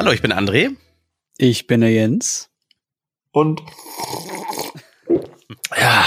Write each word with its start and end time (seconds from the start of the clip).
Hallo, 0.00 0.12
ich 0.12 0.22
bin 0.22 0.32
André. 0.32 0.70
Ich 1.36 1.66
bin 1.66 1.82
der 1.82 1.90
Jens. 1.90 2.48
Und 3.32 3.60
ja, 5.76 6.06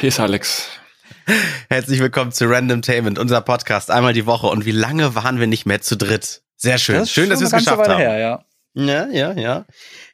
hier 0.00 0.08
ist 0.08 0.20
Alex. 0.20 0.68
Herzlich 1.70 2.00
willkommen 2.00 2.30
zu 2.30 2.44
Random 2.44 2.82
Tainment, 2.82 3.18
unser 3.18 3.40
Podcast 3.40 3.90
einmal 3.90 4.12
die 4.12 4.26
Woche. 4.26 4.48
Und 4.48 4.66
wie 4.66 4.70
lange 4.70 5.14
waren 5.14 5.40
wir 5.40 5.46
nicht 5.46 5.64
mehr 5.64 5.80
zu 5.80 5.96
dritt? 5.96 6.42
Sehr 6.56 6.76
schön. 6.76 6.96
Das 6.96 7.10
schön, 7.10 7.30
dass 7.30 7.40
wir 7.40 7.46
es 7.46 7.54
geschafft 7.54 7.88
haben. 7.88 7.96
Her, 7.96 8.18
ja. 8.18 8.44
Ja, 8.74 9.06
ja, 9.06 9.32
ja. 9.32 9.64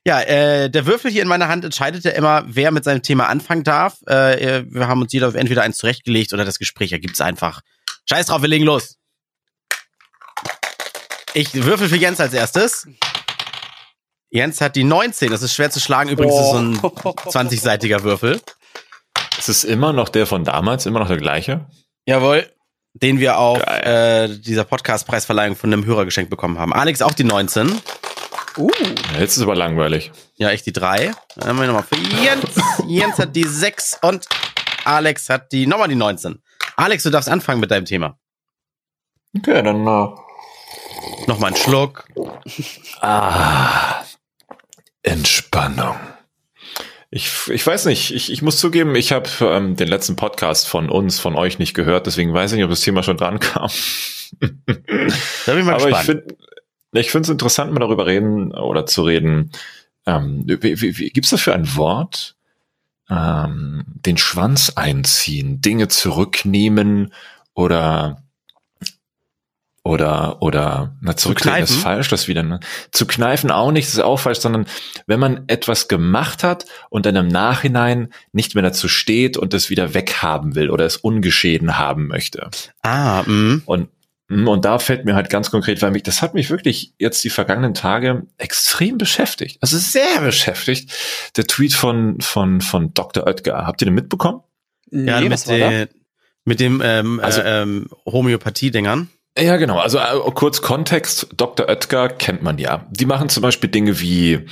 Ja, 0.07 0.21
äh, 0.21 0.71
der 0.71 0.87
Würfel 0.87 1.11
hier 1.11 1.23
in 1.23 1.29
meiner 1.29 1.48
Hand 1.48 1.64
entscheidet 1.64 2.05
ja 2.05 2.12
immer, 2.12 2.45
wer 2.46 2.71
mit 2.71 2.84
seinem 2.84 3.03
Thema 3.03 3.29
anfangen 3.29 3.64
darf. 3.64 4.00
Äh, 4.07 4.62
wir 4.71 4.87
haben 4.87 5.03
uns 5.03 5.12
jeder 5.12 5.34
entweder 5.34 5.62
eins 5.62 5.77
zurechtgelegt 5.79 6.32
oder 6.34 6.45
das 6.45 6.61
Gespräch 6.61 6.93
ergibt 6.93 7.14
es 7.14 7.20
einfach. 7.20 7.62
Scheiß 8.09 8.27
drauf, 8.27 8.42
wir 8.42 8.48
legen 8.48 8.64
los. 8.64 8.97
Ich 11.34 11.54
würfel 11.54 11.88
für 11.88 11.96
Jens 11.96 12.20
als 12.20 12.34
erstes. 12.34 12.86
Jens 14.30 14.60
hat 14.60 14.77
die 14.77 14.84
19. 14.84 15.30
Das 15.30 15.42
ist 15.42 15.55
schwer 15.55 15.70
zu 15.70 15.80
schlagen. 15.80 16.10
Übrigens 16.10 16.34
ist 16.34 16.50
so 16.50 16.58
ein 16.58 16.77
20-seitiger 16.77 18.02
Würfel. 18.02 18.41
Es 19.38 19.48
ist 19.48 19.64
immer 19.64 19.92
noch 19.92 20.08
der 20.10 20.27
von 20.27 20.45
damals, 20.45 20.84
immer 20.84 21.00
noch 21.00 21.08
der 21.08 21.16
gleiche. 21.16 21.66
Jawohl. 22.06 22.50
Den 22.95 23.18
wir 23.18 23.38
auf 23.38 23.62
äh, 23.62 24.28
dieser 24.28 24.64
Podcast-Preisverleihung 24.64 25.56
von 25.56 25.72
einem 25.72 25.86
Hörer 25.86 26.05
geschenkt 26.05 26.30
bekommen 26.30 26.58
haben. 26.58 26.74
Alex 26.74 27.00
auch 27.00 27.12
die 27.12 27.24
19. 27.24 27.80
Uh, 28.58 28.70
Ja, 29.14 29.20
Jetzt 29.20 29.38
ist 29.38 29.42
aber 29.42 29.55
langweilig. 29.55 30.12
Ja, 30.36 30.50
ich 30.50 30.62
die 30.62 30.72
3. 30.74 31.12
Dann 31.36 31.48
haben 31.48 31.58
wir 31.58 31.66
nochmal 31.66 31.84
für 31.84 31.96
Jens. 31.96 32.44
Jens 32.86 33.19
hat 33.19 33.34
die 33.34 33.44
6 33.44 34.00
und 34.02 34.27
Alex 34.84 35.30
hat 35.30 35.50
die 35.52 35.66
nochmal 35.66 35.88
die 35.88 35.94
19. 35.94 36.42
Alex, 36.77 37.02
du 37.05 37.10
darfst 37.10 37.30
anfangen 37.30 37.60
mit 37.60 37.70
deinem 37.70 37.86
Thema. 37.86 38.19
Okay, 39.34 39.62
dann 39.62 39.86
äh, 39.86 40.08
Nochmal 41.27 41.48
einen 41.48 41.57
Schluck. 41.57 42.07
ah, 43.01 44.03
Entspannung. 45.03 45.97
Ich, 47.11 47.31
ich 47.48 47.67
weiß 47.67 47.85
nicht, 47.87 48.15
ich, 48.15 48.33
ich 48.33 48.41
muss 48.41 48.59
zugeben, 48.59 48.95
ich 48.95 49.13
habe 49.13 49.29
ähm, 49.43 49.77
den 49.77 49.89
letzten 49.89 50.17
Podcast 50.17 50.67
von 50.67 50.89
uns, 50.89 51.20
von 51.20 51.37
euch 51.37 51.59
nicht 51.59 51.75
gehört, 51.75 52.07
deswegen 52.07 52.33
weiß 52.33 52.53
ich 52.53 52.57
nicht, 52.57 52.65
ob 52.65 52.70
das 52.70 52.81
Thema 52.81 53.03
schon 53.03 53.19
dran 53.19 53.39
kam. 53.39 53.69
Da 54.41 55.53
bin 55.53 55.59
ich 55.59 55.65
mal 55.65 55.75
Aber 55.75 55.91
ich 55.91 55.97
gespannt. 55.97 56.05
finde 56.05 56.37
ich 56.95 57.11
finde 57.11 57.27
es 57.27 57.31
interessant, 57.31 57.73
mal 57.73 57.81
darüber 57.81 58.07
reden 58.07 58.53
oder 58.53 58.87
zu 58.87 59.03
reden. 59.03 59.51
Ähm, 60.07 60.45
wie, 60.47 60.81
wie, 60.81 60.98
wie, 60.98 61.11
Gibt 61.11 61.25
es 61.25 61.31
dafür 61.31 61.55
ein 61.55 61.77
Wort? 61.77 62.37
Ähm, 63.11 63.85
den 63.87 64.17
Schwanz 64.17 64.73
einziehen, 64.77 65.61
Dinge 65.61 65.89
zurücknehmen 65.89 67.13
oder 67.55 68.22
oder 69.84 70.41
oder 70.42 70.97
na 71.00 71.16
zurücklegen 71.16 71.64
ist 71.64 71.75
falsch, 71.75 72.08
das 72.08 72.28
wieder 72.28 72.44
ne? 72.44 72.61
zu 72.92 73.05
kneifen 73.05 73.50
auch 73.50 73.72
nicht, 73.72 73.89
das 73.89 73.94
ist 73.94 74.00
auch 74.00 74.19
falsch, 74.19 74.39
sondern 74.39 74.66
wenn 75.06 75.19
man 75.19 75.44
etwas 75.48 75.89
gemacht 75.89 76.44
hat 76.44 76.66
und 76.89 77.05
dann 77.05 77.16
im 77.16 77.27
Nachhinein 77.28 78.12
nicht 78.33 78.55
mehr 78.55 78.62
dazu 78.62 78.86
steht 78.86 79.36
und 79.36 79.55
es 79.55 79.70
wieder 79.70 79.92
weghaben 79.94 80.55
will 80.55 80.70
oder 80.70 80.84
es 80.86 80.98
ungeschehen 80.98 81.78
haben 81.78 82.06
möchte. 82.06 82.48
ah, 82.83 83.24
mh. 83.27 83.62
Und, 83.66 83.89
mm, 84.28 84.47
und 84.47 84.64
da 84.64 84.78
fällt 84.78 85.05
mir 85.05 85.16
halt 85.16 85.30
ganz 85.30 85.50
konkret, 85.50 85.83
weil 85.83 85.91
mich, 85.91 86.05
das 86.05 86.22
hat 86.22 86.34
mich 86.34 86.48
wirklich 86.48 86.94
jetzt 86.98 87.24
die 87.24 87.30
vergangenen 87.30 87.74
Tage 87.74 88.22
extrem 88.39 88.98
beschäftigt. 88.98 89.58
Also 89.62 89.78
sehr 89.78 90.20
beschäftigt. 90.20 90.92
Der 91.36 91.44
Tweet 91.48 91.74
von, 91.74 92.20
von, 92.20 92.61
von 92.61 92.94
Dr. 92.94 93.27
Oetker. 93.27 93.67
Habt 93.67 93.83
ihr 93.83 93.86
den 93.86 93.94
mitbekommen? 93.94 94.42
Ja, 94.92 95.20
nee, 95.20 95.28
mit, 95.28 95.48
den, 95.48 95.89
mit 96.44 96.61
dem 96.61 96.80
ähm, 96.84 97.19
Also- 97.19 97.41
äh, 97.41 97.62
ähm, 97.62 97.89
Homöopathie-Dingern. 98.06 99.08
Ja, 99.38 99.56
genau. 99.56 99.78
Also 99.78 99.98
äh, 99.98 100.30
kurz 100.34 100.61
Kontext. 100.62 101.28
Dr. 101.36 101.69
Oetker 101.69 102.08
kennt 102.08 102.42
man 102.42 102.58
ja. 102.58 102.86
Die 102.91 103.07
machen 103.07 103.29
zum 103.29 103.42
Beispiel 103.42 103.70
Dinge 103.70 104.01
wie 104.01 104.46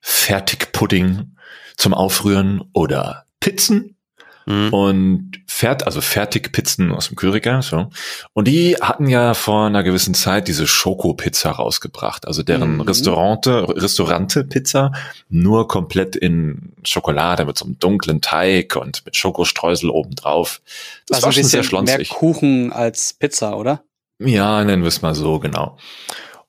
Fertigpudding 0.00 1.36
zum 1.76 1.94
Aufrühren 1.94 2.62
oder 2.72 3.24
Pizzen 3.40 3.96
Mhm. 4.44 4.72
und 4.72 5.30
fährt 5.46 5.86
also 5.86 6.00
Fertigpizzen 6.00 6.90
aus 6.90 7.06
dem 7.06 7.14
Kühlregal 7.14 7.62
so 7.62 7.90
und 8.32 8.48
die 8.48 8.74
hatten 8.74 9.06
ja 9.06 9.34
vor 9.34 9.66
einer 9.66 9.84
gewissen 9.84 10.14
Zeit 10.14 10.48
diese 10.48 10.66
Schokopizza 10.66 11.52
rausgebracht 11.52 12.26
also 12.26 12.42
deren 12.42 12.74
Mhm. 12.74 12.80
Restaurante 12.80 13.68
Restaurante 13.68 14.42
Pizza 14.42 14.90
nur 15.28 15.68
komplett 15.68 16.16
in 16.16 16.72
Schokolade 16.82 17.44
mit 17.44 17.56
so 17.56 17.66
einem 17.66 17.78
dunklen 17.78 18.20
Teig 18.20 18.74
und 18.74 19.04
mit 19.06 19.14
Schokostreusel 19.14 19.90
obendrauf 19.90 20.60
das 21.06 21.18
also 21.18 21.26
war 21.26 21.30
ein 21.30 21.34
schon 21.34 21.44
sehr 21.44 21.60
bisschen 21.60 21.84
mehr 21.84 21.94
schlonzig 21.94 22.08
Kuchen 22.08 22.72
als 22.72 23.12
Pizza, 23.12 23.56
oder? 23.56 23.84
Ja, 24.26 24.64
nennen 24.64 24.82
wir 24.82 24.88
es 24.88 25.02
mal 25.02 25.14
so, 25.14 25.38
genau. 25.38 25.76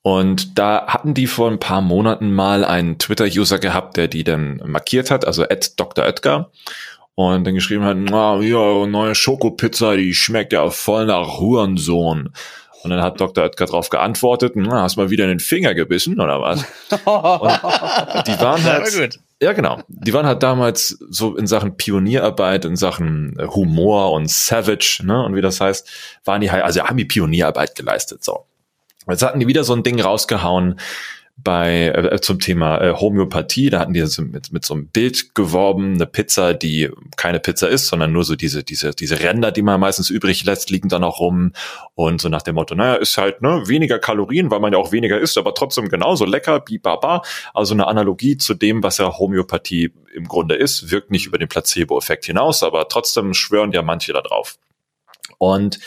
Und 0.02 0.60
da 0.60 0.88
hatten 0.88 1.14
die 1.14 1.28
vor 1.28 1.50
ein 1.50 1.60
paar 1.60 1.82
Monaten 1.82 2.34
mal 2.34 2.66
einen 2.66 2.98
Twitter-User 3.00 3.58
gehabt, 3.58 3.96
der 3.96 4.10
die 4.10 4.26
dann 4.26 4.62
markiert 4.66 5.10
hat, 5.10 5.26
also 5.26 5.46
Dr. 5.78 6.06
Oetker. 6.06 6.52
Und 7.16 7.46
dann 7.46 7.54
geschrieben 7.54 7.86
hat, 7.86 7.98
na, 7.98 8.40
ja, 8.42 8.86
neue 8.86 9.16
Schokopizza, 9.16 9.96
die 9.96 10.14
schmeckt 10.14 10.52
ja 10.52 10.70
voll 10.70 11.06
nach 11.06 11.40
Hurensohn. 11.40 12.34
Und 12.84 12.90
dann 12.90 13.02
hat 13.02 13.22
Dr. 13.22 13.46
Oetker 13.46 13.66
darauf 13.66 13.90
geantwortet, 13.90 14.54
na, 14.56 14.82
hast 14.82 14.98
mal 14.98 15.10
wieder 15.10 15.24
in 15.24 15.30
den 15.30 15.40
Finger 15.40 15.74
gebissen, 15.74 16.20
oder 16.20 16.42
was? 16.42 16.66
Die 16.90 18.42
waren 18.42 18.64
halt. 18.64 19.20
Ja, 19.44 19.54
genau. 19.54 19.82
Die 19.88 20.14
waren 20.14 20.26
halt 20.26 20.42
damals 20.42 20.98
so 21.10 21.36
in 21.36 21.48
Sachen 21.48 21.78
Pionierarbeit, 21.78 22.66
in 22.66 22.76
Sachen 22.76 23.38
äh, 23.38 23.48
Humor 23.48 24.12
und 24.14 24.30
Savage, 24.30 25.02
ne, 25.04 25.24
und 25.24 25.36
wie 25.36 25.42
das 25.42 25.60
heißt, 25.60 25.90
waren 26.26 26.42
die 26.42 26.52
halt, 26.52 26.64
also 26.64 26.84
haben 26.84 26.98
die 26.98 27.06
Pionierarbeit 27.06 27.76
geleistet, 27.76 28.24
so. 28.24 28.46
Jetzt 29.08 29.22
hatten 29.22 29.42
die 29.42 29.48
wieder 29.48 29.66
so 29.66 29.74
ein 29.74 29.84
Ding 29.84 30.00
rausgehauen 30.00 30.80
bei 31.36 31.88
äh, 31.88 32.22
zum 32.22 32.40
Thema 32.40 32.80
äh, 32.80 32.94
Homöopathie. 32.94 33.70
Da 33.70 33.80
hatten 33.80 33.94
die 33.94 34.06
so 34.06 34.22
mit, 34.22 34.54
mit 34.54 34.64
so 34.64 34.76
einem 34.76 34.88
Bild 34.88 35.34
geworben, 35.34 35.96
eine 35.96 36.06
Pizza, 36.06 36.54
die 36.54 36.92
keine 37.18 37.40
Pizza 37.40 37.70
ist, 37.70 37.88
sondern 37.88 38.12
nur 38.12 38.24
so 38.24 38.36
diese 38.36 38.64
diese 38.64 38.92
diese 38.92 39.20
Ränder, 39.20 39.52
die 39.52 39.64
man 39.64 39.80
meistens 39.80 40.10
übrig 40.10 40.46
lässt, 40.46 40.70
liegen 40.70 40.90
da 40.90 41.00
noch 41.00 41.20
rum 41.20 41.54
und 41.96 42.22
so 42.22 42.30
nach 42.30 42.44
dem 42.44 42.56
Motto, 42.56 42.76
naja, 42.76 42.96
ist 42.96 43.18
halt 43.18 43.42
ne 43.42 43.64
weniger 43.68 44.00
Kalorien, 44.00 44.52
weil 44.52 44.60
man 44.60 44.74
ja 44.74 44.80
auch 44.80 44.92
weniger 44.92 45.20
isst, 45.20 45.38
aber 45.38 45.56
trotzdem 45.56 45.90
genauso 45.90 46.26
lecker, 46.26 46.60
bibaba. 46.60 47.24
Also 47.54 47.74
eine 47.74 47.88
Analogie 47.88 48.38
zu 48.38 48.54
dem, 48.54 48.84
was 48.84 49.00
ja 49.00 49.18
Homöopathie 49.18 49.92
im 50.14 50.28
Grunde 50.28 50.56
ist, 50.56 50.92
wirkt 50.92 51.10
nicht 51.10 51.26
über 51.26 51.40
den 51.40 51.48
Placebo-Effekt 51.48 52.26
hinaus, 52.26 52.62
aber 52.62 52.88
trotzdem 52.88 53.34
schwören 53.34 53.72
ja 53.72 53.82
manche 53.82 54.14
da 54.14 54.22
drauf. 54.22 54.58
Und 55.40 55.80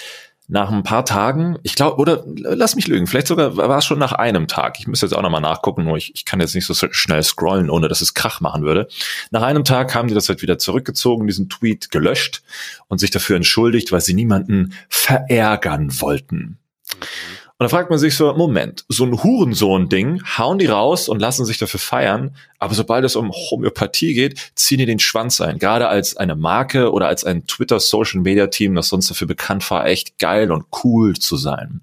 nach 0.48 0.70
ein 0.70 0.84
paar 0.84 1.04
Tagen, 1.04 1.58
ich 1.64 1.74
glaube, 1.74 2.00
oder 2.00 2.24
lass 2.26 2.76
mich 2.76 2.86
lügen, 2.86 3.06
vielleicht 3.06 3.26
sogar 3.26 3.56
war 3.56 3.78
es 3.78 3.84
schon 3.84 3.98
nach 3.98 4.12
einem 4.12 4.46
Tag. 4.46 4.78
Ich 4.78 4.86
müsste 4.86 5.06
jetzt 5.06 5.14
auch 5.14 5.22
nochmal 5.22 5.40
nachgucken, 5.40 5.84
nur 5.84 5.96
ich, 5.96 6.12
ich 6.14 6.24
kann 6.24 6.38
jetzt 6.40 6.54
nicht 6.54 6.66
so 6.66 6.74
schnell 6.74 7.22
scrollen, 7.22 7.68
ohne 7.68 7.88
dass 7.88 8.00
es 8.00 8.14
Krach 8.14 8.40
machen 8.40 8.62
würde. 8.62 8.86
Nach 9.30 9.42
einem 9.42 9.64
Tag 9.64 9.94
haben 9.94 10.08
die 10.08 10.14
das 10.14 10.28
halt 10.28 10.42
wieder 10.42 10.58
zurückgezogen, 10.58 11.26
diesen 11.26 11.48
Tweet 11.48 11.90
gelöscht 11.90 12.42
und 12.86 12.98
sich 12.98 13.10
dafür 13.10 13.36
entschuldigt, 13.36 13.90
weil 13.90 14.00
sie 14.00 14.14
niemanden 14.14 14.74
verärgern 14.88 16.00
wollten. 16.00 16.58
Und 17.58 17.64
da 17.64 17.68
fragt 17.70 17.88
man 17.88 17.98
sich 17.98 18.14
so, 18.14 18.34
Moment, 18.34 18.84
so 18.90 19.04
ein 19.04 19.22
Hurensohn-Ding, 19.22 20.22
hauen 20.36 20.58
die 20.58 20.66
raus 20.66 21.08
und 21.08 21.20
lassen 21.20 21.46
sich 21.46 21.56
dafür 21.56 21.80
feiern, 21.80 22.36
aber 22.58 22.74
sobald 22.74 23.02
es 23.06 23.16
um 23.16 23.32
Homöopathie 23.32 24.12
geht, 24.12 24.52
ziehen 24.54 24.76
die 24.78 24.84
den 24.84 24.98
Schwanz 24.98 25.40
ein. 25.40 25.58
Gerade 25.58 25.88
als 25.88 26.18
eine 26.18 26.36
Marke 26.36 26.92
oder 26.92 27.08
als 27.08 27.24
ein 27.24 27.46
Twitter-Social-Media-Team, 27.46 28.74
das 28.74 28.88
sonst 28.88 29.08
dafür 29.08 29.26
bekannt 29.26 29.70
war, 29.70 29.86
echt 29.86 30.18
geil 30.18 30.52
und 30.52 30.66
cool 30.84 31.16
zu 31.16 31.38
sein. 31.38 31.80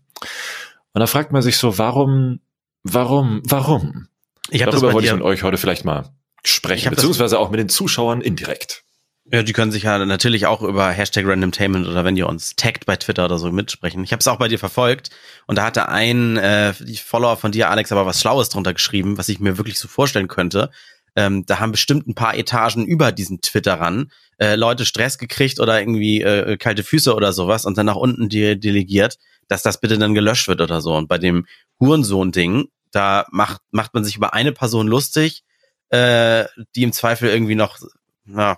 Und 0.93 0.99
da 0.99 1.07
fragt 1.07 1.31
man 1.31 1.41
sich 1.41 1.57
so, 1.57 1.79
warum, 1.79 2.39
warum, 2.83 3.41
warum? 3.43 4.09
Ich 4.51 4.61
Darüber 4.61 4.93
wollte 4.93 5.07
ich 5.07 5.13
mit 5.13 5.23
euch 5.23 5.41
heute 5.41 5.57
vielleicht 5.57 5.85
mal 5.85 6.11
sprechen, 6.43 6.91
beziehungsweise 6.91 7.39
auch 7.39 7.49
mit 7.49 7.59
den 7.59 7.69
Zuschauern 7.69 8.21
indirekt. 8.21 8.83
Ja, 9.25 9.41
die 9.41 9.53
können 9.53 9.71
sich 9.71 9.83
ja 9.83 10.05
natürlich 10.05 10.47
auch 10.47 10.61
über 10.61 10.89
Hashtag 10.89 11.25
Randomtainment 11.25 11.87
oder 11.87 12.03
wenn 12.03 12.17
ihr 12.17 12.27
uns 12.27 12.57
taggt 12.57 12.85
bei 12.85 12.97
Twitter 12.97 13.25
oder 13.25 13.37
so 13.37 13.51
mitsprechen. 13.51 14.03
Ich 14.03 14.11
habe 14.11 14.19
es 14.19 14.27
auch 14.27 14.37
bei 14.37 14.49
dir 14.49 14.59
verfolgt 14.59 15.11
und 15.47 15.57
da 15.57 15.63
hatte 15.63 15.87
ein 15.87 16.35
äh, 16.35 16.73
die 16.77 16.97
Follower 16.97 17.37
von 17.37 17.53
dir, 17.53 17.69
Alex, 17.69 17.93
aber 17.93 18.05
was 18.05 18.19
Schlaues 18.19 18.49
drunter 18.49 18.73
geschrieben, 18.73 19.17
was 19.17 19.29
ich 19.29 19.39
mir 19.39 19.57
wirklich 19.57 19.79
so 19.79 19.87
vorstellen 19.87 20.27
könnte. 20.27 20.71
Ähm, 21.15 21.45
da 21.45 21.59
haben 21.59 21.71
bestimmt 21.71 22.07
ein 22.07 22.15
paar 22.15 22.35
Etagen 22.35 22.85
über 22.85 23.11
diesen 23.11 23.39
Twitter 23.39 23.75
ran 23.75 24.11
äh, 24.39 24.55
Leute 24.55 24.85
Stress 24.85 25.17
gekriegt 25.17 25.59
oder 25.59 25.79
irgendwie 25.79 26.21
äh, 26.21 26.57
kalte 26.57 26.83
Füße 26.83 27.15
oder 27.15 27.33
sowas 27.33 27.65
und 27.65 27.77
dann 27.77 27.85
nach 27.85 27.95
unten 27.95 28.29
de 28.29 28.55
delegiert, 28.55 29.17
dass 29.47 29.63
das 29.63 29.79
bitte 29.79 29.97
dann 29.97 30.13
gelöscht 30.13 30.47
wird 30.47 30.61
oder 30.61 30.81
so. 30.81 30.95
Und 30.95 31.07
bei 31.07 31.17
dem 31.17 31.45
Hurensohn-Ding, 31.79 32.67
da 32.91 33.25
macht, 33.31 33.61
macht 33.71 33.93
man 33.93 34.03
sich 34.03 34.17
über 34.17 34.33
eine 34.33 34.51
Person 34.51 34.87
lustig, 34.87 35.43
äh, 35.89 36.45
die 36.75 36.83
im 36.83 36.93
Zweifel 36.93 37.29
irgendwie 37.29 37.55
noch, 37.55 37.77
na, 38.25 38.57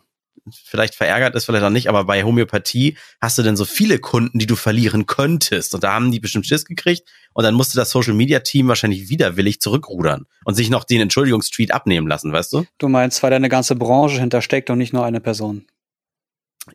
vielleicht 0.51 0.95
verärgert 0.95 1.36
ist, 1.36 1.45
vielleicht 1.45 1.63
auch 1.63 1.69
nicht, 1.69 1.89
aber 1.89 2.03
bei 2.03 2.24
Homöopathie 2.24 2.97
hast 3.21 3.38
du 3.38 3.44
denn 3.44 3.56
so 3.56 3.65
viele 3.65 4.00
Kunden, 4.00 4.39
die 4.39 4.45
du 4.45 4.56
verlieren 4.56 5.06
könntest. 5.06 5.74
Und 5.74 5.83
da 5.83 5.94
haben 5.94 6.12
die 6.12 6.19
bestimmt 6.19 6.45
Schiss 6.45 6.65
gekriegt 6.65 7.07
und 7.33 7.44
dann 7.44 7.56
musste 7.56 7.75
das 7.75 7.89
Social 7.89 8.13
Media 8.13 8.39
Team 8.39 8.68
wahrscheinlich 8.68 9.09
widerwillig 9.09 9.62
zurückrudern 9.62 10.25
und 10.44 10.56
sich 10.56 10.69
noch 10.69 10.83
den 10.83 11.01
Entschuldigungstweet 11.01 11.71
abnehmen 11.71 12.07
lassen, 12.07 12.31
weißt 12.31 12.53
du? 12.53 12.65
Du 12.77 12.88
meinst, 12.88 13.21
weil 13.24 13.30
da 13.30 13.36
eine 13.36 13.50
ganze 13.50 13.75
Branche 13.75 14.19
hintersteckt 14.19 14.69
und 14.69 14.77
nicht 14.77 14.94
nur 14.94 15.06
eine 15.06 15.21
Person. 15.21 15.65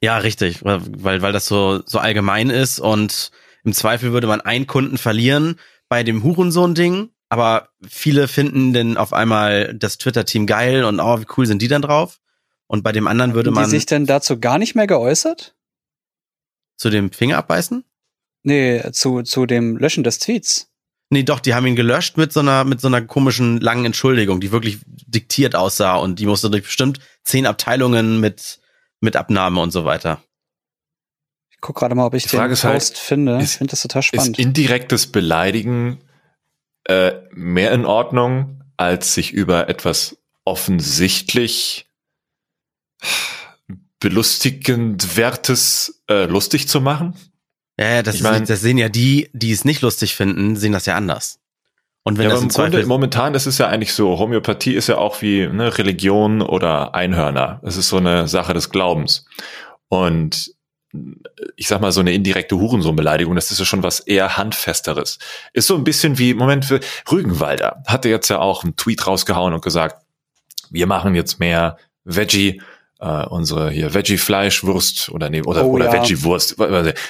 Ja, 0.01 0.19
richtig, 0.19 0.65
weil, 0.65 1.23
weil 1.23 1.33
das 1.33 1.47
so, 1.47 1.83
so 1.85 1.99
allgemein 1.99 2.51
ist 2.51 2.79
und 2.79 3.31
im 3.65 3.73
Zweifel 3.73 4.13
würde 4.13 4.27
man 4.27 4.41
einen 4.41 4.67
Kunden 4.67 4.99
verlieren 4.99 5.57
bei 5.89 6.03
dem 6.05 6.23
Hurensohn-Ding 6.23 7.11
aber 7.31 7.69
viele 7.89 8.27
finden 8.27 8.73
denn 8.73 8.97
auf 8.97 9.13
einmal 9.13 9.73
das 9.73 9.99
Twitter-Team 9.99 10.47
geil 10.47 10.85
und 10.85 10.99
oh, 10.99 11.21
wie 11.21 11.27
cool 11.37 11.47
sind 11.47 11.63
die 11.63 11.69
dann 11.69 11.81
drauf? 11.81 12.19
Und 12.71 12.85
bei 12.85 12.93
dem 12.93 13.09
anderen 13.09 13.35
würde 13.35 13.49
Haben 13.51 13.55
man 13.57 13.65
die 13.65 13.71
sich 13.71 13.87
denn 13.87 14.07
dazu 14.07 14.39
gar 14.39 14.57
nicht 14.59 14.77
mehr 14.77 14.87
geäußert? 14.87 15.57
zu 16.77 16.89
dem 16.89 17.11
Finger 17.11 17.37
abbeißen? 17.39 17.85
Nee, 18.45 18.81
zu, 18.93 19.23
zu 19.23 19.45
dem 19.45 19.77
Löschen 19.77 20.05
des 20.05 20.19
Tweets. 20.21 20.71
Nee, 21.11 21.25
doch, 21.25 21.41
die 21.41 21.53
haben 21.55 21.67
ihn 21.67 21.75
gelöscht 21.75 22.17
mit 22.17 22.33
so 22.33 22.39
einer, 22.41 22.63
mit 22.65 22.81
so 22.81 22.87
einer 22.87 23.03
komischen 23.03 23.61
langen 23.61 23.85
Entschuldigung, 23.87 24.41
die 24.41 24.53
wirklich 24.53 24.79
diktiert 24.87 25.57
aussah 25.57 25.97
und 25.97 26.21
die 26.21 26.27
musste 26.27 26.49
durch 26.49 26.63
bestimmt 26.63 27.01
zehn 27.25 27.45
Abteilungen 27.45 28.21
mit, 28.21 28.61
mit 29.01 29.17
Abnahme 29.17 29.61
und 29.61 29.73
so 29.73 29.85
weiter. 29.85 30.23
Ich 31.51 31.61
guck 31.61 31.77
gerade 31.77 31.97
mal, 31.97 32.07
ob 32.07 32.15
ich 32.15 32.23
Die 32.23 32.29
Frage 32.31 32.51
den 32.51 32.53
ist 32.55 32.65
halt, 32.65 32.75
Post 32.77 32.99
finde. 32.99 33.37
Ich 33.39 33.43
ist- 33.43 33.57
finde 33.57 33.73
das 33.73 33.83
total 33.83 34.01
Ist 34.01 34.07
spannend. 34.07 34.39
indirektes 34.39 35.09
Beleidigen 35.11 35.99
äh, 36.85 37.13
mehr 37.33 37.73
in 37.73 37.85
Ordnung, 37.85 38.63
als 38.77 39.13
sich 39.13 39.33
über 39.33 39.69
etwas 39.69 40.17
offensichtlich 40.45 41.90
belustigend 44.01 45.17
Wertes 45.17 46.03
äh, 46.09 46.25
lustig 46.25 46.69
zu 46.69 46.81
machen? 46.81 47.15
Ja, 47.79 47.89
ja, 47.97 48.03
das, 48.03 48.17
Ich 48.17 48.23
mein- 48.23 48.43
ist, 48.43 48.51
das 48.51 48.61
sehen 48.61 48.79
ja 48.79 48.89
die, 48.89 49.31
die 49.33 49.53
es 49.53 49.65
nicht 49.65 49.83
lustig 49.83 50.15
finden, 50.15 50.57
sehen 50.57 50.73
das 50.73 50.87
ja 50.87 50.97
anders. 50.97 51.39
Und 52.03 52.17
wenn 52.17 52.25
Ja, 52.25 52.31
das 52.31 52.39
aber 52.41 52.45
im 52.67 52.71
Grunde, 52.73 52.87
momentan 52.87 53.35
ist 53.35 53.47
es 53.47 53.59
ja 53.59 53.69
eigentlich 53.69 53.93
so, 53.93 54.19
Homöopathie 54.19 54.75
ist 54.75 54.87
ja 54.87 54.97
auch 54.97 55.21
wie 55.21 55.47
ne, 55.47 55.77
Religion 55.77 56.41
oder 56.41 56.95
Einhörner. 56.95 57.61
Es 57.63 57.77
ist 57.77 57.89
so 57.89 57.99
eine 57.99 58.27
Sache 58.27 58.55
des 58.55 58.71
Glaubens. 58.71 59.27
Und 59.89 60.55
ich 61.57 61.69
sag 61.69 61.81
mal, 61.83 61.93
so 61.93 62.01
eine 62.01 62.13
indirekte 62.13 62.57
Hurensohnbeleidigung, 62.59 63.35
das 63.35 63.51
ist 63.51 63.59
ja 63.61 63.65
schon 63.67 63.83
was 63.83 64.01
eher 64.01 64.37
Handfesteres. 64.39 65.19
Ist 65.53 65.67
so 65.67 65.77
ein 65.77 65.85
bisschen 65.85 66.19
wie, 66.19 66.33
Moment, 66.35 66.65
für 66.65 66.81
Rügenwalder 67.11 67.83
hatte 67.87 68.09
jetzt 68.09 68.29
ja 68.29 68.39
auch 68.39 68.65
einen 68.65 68.77
Tweet 68.77 69.07
rausgehauen 69.07 69.53
und 69.55 69.63
gesagt, 69.63 70.03
wir 70.71 70.87
machen 70.87 71.15
jetzt 71.15 71.39
mehr 71.39 71.77
Veggie, 72.05 72.63
äh, 73.01 73.25
unsere 73.27 73.71
hier 73.71 73.95
Veggie-Fleischwurst 73.95 75.11
oder 75.11 75.31
nee, 75.31 75.43
oder, 75.43 75.65
Oh, 75.65 75.71
oder 75.71 75.87
ja. 75.87 75.93
Veggie-Wurst. 75.93 76.59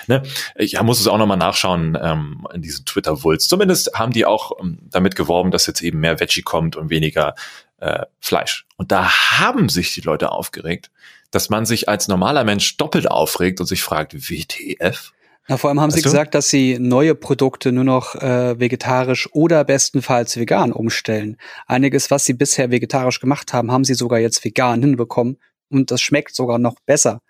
Ne? 0.06 0.22
Ich 0.56 0.80
muss 0.80 1.00
es 1.00 1.06
auch 1.06 1.18
nochmal 1.18 1.36
nachschauen 1.36 1.98
ähm, 2.00 2.46
in 2.54 2.62
diesem 2.62 2.84
Twitter-Wulst. 2.84 3.48
Zumindest 3.48 3.92
haben 3.94 4.12
die 4.12 4.24
auch 4.24 4.52
ähm, 4.60 4.78
damit 4.90 5.16
geworben, 5.16 5.50
dass 5.50 5.66
jetzt 5.66 5.82
eben 5.82 6.00
mehr 6.00 6.20
Veggie 6.20 6.42
kommt 6.42 6.76
und 6.76 6.90
weniger 6.90 7.34
äh, 7.78 8.04
Fleisch. 8.20 8.66
Und 8.76 8.92
da 8.92 9.10
haben 9.40 9.68
sich 9.68 9.94
die 9.94 10.00
Leute 10.00 10.32
aufgeregt, 10.32 10.90
dass 11.30 11.50
man 11.50 11.66
sich 11.66 11.88
als 11.88 12.08
normaler 12.08 12.44
Mensch 12.44 12.76
doppelt 12.76 13.10
aufregt 13.10 13.60
und 13.60 13.66
sich 13.66 13.82
fragt, 13.82 14.14
WTF? 14.14 15.12
Na, 15.48 15.56
vor 15.56 15.70
allem 15.70 15.80
haben 15.80 15.90
sie 15.90 16.00
du? 16.00 16.04
gesagt, 16.04 16.34
dass 16.36 16.48
sie 16.48 16.78
neue 16.78 17.16
Produkte 17.16 17.72
nur 17.72 17.82
noch 17.82 18.14
äh, 18.14 18.60
vegetarisch 18.60 19.28
oder 19.32 19.64
bestenfalls 19.64 20.36
vegan 20.36 20.72
umstellen. 20.72 21.36
Einiges, 21.66 22.10
was 22.10 22.24
sie 22.24 22.34
bisher 22.34 22.70
vegetarisch 22.70 23.18
gemacht 23.18 23.52
haben, 23.52 23.72
haben 23.72 23.84
sie 23.84 23.94
sogar 23.94 24.20
jetzt 24.20 24.44
vegan 24.44 24.80
hinbekommen 24.80 25.38
und 25.70 25.90
das 25.90 26.00
schmeckt 26.02 26.34
sogar 26.34 26.58
noch 26.58 26.76
besser. 26.86 27.22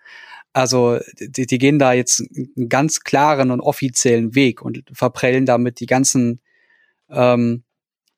Also 0.53 0.99
die, 1.19 1.45
die 1.45 1.57
gehen 1.57 1.79
da 1.79 1.93
jetzt 1.93 2.21
einen 2.35 2.67
ganz 2.67 3.01
klaren 3.01 3.51
und 3.51 3.61
offiziellen 3.61 4.35
Weg 4.35 4.61
und 4.61 4.83
verprellen 4.91 5.45
damit 5.45 5.79
die 5.79 5.85
ganzen, 5.85 6.41
ähm, 7.09 7.63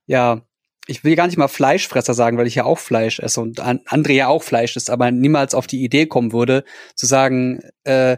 ja, 0.07 0.41
ich 0.87 1.03
will 1.03 1.15
gar 1.15 1.27
nicht 1.27 1.37
mal 1.37 1.47
Fleischfresser 1.47 2.13
sagen, 2.13 2.37
weil 2.37 2.47
ich 2.47 2.55
ja 2.55 2.65
auch 2.65 2.79
Fleisch 2.79 3.19
esse 3.19 3.39
und 3.39 3.59
An- 3.59 3.81
André 3.85 4.13
ja 4.13 4.27
auch 4.27 4.43
Fleisch 4.43 4.75
isst, 4.75 4.89
aber 4.89 5.11
niemals 5.11 5.53
auf 5.53 5.67
die 5.67 5.83
Idee 5.83 6.07
kommen 6.07 6.33
würde, 6.33 6.63
zu 6.95 7.05
sagen, 7.05 7.61
äh, 7.83 8.17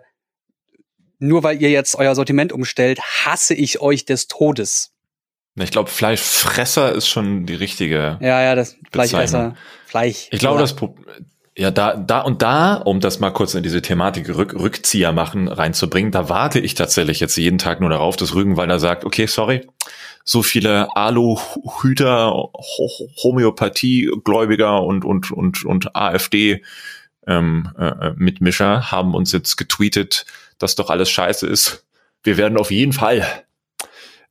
nur 1.20 1.44
weil 1.44 1.62
ihr 1.62 1.70
jetzt 1.70 1.96
euer 1.96 2.16
Sortiment 2.16 2.54
umstellt, 2.54 3.00
hasse 3.02 3.54
ich 3.54 3.82
euch 3.82 4.06
des 4.06 4.28
Todes. 4.28 4.94
Ich 5.58 5.72
glaube, 5.72 5.90
Fleischfresser 5.90 6.92
ist 6.94 7.08
schon 7.08 7.46
die 7.46 7.54
richtige. 7.56 8.18
Ja, 8.20 8.42
ja, 8.42 8.56
das. 8.56 8.76
Bezeichnung. 8.92 9.56
Fleisch. 9.86 10.28
Ich 10.32 10.40
glaube, 10.40 10.60
das 10.60 10.76
ja 11.58 11.72
da 11.72 11.96
da 11.96 12.22
und 12.22 12.42
da, 12.42 12.76
um 12.76 13.00
das 13.00 13.20
mal 13.20 13.32
kurz 13.32 13.54
in 13.56 13.64
diese 13.64 13.82
Thematik 13.82 14.30
Rück, 14.36 14.54
Rückzieher 14.54 15.12
machen 15.12 15.48
reinzubringen, 15.48 16.12
da 16.12 16.30
warte 16.30 16.60
ich 16.60 16.74
tatsächlich 16.76 17.20
jetzt 17.20 17.38
jeden 17.38 17.58
Tag 17.58 17.80
nur 17.82 17.90
darauf, 17.90 18.18
dass 18.18 18.36
Rügenwalder 18.36 18.80
sagt, 18.80 19.06
okay, 19.06 19.26
sorry, 19.26 19.66
so 20.24 20.44
viele 20.44 20.96
Aluhüter, 20.96 22.32
Ho- 22.32 23.10
Homöopathie-Gläubiger 23.24 24.82
und 24.84 25.06
und 25.06 25.32
und 25.32 25.66
und 25.66 25.96
AfD 25.96 26.64
ähm, 27.28 27.72
äh, 27.78 28.12
Mitmischer 28.16 28.92
haben 28.92 29.14
uns 29.16 29.32
jetzt 29.32 29.56
getweetet, 29.56 30.26
dass 30.58 30.76
doch 30.76 30.90
alles 30.90 31.10
scheiße 31.10 31.48
ist. 31.48 31.86
Wir 32.24 32.38
werden 32.38 32.58
auf 32.58 32.72
jeden 32.72 32.94
Fall 32.94 33.26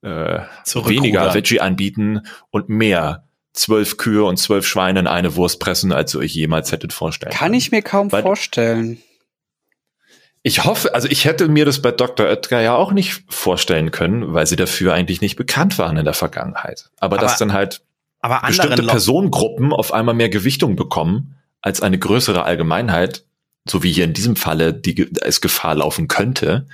äh, 0.03 0.41
weniger 0.89 1.23
Veggie 1.35 1.61
anbieten 1.61 2.23
und 2.51 2.69
mehr 2.69 3.24
zwölf 3.55 3.97
Kühe 3.97 4.25
und 4.25 4.37
zwölf 4.37 4.67
Schweine 4.67 5.01
in 5.01 5.07
eine 5.07 5.37
Wurst 5.37 5.61
pressen, 5.61 5.93
als 5.93 6.15
ihr 6.15 6.21
euch 6.21 6.35
jemals 6.35 6.73
hättet 6.73 6.93
vorstellen 6.93 7.33
Kann 7.33 7.47
können. 7.47 7.55
ich 7.55 7.71
mir 7.71 7.81
kaum 7.83 8.13
Weil- 8.13 8.23
vorstellen. 8.23 8.99
Ich 10.47 10.65
hoffe, 10.65 10.95
also 10.95 11.09
ich 11.09 11.25
hätte 11.25 11.49
mir 11.49 11.65
das 11.65 11.81
bei 11.81 11.91
Dr. 11.91 12.27
Oetker 12.27 12.61
ja 12.61 12.75
auch 12.75 12.93
nicht 12.93 13.25
vorstellen 13.31 13.91
können, 13.93 14.35
weil 14.35 14.47
sie 14.47 14.57
dafür 14.57 14.93
eigentlich 14.93 15.23
nicht 15.23 15.37
bekannt 15.37 15.79
waren 15.79 15.97
in 15.97 16.05
der 16.05 16.13
Vergangenheit. 16.13 16.91
Aber, 16.99 17.17
dass 17.17 17.33
Aber 17.33 17.39
dann 17.39 17.53
halt 17.55 17.81
aber 18.21 18.43
bestimmte 18.47 18.83
Personengruppen 18.83 19.73
auf 19.73 19.95
einmal 19.95 20.15
mehr 20.15 20.29
Gewichtung 20.29 20.77
bekommen 20.77 21.37
als 21.63 21.81
eine 21.81 21.99
größere 21.99 22.43
Allgemeinheit, 22.43 23.25
so 23.67 23.83
wie 23.83 23.93
hier 23.93 24.05
in 24.05 24.13
diesem 24.13 24.37
Falle 24.37 24.75
die 24.75 25.09
es 25.23 25.41
Gefahr 25.41 25.77
laufen 25.77 26.09
könnte, 26.09 26.67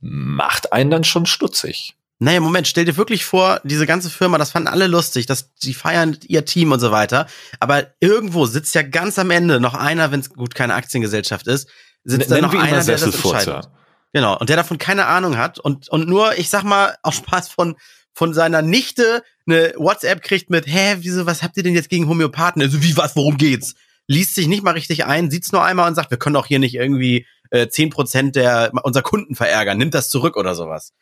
macht 0.00 0.72
einen 0.72 0.90
dann 0.90 1.04
schon 1.04 1.26
stutzig. 1.26 1.96
Naja, 2.22 2.40
Moment, 2.40 2.68
stell 2.68 2.84
dir 2.84 2.98
wirklich 2.98 3.24
vor, 3.24 3.60
diese 3.64 3.86
ganze 3.86 4.10
Firma, 4.10 4.36
das 4.36 4.50
fanden 4.50 4.68
alle 4.68 4.86
lustig, 4.86 5.24
dass 5.24 5.54
die 5.54 5.72
feiern 5.72 6.18
ihr 6.28 6.44
Team 6.44 6.70
und 6.70 6.78
so 6.78 6.90
weiter. 6.90 7.26
Aber 7.60 7.86
irgendwo 7.98 8.44
sitzt 8.44 8.74
ja 8.74 8.82
ganz 8.82 9.18
am 9.18 9.30
Ende 9.30 9.58
noch 9.58 9.72
einer, 9.72 10.12
wenn 10.12 10.20
es 10.20 10.28
gut 10.28 10.54
keine 10.54 10.74
Aktiengesellschaft 10.74 11.46
ist, 11.46 11.70
sitzt 12.04 12.30
da 12.30 12.34
Nennen 12.34 12.52
noch 12.52 12.62
einer, 12.62 12.84
der 12.84 12.98
das 12.98 13.02
entscheidet. 13.02 13.70
Genau, 14.12 14.36
und 14.36 14.50
der 14.50 14.56
davon 14.56 14.76
keine 14.76 15.06
Ahnung 15.06 15.38
hat 15.38 15.58
und, 15.58 15.88
und 15.88 16.08
nur, 16.08 16.36
ich 16.38 16.50
sag 16.50 16.62
mal, 16.62 16.94
aus 17.02 17.16
Spaß 17.16 17.48
von, 17.48 17.76
von 18.12 18.34
seiner 18.34 18.60
Nichte 18.60 19.22
eine 19.46 19.72
WhatsApp 19.78 20.20
kriegt 20.22 20.50
mit, 20.50 20.66
hä, 20.66 20.96
wieso, 20.98 21.24
was 21.24 21.42
habt 21.42 21.56
ihr 21.56 21.62
denn 21.62 21.74
jetzt 21.74 21.88
gegen 21.88 22.06
Homöopathen? 22.06 22.60
Also, 22.60 22.82
wie, 22.82 22.98
was, 22.98 23.16
worum 23.16 23.38
geht's? 23.38 23.74
Liest 24.08 24.34
sich 24.34 24.46
nicht 24.46 24.62
mal 24.62 24.72
richtig 24.72 25.06
ein, 25.06 25.30
sieht's 25.30 25.52
nur 25.52 25.64
einmal 25.64 25.88
und 25.88 25.94
sagt, 25.94 26.10
wir 26.10 26.18
können 26.18 26.34
doch 26.34 26.46
hier 26.46 26.58
nicht 26.58 26.74
irgendwie 26.74 27.26
äh, 27.50 27.66
10% 27.66 28.32
der 28.32 28.72
unserer 28.82 29.04
Kunden 29.04 29.36
verärgern, 29.36 29.78
nimmt 29.78 29.94
das 29.94 30.10
zurück 30.10 30.36
oder 30.36 30.54
sowas. 30.54 30.92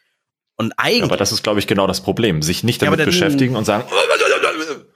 Und 0.60 0.72
eigentlich, 0.76 1.04
Aber 1.04 1.16
das 1.16 1.30
ist, 1.32 1.42
glaube 1.44 1.60
ich, 1.60 1.66
genau 1.68 1.86
das 1.86 2.00
Problem. 2.02 2.42
Sich 2.42 2.64
nicht 2.64 2.82
Ja, 2.82 2.86
damit 2.86 2.98
der- 3.00 3.06
beschäftigen 3.06 3.54
und 3.56 3.64
sagen, 3.64 3.84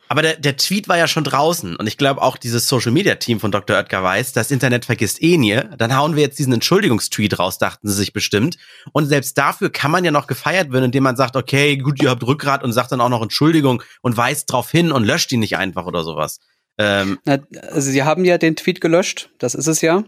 Aber 0.09 0.21
der, 0.21 0.37
der 0.37 0.57
Tweet 0.59 0.89
war 0.89 0.99
ja 0.99 1.07
schon 1.09 1.25
draußen 1.25 1.77
und 1.77 1.87
ich 1.87 1.97
glaube 1.97 2.21
auch 2.21 2.37
dieses 2.37 2.67
Social 2.69 2.93
Media 2.93 3.15
Team 3.15 3.41
von 3.41 3.51
Dr. 3.51 3.77
Oetker 3.79 4.03
weiß, 4.03 4.33
das 4.33 4.51
Internet 4.51 4.85
vergisst 4.85 5.23
eh 5.23 5.39
nie. 5.39 5.59
Dann 5.79 5.97
hauen 5.97 6.17
wir 6.17 6.23
jetzt 6.23 6.39
diesen 6.39 6.53
Entschuldigungstweet 6.53 7.39
raus, 7.39 7.57
dachten 7.59 7.89
sie 7.89 7.95
sich 7.95 8.13
bestimmt. 8.13 8.59
Und 8.93 9.07
selbst 9.07 9.39
dafür 9.39 9.71
kann 9.71 9.91
man 9.91 10.05
ja 10.05 10.11
noch 10.11 10.27
gefeiert 10.27 10.71
werden, 10.73 10.85
indem 10.87 11.05
man 11.05 11.17
sagt, 11.17 11.35
okay, 11.37 11.79
gut, 11.79 12.03
ihr 12.03 12.11
habt 12.11 12.27
Rückgrat 12.27 12.63
und 12.63 12.73
sagt 12.73 12.93
dann 12.93 13.01
auch 13.01 13.09
noch 13.09 13.23
Entschuldigung 13.23 13.83
und 14.03 14.17
weist 14.17 14.53
drauf 14.53 14.71
hin 14.71 14.93
und 14.93 15.05
löscht 15.05 15.33
ihn 15.33 15.41
nicht 15.41 15.57
einfach 15.57 15.87
oder 15.87 16.03
sowas. 16.03 16.41
Ähm, 16.77 17.19
Na, 17.25 17.39
also 17.71 17.91
sie 17.91 18.03
haben 18.03 18.25
ja 18.27 18.37
den 18.37 18.55
Tweet 18.57 18.81
gelöscht, 18.83 19.31
das 19.39 19.55
ist 19.55 19.67
es 19.69 19.81
ja. 19.81 20.05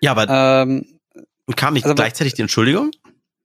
ja, 0.00 0.10
aber 0.10 0.28
Ähm, 0.28 0.84
kam 1.56 1.72
nicht 1.74 1.84
also- 1.84 1.94
gleichzeitig 1.94 2.34
die 2.34 2.42
Entschuldigung? 2.42 2.90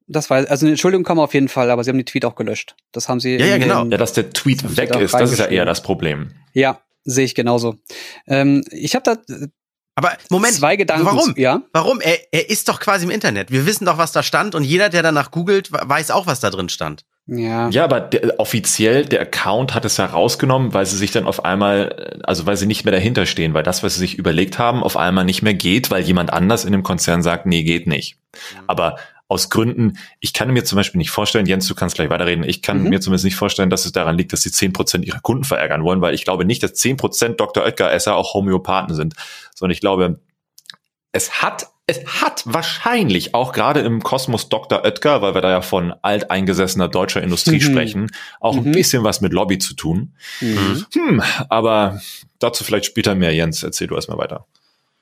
Das 0.08 0.30
war, 0.30 0.38
also 0.50 0.66
eine 0.66 0.72
Entschuldigung 0.72 1.04
kam 1.04 1.20
auf 1.20 1.34
jeden 1.34 1.48
Fall, 1.48 1.72
aber 1.72 1.84
sie 1.84 1.90
haben 1.90 1.98
den 1.98 2.06
Tweet 2.06 2.26
auch 2.26 2.36
gelöscht. 2.36 2.76
Das 2.92 3.10
haben 3.10 3.20
sie. 3.20 3.38
Ja, 3.38 3.46
ja, 3.46 3.58
genau. 3.58 3.84
den- 3.84 3.92
ja, 3.92 3.98
dass 3.98 4.14
der 4.14 4.32
Tweet 4.32 4.64
Das 4.64 4.78
weg 4.78 4.96
ist, 4.96 5.14
das 5.14 5.32
ist 5.32 5.40
ja 5.40 5.46
eher 5.48 5.66
das 5.66 5.82
Problem. 5.82 6.32
Ja, 6.54 6.80
sehe 7.04 7.26
ich 7.26 7.36
genauso. 7.36 7.76
Ähm, 8.28 8.64
ich 8.72 8.96
habe 8.96 9.04
da 9.04 9.14
äh, 9.34 9.48
Aber 9.96 10.14
Moment, 10.30 10.54
zwei 10.56 10.76
Gedanken. 10.76 11.06
warum? 11.06 11.34
Ja. 11.38 11.62
Warum? 11.74 12.02
Er, 12.02 12.18
er 12.32 12.50
ist 12.50 12.68
doch 12.70 12.80
quasi 12.80 13.06
im 13.06 13.12
Internet. 13.12 13.52
Wir 13.52 13.66
wissen 13.66 13.86
doch, 13.86 13.98
was 13.98 14.12
da 14.12 14.24
stand 14.24 14.54
und 14.56 14.64
jeder, 14.64 14.90
der 14.90 15.02
danach 15.04 15.32
googelt, 15.32 15.72
weiß 15.72 16.12
auch, 16.12 16.28
was 16.28 16.40
da 16.40 16.50
drin 16.50 16.70
stand. 16.70 17.04
Ja. 17.28 17.70
Ja, 17.70 17.84
aber 17.86 18.02
der, 18.02 18.40
offiziell, 18.40 19.04
der 19.06 19.22
Account 19.22 19.74
hat 19.74 19.84
es 19.86 19.98
herausgenommen, 19.98 20.76
weil 20.76 20.86
sie 20.86 20.96
sich 20.98 21.10
dann 21.10 21.26
auf 21.26 21.44
einmal, 21.44 21.96
äh, 22.20 22.24
also 22.24 22.46
weil 22.46 22.56
sie 22.58 22.68
nicht 22.68 22.86
mehr 22.86 22.92
dahinter 22.92 23.26
stehen, 23.26 23.56
weil 23.56 23.64
das, 23.64 23.82
was 23.82 23.96
sie 23.96 24.02
sich 24.02 24.20
überlegt 24.20 24.60
haben, 24.60 24.84
auf 24.84 24.96
einmal 24.96 25.26
nicht 25.26 25.42
mehr 25.42 25.56
geht, 25.56 25.90
weil 25.90 26.04
jemand 26.04 26.32
anders 26.32 26.66
in 26.66 26.72
dem 26.72 26.84
Konzern 26.84 27.24
sagt, 27.24 27.48
nee, 27.48 27.64
geht 27.64 27.88
nicht. 27.88 28.18
Aber 28.68 28.98
aus 29.27 29.50
Gründen, 29.50 29.98
ich 30.20 30.34
kann 30.34 30.51
mir 30.51 30.63
zum 30.65 30.75
Beispiel 30.75 31.00
nicht 31.00 31.10
vorstellen, 31.10 31.48
Jens, 31.48 31.67
du 31.67 31.74
kannst 31.75 31.96
gleich 31.96 32.10
weiterreden, 32.10 32.44
ich 32.44 32.62
kann 32.62 32.84
Mhm. 32.84 32.89
mir 32.89 33.01
zumindest 33.01 33.25
nicht 33.25 33.36
vorstellen, 33.36 33.70
dass 33.72 33.86
es 33.86 33.91
daran 33.91 34.17
liegt, 34.17 34.34
dass 34.34 34.41
sie 34.41 34.51
10% 34.51 35.03
ihrer 35.03 35.20
Kunden 35.20 35.44
verärgern 35.44 35.84
wollen, 35.84 36.01
weil 36.01 36.13
ich 36.13 36.24
glaube 36.25 36.46
nicht, 36.46 36.62
dass 36.62 36.74
10% 36.75 37.39
Dr. 37.39 37.63
Oetker-Esser 37.63 38.15
auch 38.15 38.34
Homöopathen 38.36 38.96
sind, 38.96 39.15
sondern 39.55 39.72
ich 39.74 39.79
glaube, 39.82 40.20
es 41.12 41.41
hat, 41.41 41.67
es 41.88 42.05
hat 42.22 42.44
wahrscheinlich 42.46 43.34
auch 43.34 43.51
gerade 43.53 43.79
im 43.79 44.03
Kosmos 44.03 44.50
Dr. 44.50 44.84
Oetker, 44.84 45.22
weil 45.24 45.34
wir 45.34 45.41
da 45.41 45.50
ja 45.50 45.62
von 45.62 45.94
alteingesessener 46.01 46.88
deutscher 46.89 47.24
Industrie 47.24 47.55
Mhm. 47.55 47.62
sprechen, 47.62 48.12
auch 48.39 48.58
ein 48.58 48.63
Mhm. 48.65 48.72
bisschen 48.74 49.03
was 49.03 49.22
mit 49.22 49.34
Lobby 49.34 49.58
zu 49.58 49.74
tun. 49.75 50.13
Mhm. 50.41 50.86
Hm, 50.94 51.24
aber 51.50 52.00
dazu 52.39 52.63
vielleicht 52.63 52.86
später 52.86 53.15
mehr. 53.15 53.34
Jens, 53.34 53.63
erzähl 53.63 53.88
du 53.88 53.96
erstmal 53.96 54.17
weiter. 54.20 54.46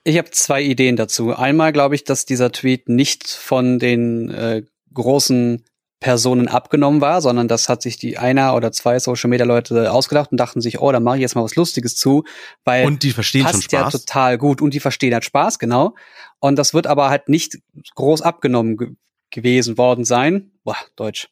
Ich 0.03 0.17
habe 0.17 0.31
zwei 0.31 0.62
Ideen 0.62 0.95
dazu. 0.95 1.33
Einmal 1.33 1.72
glaube 1.72 1.95
ich, 1.95 2.03
dass 2.03 2.25
dieser 2.25 2.51
Tweet 2.51 2.89
nicht 2.89 3.29
von 3.29 3.79
den 3.79 4.29
äh, 4.29 4.63
großen 4.93 5.63
Personen 6.03 6.50
abgenommen 6.50 7.00
war, 7.00 7.22
sondern 7.22 7.48
das 7.48 7.69
hat 7.69 7.81
sich 7.81 7.98
die 7.98 8.17
einer 8.17 8.55
oder 8.55 8.74
zwei 8.74 9.00
Social 9.00 9.29
Media 9.29 9.45
Leute 9.45 9.89
ausgedacht 9.91 10.31
und 10.31 10.38
dachten 10.38 10.60
sich, 10.60 10.81
oh, 10.81 10.91
da 10.91 11.00
mache 11.00 11.15
ich 11.15 11.22
jetzt 11.22 11.36
mal 11.36 11.43
was 11.43 11.55
Lustiges 11.55 11.95
zu, 11.95 12.25
weil 12.65 12.86
und 12.86 13.03
die 13.03 13.12
verstehen 13.12 13.43
passt 13.43 13.72
schon 13.72 13.79
Spaß. 13.79 13.93
ja 13.93 14.00
total 14.00 14.38
gut 14.38 14.62
und 14.62 14.74
die 14.74 14.81
verstehen 14.81 15.13
halt 15.13 15.24
Spaß, 15.24 15.60
genau. 15.60 15.95
Und 16.39 16.57
das 16.57 16.74
wird 16.74 16.88
aber 16.88 17.10
halt 17.10 17.29
nicht 17.29 17.60
groß 17.95 18.22
abgenommen 18.22 18.77
ge 18.77 18.89
gewesen 19.31 19.79
worden 19.79 20.05
sein. 20.05 20.51
Boah, 20.63 20.77
Deutsch. 20.95 21.27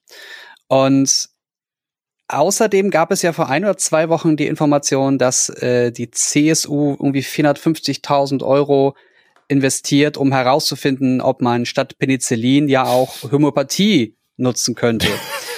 Und 0.68 1.30
außerdem 2.32 2.90
gab 2.90 3.12
es 3.12 3.22
ja 3.22 3.34
vor 3.34 3.50
ein 3.50 3.64
oder 3.64 3.78
zwei 3.78 4.10
Wochen 4.10 4.38
die 4.38 4.48
Information, 4.48 5.18
dass 5.18 5.50
äh, 5.50 5.92
die 5.92 6.12
CSU 6.12 6.92
irgendwie 7.00 7.22
450.000 7.22 8.44
Euro 8.44 8.96
investiert, 9.48 10.18
um 10.18 10.32
herauszufinden, 10.32 11.22
ob 11.22 11.42
man 11.42 11.66
statt 11.66 11.98
Penicillin 12.00 12.70
ja 12.70 12.86
auch 12.86 13.32
Homöopathie 13.32 14.16
nutzen 14.38 14.76
könnte. 14.76 15.08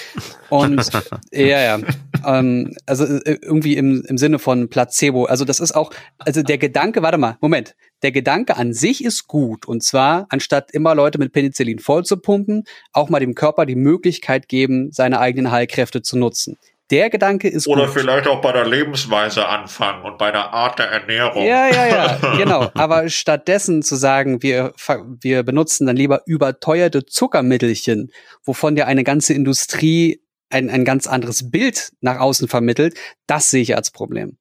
Und 0.49 0.89
ja, 1.31 1.61
ja. 1.61 1.79
Ähm, 2.25 2.75
also 2.85 3.05
äh, 3.05 3.37
irgendwie 3.41 3.75
im, 3.77 4.03
im 4.07 4.17
Sinne 4.17 4.39
von 4.39 4.69
Placebo. 4.69 5.25
Also 5.25 5.45
das 5.45 5.59
ist 5.59 5.73
auch, 5.75 5.91
also 6.19 6.43
der 6.43 6.57
Gedanke, 6.57 7.01
warte 7.01 7.17
mal, 7.17 7.37
Moment. 7.41 7.75
Der 8.01 8.11
Gedanke 8.11 8.57
an 8.57 8.73
sich 8.73 9.03
ist 9.03 9.27
gut. 9.27 9.65
Und 9.65 9.81
zwar, 9.81 10.25
anstatt 10.29 10.71
immer 10.71 10.93
Leute 10.93 11.19
mit 11.19 11.31
Penicillin 11.31 11.79
voll 11.79 12.03
zu 12.03 12.17
pumpen, 12.17 12.65
auch 12.91 13.09
mal 13.09 13.19
dem 13.19 13.33
Körper 13.33 13.65
die 13.65 13.75
Möglichkeit 13.75 14.49
geben, 14.49 14.91
seine 14.91 15.19
eigenen 15.19 15.51
Heilkräfte 15.51 16.01
zu 16.01 16.17
nutzen. 16.17 16.57
Der 16.93 17.09
Gedanke 17.09 17.49
ist 17.49 17.67
Oder 17.67 17.85
gut. 17.85 17.93
vielleicht 17.95 18.27
auch 18.27 18.39
bei 18.41 18.51
der 18.51 18.67
Lebensweise 18.67 19.47
anfangen 19.47 20.03
und 20.03 20.19
bei 20.19 20.31
der 20.31 20.53
Art 20.53 20.77
der 20.77 20.91
Ernährung. 20.91 21.43
Ja, 21.43 21.67
ja, 21.67 21.87
ja, 21.87 22.35
genau. 22.37 22.69
Aber 22.75 23.09
stattdessen 23.09 23.81
zu 23.81 23.95
sagen, 23.95 24.43
wir, 24.43 24.73
wir 25.21 25.41
benutzen 25.43 25.87
dann 25.87 25.95
lieber 25.95 26.21
überteuerte 26.27 27.05
Zuckermittelchen, 27.05 28.11
wovon 28.45 28.77
ja 28.77 28.85
eine 28.85 29.03
ganze 29.03 29.33
Industrie 29.33 30.21
ein, 30.51 30.69
ein 30.69 30.85
ganz 30.85 31.07
anderes 31.07 31.49
Bild 31.49 31.93
nach 32.01 32.19
außen 32.19 32.47
vermittelt, 32.47 32.95
das 33.25 33.49
sehe 33.49 33.63
ich 33.63 33.75
als 33.75 33.89
Problem. 33.89 34.37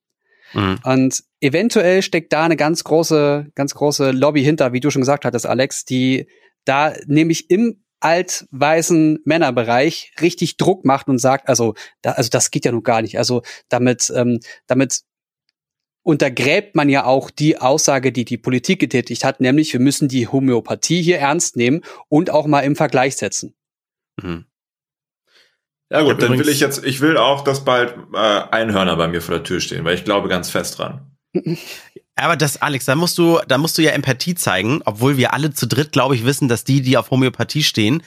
Mhm. 0.52 0.78
Und 0.84 1.24
eventuell 1.40 2.02
steckt 2.02 2.34
da 2.34 2.44
eine 2.44 2.56
ganz 2.56 2.84
große, 2.84 3.46
ganz 3.54 3.74
große 3.74 4.10
Lobby 4.10 4.44
hinter, 4.44 4.74
wie 4.74 4.80
du 4.80 4.90
schon 4.90 5.02
gesagt 5.02 5.24
hattest, 5.24 5.46
Alex, 5.46 5.86
die 5.86 6.26
da 6.66 6.92
nämlich 7.06 7.50
im 7.50 7.82
altweißen 8.02 9.20
Männerbereich 9.24 10.12
richtig 10.20 10.56
Druck 10.56 10.84
macht 10.84 11.08
und 11.08 11.18
sagt, 11.18 11.48
also, 11.48 11.74
da, 12.02 12.12
also 12.12 12.30
das 12.30 12.50
geht 12.50 12.64
ja 12.64 12.72
nun 12.72 12.82
gar 12.82 13.02
nicht. 13.02 13.18
Also 13.18 13.42
damit, 13.68 14.12
ähm, 14.14 14.40
damit 14.66 15.02
untergräbt 16.02 16.74
man 16.74 16.88
ja 16.88 17.04
auch 17.04 17.30
die 17.30 17.58
Aussage, 17.58 18.12
die 18.12 18.24
die 18.24 18.38
Politik 18.38 18.80
getätigt 18.80 19.24
hat, 19.24 19.40
nämlich 19.40 19.72
wir 19.72 19.80
müssen 19.80 20.08
die 20.08 20.26
Homöopathie 20.26 21.00
hier 21.00 21.18
ernst 21.18 21.56
nehmen 21.56 21.82
und 22.08 22.30
auch 22.30 22.46
mal 22.46 22.60
im 22.60 22.76
Vergleich 22.76 23.16
setzen. 23.16 23.54
Mhm. 24.20 24.46
Ja 25.90 26.00
gut, 26.02 26.22
dann 26.22 26.38
will 26.38 26.48
ich 26.48 26.60
jetzt, 26.60 26.84
ich 26.84 27.02
will 27.02 27.18
auch, 27.18 27.44
dass 27.44 27.64
bald 27.66 27.94
äh, 28.14 28.16
Einhörner 28.16 28.96
bei 28.96 29.08
mir 29.08 29.20
vor 29.20 29.34
der 29.34 29.44
Tür 29.44 29.60
stehen, 29.60 29.84
weil 29.84 29.94
ich 29.94 30.04
glaube 30.04 30.28
ganz 30.28 30.48
fest 30.50 30.78
dran. 30.78 31.11
Aber 32.16 32.36
das, 32.36 32.60
Alex, 32.60 32.84
da 32.84 32.94
musst 32.94 33.16
du, 33.18 33.40
da 33.48 33.58
musst 33.58 33.78
du 33.78 33.82
ja 33.82 33.92
Empathie 33.92 34.34
zeigen, 34.34 34.80
obwohl 34.84 35.16
wir 35.16 35.32
alle 35.32 35.52
zu 35.52 35.66
dritt, 35.66 35.92
glaube 35.92 36.14
ich, 36.14 36.24
wissen, 36.24 36.48
dass 36.48 36.64
die, 36.64 36.82
die 36.82 36.96
auf 36.96 37.10
Homöopathie 37.10 37.62
stehen, 37.62 38.02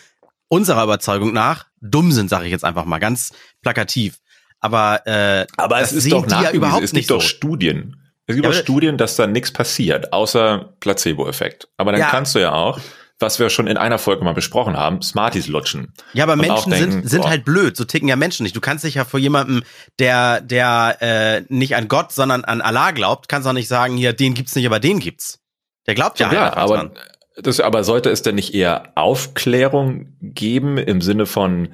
unserer 0.48 0.84
Überzeugung 0.84 1.34
nach 1.34 1.66
dumm 1.82 2.12
sind, 2.12 2.30
sage 2.30 2.46
ich 2.46 2.52
jetzt 2.52 2.64
einfach 2.64 2.86
mal 2.86 3.00
ganz 3.00 3.34
plakativ. 3.62 4.20
Aber 4.60 5.06
äh, 5.06 5.46
Aber 5.58 5.80
es 5.82 5.92
ist 5.92 6.12
doch 6.12 6.24
die 6.26 6.30
ja 6.32 6.36
nachgewiesen. 6.38 6.56
überhaupt 6.58 6.84
es 6.84 6.94
nicht 6.94 7.08
gibt 7.08 7.12
doch 7.12 7.22
so. 7.22 7.28
Studien. 7.28 7.98
Es 8.28 8.36
gibt 8.36 8.46
Ja, 8.46 8.52
auch 8.52 8.56
Studien, 8.56 8.98
dass 8.98 9.16
da 9.16 9.28
nichts 9.28 9.52
passiert, 9.52 10.12
außer 10.14 10.74
Placebo-Effekt. 10.80 11.68
Aber 11.78 11.92
dann 11.92 12.02
Ja. 12.02 12.10
kannst 12.10 12.34
du 12.36 12.40
ja 12.40 12.54
auch, 12.54 12.80
was 13.20 13.40
wir 13.40 13.50
schon 13.50 13.68
in 13.68 13.78
einer 13.78 13.98
Folge 13.98 14.24
mal 14.26 14.34
besprochen 14.34 14.76
haben, 14.76 15.02
Smarties 15.02 15.48
lutschen. 15.48 15.94
Ja, 16.14 16.24
aber 16.26 16.34
Und 16.34 16.42
Menschen 16.42 16.72
denken, 16.72 16.92
sind, 16.92 17.10
sind 17.10 17.22
boah. 17.22 17.30
halt 17.30 17.46
blöd. 17.46 17.78
So 17.78 17.86
ticken 17.86 18.08
ja 18.10 18.16
Menschen 18.18 18.44
nicht. 18.44 18.56
Du 18.56 18.62
kannst 18.62 18.84
dich 18.84 18.96
ja 18.96 19.06
vor 19.06 19.20
jemandem, 19.20 19.64
der, 20.00 20.42
der 20.42 20.98
äh, 21.00 21.42
nicht 21.48 21.76
an 21.78 21.88
Gott, 21.88 22.12
sondern 22.12 22.44
an 22.44 22.60
Allah 22.62 22.92
glaubt, 22.92 23.30
kannst 23.30 23.48
auch 23.48 23.54
nicht 23.54 23.70
sagen, 23.70 23.96
hier, 23.96 24.12
den 24.14 24.34
gibt's 24.34 24.56
nicht, 24.56 24.66
aber 24.66 24.80
den 24.82 25.00
gibt's. 25.00 25.40
Der 25.88 25.96
glaubt 25.96 26.20
ja, 26.20 26.32
Ja, 26.34 26.46
einfach 26.48 26.58
aber 26.58 26.76
dran. 26.78 26.92
das, 27.38 27.60
aber 27.62 27.84
sollte 27.86 28.10
es 28.10 28.22
denn 28.22 28.36
nicht 28.36 28.54
eher 28.54 28.92
Aufklärung 28.96 30.14
geben 30.22 30.78
im 30.78 31.02
Sinne 31.02 31.26
von, 31.26 31.74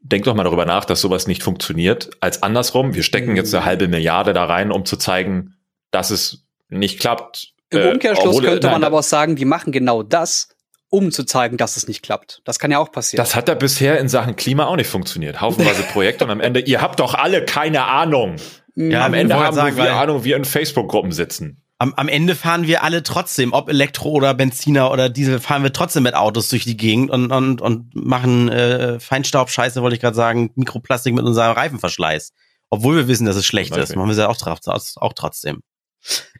denk 0.00 0.24
doch 0.24 0.34
mal 0.34 0.44
darüber 0.44 0.66
nach, 0.66 0.84
dass 0.84 1.00
sowas 1.00 1.26
nicht 1.26 1.42
funktioniert, 1.42 2.10
als 2.20 2.42
andersrum. 2.42 2.94
Wir 2.94 3.02
stecken 3.02 3.34
jetzt 3.36 3.54
eine 3.54 3.64
halbe 3.64 3.88
Milliarde 3.88 4.32
da 4.32 4.44
rein, 4.44 4.70
um 4.70 4.84
zu 4.84 4.96
zeigen, 4.96 5.54
dass 5.90 6.10
es 6.10 6.44
nicht 6.68 7.00
klappt. 7.00 7.52
Im 7.70 7.80
Äh, 7.80 7.90
Umkehrschluss 7.92 8.28
obwohl- 8.36 8.44
könnte 8.44 8.66
man 8.68 8.80
nein, 8.82 8.84
aber 8.84 8.98
auch 8.98 9.02
sagen, 9.02 9.36
die 9.36 9.44
machen 9.44 9.72
genau 9.72 10.02
das, 10.02 10.48
um 10.88 11.10
zu 11.10 11.24
zeigen, 11.24 11.56
dass 11.56 11.76
es 11.76 11.88
nicht 11.88 12.02
klappt. 12.02 12.42
Das 12.44 12.58
kann 12.58 12.70
ja 12.70 12.78
auch 12.78 12.92
passieren. 12.92 13.22
Das 13.22 13.34
hat 13.34 13.48
ja 13.48 13.54
bisher 13.54 13.98
in 13.98 14.08
Sachen 14.08 14.36
Klima 14.36 14.66
auch 14.66 14.76
nicht 14.76 14.88
funktioniert. 14.88 15.40
Haufenweise 15.40 15.82
Projekte 15.92 16.24
und 16.24 16.30
am 16.30 16.40
Ende, 16.40 16.60
ihr 16.60 16.80
habt 16.80 17.00
doch 17.00 17.14
alle 17.14 17.44
keine 17.44 17.84
Ahnung. 17.84 18.36
Ja, 18.74 19.06
am 19.06 19.14
Ende 19.14 19.34
haben 19.34 19.54
sagen, 19.54 19.76
wir 19.76 19.94
Ahnung, 19.94 20.24
wir 20.24 20.36
in 20.36 20.44
Facebook-Gruppen 20.44 21.12
sitzen. 21.12 21.62
Am, 21.78 21.92
am 21.94 22.08
Ende 22.08 22.34
fahren 22.34 22.66
wir 22.66 22.82
alle 22.82 23.02
trotzdem, 23.02 23.52
ob 23.52 23.68
Elektro 23.68 24.10
oder 24.10 24.32
Benziner 24.32 24.90
oder 24.90 25.10
Diesel, 25.10 25.40
fahren 25.40 25.62
wir 25.62 25.72
trotzdem 25.72 26.04
mit 26.04 26.14
Autos 26.14 26.48
durch 26.48 26.64
die 26.64 26.76
Gegend 26.76 27.10
und, 27.10 27.30
und, 27.30 27.60
und 27.60 27.94
machen 27.94 28.48
äh, 28.48 28.98
Feinstaubscheiße, 28.98 29.82
wollte 29.82 29.96
ich 29.96 30.00
gerade 30.00 30.16
sagen, 30.16 30.50
Mikroplastik 30.54 31.14
mit 31.14 31.24
unserem 31.24 31.52
Reifenverschleiß. 31.52 32.32
Obwohl 32.70 32.96
wir 32.96 33.08
wissen, 33.08 33.26
dass 33.26 33.36
es 33.36 33.46
schlecht 33.46 33.74
Zum 33.74 33.82
ist, 33.82 33.94
machen 33.94 34.08
wir 34.08 34.12
es 34.12 34.18
ja 34.18 34.28
auch, 34.28 34.96
auch 34.96 35.12
trotzdem. 35.12 35.60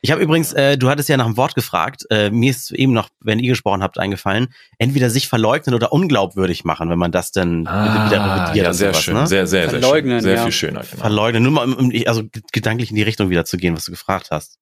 Ich 0.02 0.10
habe 0.12 0.22
übrigens, 0.22 0.52
äh, 0.52 0.76
du 0.78 0.88
hattest 0.88 1.08
ja 1.08 1.16
nach 1.16 1.24
dem 1.26 1.36
Wort 1.36 1.54
gefragt, 1.54 2.04
äh, 2.10 2.30
mir 2.30 2.50
ist 2.50 2.70
eben 2.70 2.92
noch, 2.92 3.08
wenn 3.20 3.38
ihr 3.40 3.48
gesprochen 3.48 3.82
habt, 3.82 3.98
eingefallen, 3.98 4.48
entweder 4.78 5.10
sich 5.10 5.26
verleugnen 5.26 5.74
oder 5.74 5.92
unglaubwürdig 5.92 6.64
machen, 6.64 6.88
wenn 6.90 6.98
man 6.98 7.10
das 7.10 7.32
denn 7.32 7.62
wieder 7.62 7.70
revidiert 8.10 8.20
Ah, 8.20 8.54
ja, 8.54 8.72
sehr 8.72 8.92
sowas, 8.92 9.02
schön, 9.04 9.14
ne? 9.14 9.26
sehr, 9.26 9.46
sehr, 9.46 9.68
sehr 9.70 9.80
Verleugnen, 9.80 10.18
schön. 10.18 10.22
Sehr 10.22 10.34
ja. 10.34 10.42
viel 10.44 10.52
schöner. 10.52 10.80
Genau. 10.82 11.00
Verleugnen, 11.00 11.42
nur 11.42 11.52
mal, 11.52 11.72
um, 11.72 11.92
also 12.06 12.22
gedanklich 12.52 12.90
in 12.90 12.96
die 12.96 13.02
Richtung 13.02 13.30
wieder 13.30 13.44
zu 13.44 13.56
gehen, 13.56 13.74
was 13.74 13.84
du 13.86 13.90
gefragt 13.90 14.28
hast. 14.30 14.58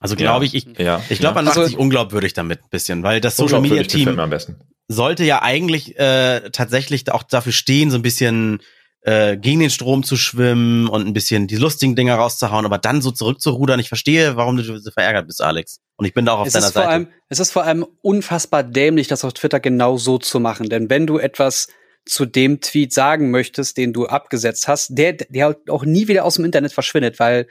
Also 0.00 0.16
glaube 0.16 0.44
ich, 0.44 0.54
ich, 0.54 0.66
Ja, 0.78 1.00
ich 1.08 1.20
glaube, 1.20 1.36
man 1.36 1.46
Also- 1.48 1.60
macht 1.60 1.68
sich 1.70 1.78
unglaubwürdig 1.78 2.34
damit 2.34 2.60
ein 2.64 2.68
bisschen, 2.70 3.02
weil 3.04 3.20
das 3.20 3.36
Social 3.36 3.60
Media 3.60 3.82
Team 3.84 4.14
mir 4.16 4.22
am 4.22 4.30
besten. 4.30 4.56
sollte 4.88 5.22
ja 5.24 5.42
eigentlich 5.42 5.96
äh, 5.98 6.50
tatsächlich 6.50 7.10
auch 7.12 7.22
dafür 7.22 7.52
stehen, 7.52 7.90
so 7.90 7.96
ein 7.98 8.02
bisschen 8.02 8.60
äh, 9.02 9.36
gegen 9.36 9.60
den 9.60 9.70
Strom 9.70 10.04
zu 10.04 10.16
schwimmen 10.16 10.88
und 10.88 11.06
ein 11.06 11.12
bisschen 11.12 11.46
die 11.48 11.56
lustigen 11.56 11.96
Dinger 11.96 12.14
rauszuhauen, 12.14 12.64
aber 12.64 12.78
dann 12.78 13.02
so 13.02 13.10
zurückzurudern. 13.10 13.80
Ich 13.80 13.88
verstehe, 13.88 14.36
warum 14.36 14.56
du 14.56 14.62
so 14.78 14.90
verärgert 14.90 15.26
bist, 15.26 15.42
Alex. 15.42 15.80
Und 15.96 16.06
ich 16.06 16.14
bin 16.14 16.24
da 16.24 16.32
auch 16.32 16.40
auf 16.40 16.46
es 16.46 16.52
deiner 16.52 16.66
ist 16.66 16.72
vor 16.72 16.82
Seite. 16.82 16.92
allem, 16.92 17.08
es 17.28 17.40
ist 17.40 17.50
vor 17.50 17.64
allem 17.64 17.84
unfassbar 18.00 18.62
dämlich, 18.62 19.08
das 19.08 19.24
auf 19.24 19.32
Twitter 19.32 19.60
genau 19.60 19.96
so 19.96 20.18
zu 20.18 20.40
machen. 20.40 20.68
Denn 20.68 20.88
wenn 20.88 21.06
du 21.06 21.18
etwas 21.18 21.68
zu 22.04 22.26
dem 22.26 22.60
Tweet 22.60 22.92
sagen 22.92 23.30
möchtest, 23.30 23.76
den 23.76 23.92
du 23.92 24.06
abgesetzt 24.06 24.68
hast, 24.68 24.96
der, 24.96 25.14
der 25.14 25.46
halt 25.46 25.70
auch 25.70 25.84
nie 25.84 26.08
wieder 26.08 26.24
aus 26.24 26.34
dem 26.34 26.44
Internet 26.44 26.72
verschwindet, 26.72 27.18
weil 27.18 27.46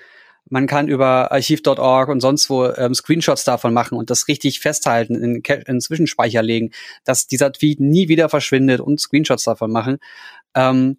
man 0.50 0.67
kann 0.67 0.88
über 0.88 1.31
archiv.org 1.31 2.10
und 2.10 2.20
sonst 2.20 2.50
wo 2.50 2.65
ähm, 2.65 2.93
Screenshots 2.93 3.43
davon 3.43 3.74
machen 3.74 3.98
und 3.98 4.10
das 4.10 4.27
richtig 4.27 4.60
festhalten, 4.60 5.15
in, 5.15 5.41
in 5.41 5.81
Zwischenspeicher 5.81 6.41
legen, 6.41 6.72
dass 7.05 7.27
dieser 7.27 7.51
Tweet 7.51 7.79
nie 7.79 8.08
wieder 8.08 8.27
verschwindet 8.27 8.81
und 8.81 9.00
Screenshots 9.00 9.43
davon 9.43 9.72
machen. 9.72 10.00
Ähm, 10.55 10.98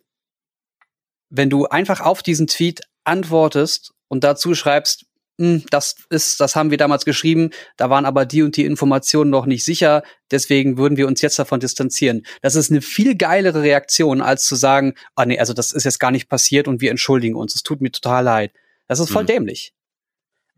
wenn 1.34 1.48
du 1.50 1.66
einfach 1.66 2.00
auf 2.00 2.22
diesen 2.22 2.46
Tweet 2.46 2.80
antwortest 3.04 3.92
und 4.08 4.22
dazu 4.22 4.54
schreibst, 4.54 5.06
"Hm, 5.40 5.64
das 5.70 5.96
ist, 6.10 6.40
das 6.40 6.54
haben 6.56 6.70
wir 6.70 6.76
damals 6.76 7.06
geschrieben, 7.06 7.50
da 7.78 7.88
waren 7.88 8.04
aber 8.04 8.26
die 8.26 8.42
und 8.42 8.56
die 8.56 8.66
Informationen 8.66 9.30
noch 9.30 9.46
nicht 9.46 9.64
sicher, 9.64 10.02
deswegen 10.30 10.76
würden 10.76 10.98
wir 10.98 11.06
uns 11.06 11.22
jetzt 11.22 11.38
davon 11.38 11.58
distanzieren. 11.58 12.26
Das 12.42 12.54
ist 12.54 12.70
eine 12.70 12.82
viel 12.82 13.16
geilere 13.16 13.62
Reaktion, 13.62 14.20
als 14.20 14.44
zu 14.44 14.54
sagen, 14.56 14.94
ah 15.16 15.24
nee, 15.24 15.38
also 15.38 15.54
das 15.54 15.72
ist 15.72 15.84
jetzt 15.84 15.98
gar 15.98 16.10
nicht 16.10 16.28
passiert 16.28 16.68
und 16.68 16.80
wir 16.82 16.90
entschuldigen 16.90 17.34
uns, 17.34 17.54
es 17.54 17.62
tut 17.62 17.80
mir 17.80 17.90
total 17.90 18.24
leid. 18.24 18.52
Das 18.88 18.98
ist 19.00 19.10
voll 19.10 19.22
Hm. 19.22 19.26
dämlich. 19.28 19.72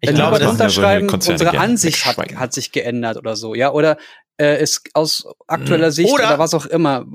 Ich 0.00 0.08
Wenn 0.08 0.16
glaube, 0.16 0.46
unterschreiben, 0.48 1.06
Konzerne 1.06 1.38
unsere. 1.38 1.58
Ansicht 1.58 2.04
hat, 2.04 2.16
hat 2.34 2.52
sich 2.52 2.72
geändert 2.72 3.16
oder 3.16 3.36
so, 3.36 3.54
ja, 3.54 3.70
oder 3.72 3.96
äh, 4.38 4.60
ist 4.60 4.82
aus 4.92 5.24
aktueller 5.46 5.92
Sicht 5.92 6.12
Oder- 6.12 6.24
oder, 6.30 6.38
was 6.40 6.52
auch 6.52 6.66
immer. 6.66 7.06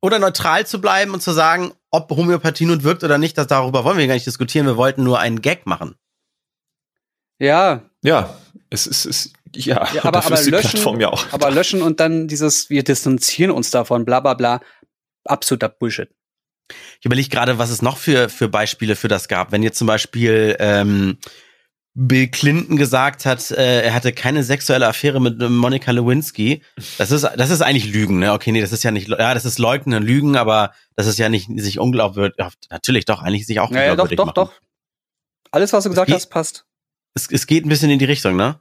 Oder 0.00 0.18
neutral 0.18 0.66
zu 0.66 0.80
bleiben 0.80 1.12
und 1.12 1.22
zu 1.22 1.32
sagen, 1.32 1.72
ob 1.90 2.10
Homöopathie 2.10 2.66
nun 2.66 2.82
wirkt 2.84 3.02
oder 3.04 3.18
nicht, 3.18 3.36
das 3.38 3.46
darüber 3.46 3.84
wollen 3.84 3.98
wir 3.98 4.06
gar 4.06 4.14
nicht 4.14 4.26
diskutieren. 4.26 4.66
Wir 4.66 4.76
wollten 4.76 5.02
nur 5.02 5.18
einen 5.18 5.40
Gag 5.42 5.66
machen. 5.66 5.96
Ja, 7.40 7.82
Ja, 8.02 8.36
es 8.70 8.86
ist, 8.86 9.04
es, 9.06 9.32
ja, 9.54 9.88
Ja, 9.92 10.04
aber- 10.04 10.24
aber 10.24 10.34
ist 10.34 10.46
die 10.46 10.50
löschen- 10.50 10.70
Plattform 10.70 11.00
ja 11.00 11.08
auch. 11.08 11.24
aber 11.32 11.50
löschen 11.50 11.82
und 11.82 12.00
dann 12.00 12.28
dieses, 12.28 12.70
wir 12.70 12.84
distanzieren 12.84 13.50
uns 13.50 13.70
davon, 13.70 14.04
bla 14.04 14.20
bla 14.20 14.34
bla, 14.34 14.60
absoluter 15.24 15.68
Bullshit. 15.68 16.08
Ich 17.00 17.06
überlege 17.06 17.28
gerade, 17.28 17.58
was 17.58 17.70
es 17.70 17.80
noch 17.82 17.96
für, 17.96 18.28
für 18.28 18.48
Beispiele 18.48 18.94
für 18.94 19.08
das 19.08 19.26
gab. 19.28 19.52
Wenn 19.52 19.62
jetzt 19.62 19.78
zum 19.78 19.86
Beispiel 19.86 20.54
ähm, 20.60 21.18
Bill 22.00 22.28
Clinton 22.28 22.76
gesagt 22.76 23.26
hat, 23.26 23.50
äh, 23.50 23.82
er 23.82 23.92
hatte 23.92 24.12
keine 24.12 24.44
sexuelle 24.44 24.86
Affäre 24.86 25.20
mit 25.20 25.40
Monica 25.40 25.90
Lewinsky, 25.90 26.62
das 26.96 27.10
ist, 27.10 27.24
das 27.24 27.50
ist 27.50 27.60
eigentlich 27.60 27.92
Lügen, 27.92 28.20
ne? 28.20 28.32
Okay, 28.32 28.52
nee, 28.52 28.60
das 28.60 28.70
ist 28.72 28.84
ja 28.84 28.92
nicht, 28.92 29.08
ja, 29.08 29.34
das 29.34 29.44
ist 29.44 29.58
Leugnen, 29.58 30.00
Lügen, 30.02 30.36
aber 30.36 30.72
das 30.94 31.08
ist 31.08 31.18
ja 31.18 31.28
nicht 31.28 31.48
sich 31.56 31.80
unglaubwürdig, 31.80 32.36
ja, 32.38 32.50
natürlich 32.70 33.04
doch, 33.04 33.20
eigentlich 33.22 33.46
sich 33.46 33.58
auch 33.58 33.70
Ja, 33.72 33.78
ja, 33.82 33.96
doch, 33.96 34.04
unglaubwürdig 34.04 34.16
doch, 34.16 34.26
machen. 34.26 34.34
doch. 34.36 34.52
Alles, 35.50 35.72
was 35.72 35.82
du 35.84 35.90
gesagt 35.90 36.06
geht- 36.06 36.14
hast, 36.14 36.26
passt. 36.28 36.64
Es, 37.14 37.28
es 37.32 37.46
geht 37.48 37.66
ein 37.66 37.68
bisschen 37.68 37.90
in 37.90 37.98
die 37.98 38.04
Richtung, 38.04 38.36
ne? 38.36 38.60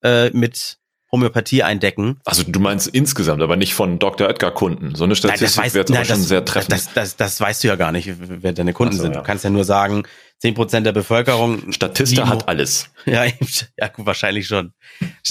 äh, 0.02 0.28
mit 0.30 0.76
Homöopathie 1.14 1.62
eindecken. 1.62 2.20
Also 2.24 2.42
du 2.46 2.58
meinst 2.60 2.88
insgesamt, 2.88 3.40
aber 3.42 3.56
nicht 3.56 3.74
von 3.74 3.98
Dr. 3.98 4.26
Oetker 4.28 4.50
Kunden. 4.50 4.94
So 4.94 5.04
eine 5.04 5.14
Statistik 5.14 5.64
weiß- 5.64 5.74
wird 5.74 5.90
aber 5.90 5.98
nein, 6.00 6.06
schon 6.06 6.18
das, 6.18 6.28
sehr 6.28 6.44
treffend. 6.44 6.72
Das, 6.72 6.92
das, 6.92 7.16
das 7.16 7.40
weißt 7.40 7.62
du 7.64 7.68
ja 7.68 7.76
gar 7.76 7.92
nicht, 7.92 8.10
wer 8.18 8.52
deine 8.52 8.72
Kunden 8.72 8.96
so, 8.96 9.02
sind. 9.02 9.14
ja. 9.14 9.20
Du 9.20 9.26
kannst 9.26 9.44
ja 9.44 9.50
nur 9.50 9.64
sagen, 9.64 10.02
10% 10.42 10.80
der 10.80 10.92
Bevölkerung. 10.92 11.72
Statista 11.72 12.28
hat 12.28 12.48
alles. 12.48 12.90
Ja, 13.06 13.24
ja, 13.24 13.88
gut, 13.88 14.06
wahrscheinlich 14.06 14.46
schon. 14.46 14.72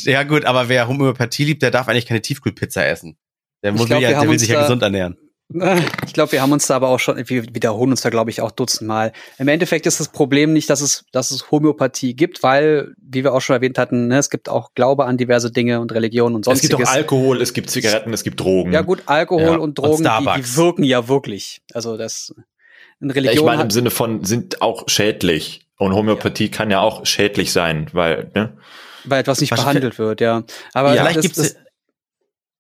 Ja, 0.04 0.24
gut, 0.24 0.46
aber 0.46 0.70
wer 0.70 0.88
Homöopathie 0.88 1.44
liebt, 1.44 1.64
der 1.64 1.72
darf 1.72 1.88
eigentlich 1.88 2.06
keine 2.06 2.22
Tiefkühlpizza 2.22 2.84
essen. 2.86 3.18
Der, 3.64 3.72
muss 3.72 3.88
glaub, 3.88 4.02
ja, 4.02 4.20
der 4.20 4.30
will 4.30 4.38
sich 4.40 4.50
ja 4.50 4.62
gesund 4.62 4.84
ernähren. 4.84 5.18
Ich 6.08 6.14
glaube, 6.14 6.32
wir 6.32 6.42
haben 6.42 6.52
uns 6.52 6.68
da 6.68 6.76
aber 6.76 6.90
auch 6.90 7.00
schon, 7.00 7.18
wir 7.30 7.44
wiederholen 7.54 7.92
uns 7.92 8.02
da, 8.02 8.10
glaube 8.10 8.30
ich, 8.32 8.42
auch 8.42 8.52
dutzendmal. 8.52 9.12
Im 9.38 9.48
Endeffekt 9.48 9.86
ist 9.86 10.00
das 10.00 10.08
Problem 10.10 10.52
nicht, 10.54 10.70
dass 10.70 10.82
es, 10.82 11.06
dass 11.12 11.32
es 11.32 11.52
Homöopathie 11.52 12.16
gibt, 12.16 12.44
weil, 12.44 12.94
wie 12.98 13.24
wir 13.24 13.34
auch 13.34 13.42
schon 13.42 13.56
erwähnt 13.56 13.78
hatten, 13.78 14.08
ne, 14.08 14.18
es 14.18 14.30
gibt 14.30 14.50
auch 14.50 14.74
Glaube 14.74 15.06
an 15.06 15.18
diverse 15.18 15.52
Dinge 15.52 15.80
und 15.80 15.92
Religionen 15.92 16.36
und 16.36 16.48
Es 16.48 16.62
gibt 16.62 16.72
sonstiges. 16.72 16.90
auch 16.90 16.94
Alkohol, 16.94 17.42
es 17.42 17.54
gibt 17.54 17.70
Zigaretten, 17.70 18.14
es 18.14 18.24
gibt 18.24 18.40
Drogen. 18.40 18.72
ja 18.74 18.82
gut, 18.82 19.04
Alkohol 19.06 19.44
Ja, 19.44 19.52
und 19.56 19.60
und 19.62 19.78
Drogen, 19.78 19.98
die, 19.98 20.04
die 20.04 20.24
Starbucks. 20.24 20.58
wirken 20.58 20.84
ja 20.84 21.08
wirklich. 21.08 21.62
Also 21.74 21.98
das 21.98 22.34
in 23.00 23.10
Ja, 23.10 23.14
Religion 23.14 23.38
ich 23.38 23.46
meine 23.46 23.64
im 23.64 23.70
Sinne 23.72 23.90
von 23.92 24.24
sind 24.24 24.62
auch 24.62 24.84
schädlich. 24.88 25.68
Und 25.78 25.94
Homöopathie 25.94 26.50
kann 26.50 26.72
ja 26.72 26.80
auch 26.80 27.06
schädlich 27.06 27.52
sein, 27.52 27.90
weil, 27.94 28.32
ne? 28.36 28.58
weil 29.06 29.20
etwas 29.22 29.42
nicht 29.42 29.50
behandelt 29.50 29.98
wird, 30.00 30.22
ja. 30.22 30.44
Aber 30.74 30.94
vielleicht 30.94 31.22
gibt's 31.22 31.38
das, 31.38 31.56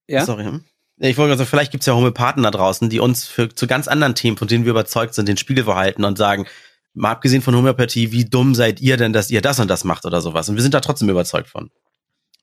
ja. 0.07 0.25
Sorry. 0.25 0.43
hm? 0.43 0.63
Ich 0.99 1.17
wollte 1.17 1.31
also 1.31 1.45
vielleicht 1.45 1.71
gibt's 1.71 1.85
ja 1.87 1.93
Homöopathen 1.95 2.43
da 2.43 2.51
draußen, 2.51 2.89
die 2.89 2.99
uns 2.99 3.25
für 3.25 3.49
zu 3.49 3.67
ganz 3.67 3.87
anderen 3.87 4.15
Themen, 4.15 4.37
von 4.37 4.47
denen 4.47 4.63
wir 4.65 4.71
überzeugt 4.71 5.15
sind, 5.15 5.27
den 5.27 5.37
Spiegel 5.37 5.63
verhalten 5.63 6.03
und 6.05 6.17
sagen, 6.17 6.45
mal 6.93 7.11
abgesehen 7.11 7.41
von 7.41 7.55
Homöopathie, 7.55 8.11
wie 8.11 8.25
dumm 8.25 8.53
seid 8.55 8.79
ihr 8.79 8.97
denn, 8.97 9.11
dass 9.13 9.31
ihr 9.31 9.41
das 9.41 9.59
und 9.59 9.67
das 9.67 9.83
macht 9.83 10.05
oder 10.05 10.21
sowas? 10.21 10.47
Und 10.49 10.55
wir 10.55 10.61
sind 10.61 10.73
da 10.73 10.79
trotzdem 10.79 11.09
überzeugt 11.09 11.49
von. 11.49 11.71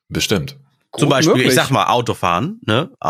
Bestimmt. 0.08 0.56
Zum 0.96 1.08
Gut 1.08 1.10
Beispiel, 1.10 1.32
ich 1.34 1.38
möglich. 1.38 1.54
sag 1.54 1.70
mal, 1.70 1.86
Autofahren, 1.86 2.58
ne? 2.66 2.90
Äh, 3.00 3.06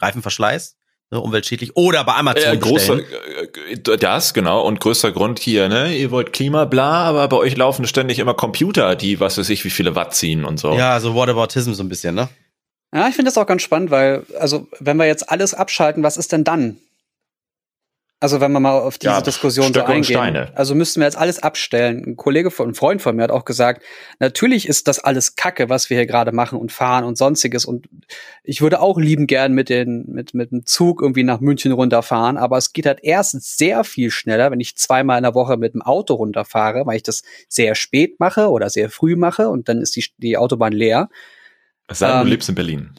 Reifenverschleiß, 0.00 0.76
ne? 1.10 1.20
umweltschädlich. 1.20 1.76
Oder 1.76 2.04
bei 2.04 2.14
Amazon 2.14 2.54
Äh, 2.54 2.58
großer, 2.58 2.96
bestellen. 2.96 3.88
äh, 3.88 3.98
das, 3.98 4.34
genau. 4.34 4.62
Und 4.64 4.78
größter 4.78 5.10
Grund 5.10 5.40
hier, 5.40 5.68
ne? 5.68 5.96
Ihr 5.96 6.12
wollt 6.12 6.32
Klima, 6.32 6.64
bla, 6.64 7.02
aber 7.04 7.26
bei 7.26 7.36
euch 7.36 7.56
laufen 7.56 7.88
ständig 7.88 8.20
immer 8.20 8.34
Computer, 8.34 8.94
die, 8.94 9.18
was 9.18 9.36
weiß 9.36 9.48
ich, 9.50 9.64
wie 9.64 9.70
viele 9.70 9.96
Watt 9.96 10.14
ziehen 10.14 10.44
und 10.44 10.60
so. 10.60 10.74
Ja, 10.74 11.00
so 11.00 11.16
Whataboutism 11.16 11.72
so 11.72 11.82
ein 11.82 11.88
bisschen, 11.88 12.14
ne? 12.14 12.28
Ja, 12.94 13.08
ich 13.08 13.14
finde 13.14 13.28
das 13.28 13.38
auch 13.38 13.46
ganz 13.46 13.62
spannend, 13.62 13.90
weil, 13.90 14.24
also, 14.38 14.68
wenn 14.80 14.96
wir 14.96 15.06
jetzt 15.06 15.30
alles 15.30 15.54
abschalten, 15.54 16.02
was 16.02 16.16
ist 16.16 16.32
denn 16.32 16.44
dann? 16.44 16.78
Also, 18.20 18.40
wenn 18.40 18.50
wir 18.50 18.58
mal 18.58 18.72
auf 18.72 18.98
diese 18.98 19.12
Ja, 19.12 19.20
Diskussion 19.20 19.66
so 19.66 19.70
Stöcke 19.74 19.92
und 19.92 19.96
eingehen. 19.98 20.16
Steine. 20.16 20.50
Also 20.56 20.74
müssten 20.74 21.00
wir 21.00 21.04
jetzt 21.04 21.16
alles 21.16 21.40
abstellen. 21.40 22.02
Ein 22.04 22.16
Kollege 22.16 22.50
von, 22.50 22.70
ein 22.70 22.74
Freund 22.74 23.00
von 23.00 23.14
mir 23.14 23.22
hat 23.22 23.30
auch 23.30 23.44
gesagt, 23.44 23.84
natürlich 24.18 24.66
ist 24.66 24.88
das 24.88 24.98
alles 24.98 25.36
Kacke, 25.36 25.68
was 25.68 25.88
wir 25.88 25.98
hier 25.98 26.06
gerade 26.06 26.32
machen 26.32 26.58
und 26.58 26.72
fahren 26.72 27.04
und 27.04 27.16
sonstiges. 27.16 27.64
Und 27.64 27.88
ich 28.42 28.60
würde 28.60 28.80
auch 28.80 28.98
lieben 28.98 29.28
gern 29.28 29.52
mit 29.52 29.68
den, 29.68 30.06
mit, 30.08 30.34
mit 30.34 30.50
dem 30.50 30.66
Zug 30.66 31.00
irgendwie 31.00 31.22
nach 31.22 31.38
München 31.38 31.70
runterfahren. 31.70 32.38
Aber 32.38 32.56
es 32.56 32.72
geht 32.72 32.86
halt 32.86 32.98
erstens 33.02 33.56
sehr 33.56 33.84
viel 33.84 34.10
schneller, 34.10 34.50
wenn 34.50 34.58
ich 34.58 34.76
zweimal 34.76 35.18
in 35.18 35.22
der 35.22 35.36
Woche 35.36 35.56
mit 35.56 35.74
dem 35.74 35.82
Auto 35.82 36.14
runterfahre, 36.14 36.86
weil 36.86 36.96
ich 36.96 37.04
das 37.04 37.22
sehr 37.48 37.76
spät 37.76 38.18
mache 38.18 38.48
oder 38.50 38.68
sehr 38.68 38.90
früh 38.90 39.14
mache 39.14 39.48
und 39.48 39.68
dann 39.68 39.80
ist 39.80 39.94
die, 39.94 40.06
die 40.16 40.36
Autobahn 40.38 40.72
leer. 40.72 41.08
Es 41.88 41.98
sei 41.98 42.08
denn, 42.08 42.18
ähm, 42.18 42.24
du 42.24 42.30
lebst 42.30 42.48
in 42.48 42.54
Berlin. 42.54 42.90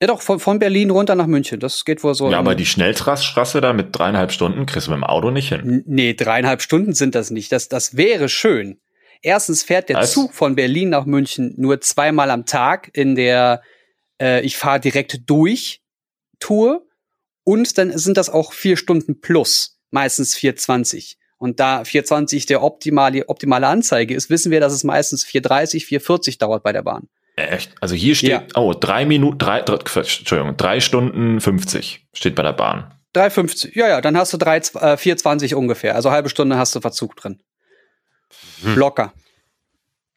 Ja, 0.00 0.08
doch, 0.08 0.20
von, 0.20 0.40
von 0.40 0.58
Berlin 0.58 0.90
runter 0.90 1.14
nach 1.14 1.28
München. 1.28 1.60
Das 1.60 1.84
geht 1.84 2.02
wohl 2.02 2.14
so. 2.14 2.28
ja, 2.28 2.38
aber 2.38 2.56
die 2.56 2.66
Schnellstraße 2.66 3.60
da 3.60 3.72
mit 3.72 3.96
dreieinhalb 3.96 4.32
Stunden 4.32 4.66
kriegst 4.66 4.88
du 4.88 4.90
mit 4.90 4.98
dem 4.98 5.04
Auto 5.04 5.30
nicht 5.30 5.50
hin. 5.50 5.84
Nee, 5.86 6.14
dreieinhalb 6.14 6.60
Stunden 6.60 6.92
sind 6.92 7.14
das 7.14 7.30
nicht. 7.30 7.52
Das, 7.52 7.68
das 7.68 7.96
wäre 7.96 8.28
schön. 8.28 8.80
Erstens 9.22 9.62
fährt 9.62 9.88
der 9.88 9.98
Was? 9.98 10.12
Zug 10.12 10.34
von 10.34 10.56
Berlin 10.56 10.88
nach 10.88 11.06
München 11.06 11.54
nur 11.56 11.80
zweimal 11.80 12.32
am 12.32 12.46
Tag 12.46 12.90
in 12.92 13.14
der 13.14 13.62
äh, 14.20 14.44
Ich 14.44 14.56
fahre 14.56 14.80
direkt 14.80 15.30
durch 15.30 15.82
Tour. 16.40 16.84
Und 17.44 17.78
dann 17.78 17.96
sind 17.96 18.16
das 18.16 18.28
auch 18.28 18.52
vier 18.52 18.76
Stunden 18.76 19.20
plus, 19.20 19.78
meistens 19.92 20.34
420. 20.34 21.16
Und 21.38 21.60
da 21.60 21.84
420 21.84 22.46
der 22.46 22.62
optimale, 22.62 23.28
optimale 23.28 23.68
Anzeige 23.68 24.14
ist, 24.14 24.30
wissen 24.30 24.50
wir, 24.50 24.58
dass 24.58 24.72
es 24.72 24.82
meistens 24.82 25.24
430, 25.24 25.86
440 25.86 26.38
dauert 26.38 26.64
bei 26.64 26.72
der 26.72 26.82
Bahn. 26.82 27.08
Echt? 27.36 27.74
Also 27.80 27.94
hier 27.94 28.14
steht, 28.14 28.30
Ja. 28.30 28.42
oh, 28.54 28.74
drei 28.74 29.06
Minuten, 29.06 29.38
drei, 29.38 29.62
drei, 29.62 29.76
Entschuldigung, 29.76 30.56
drei 30.56 30.80
Stunden 30.80 31.40
50 31.40 32.06
steht 32.12 32.34
bei 32.34 32.42
der 32.42 32.52
Bahn. 32.52 32.92
3,50. 33.14 33.72
Ja, 33.74 33.88
ja, 33.88 34.00
dann 34.00 34.16
hast 34.16 34.32
du 34.32 34.38
3, 34.38 34.56
äh, 34.56 34.60
4,20 34.96 35.54
ungefähr. 35.54 35.94
Also 35.94 36.10
halbe 36.10 36.28
Stunde 36.30 36.56
hast 36.56 36.74
du 36.74 36.80
Verzug 36.80 37.16
drin. 37.16 37.42
Hm. 38.62 38.76
Locker. 38.76 39.12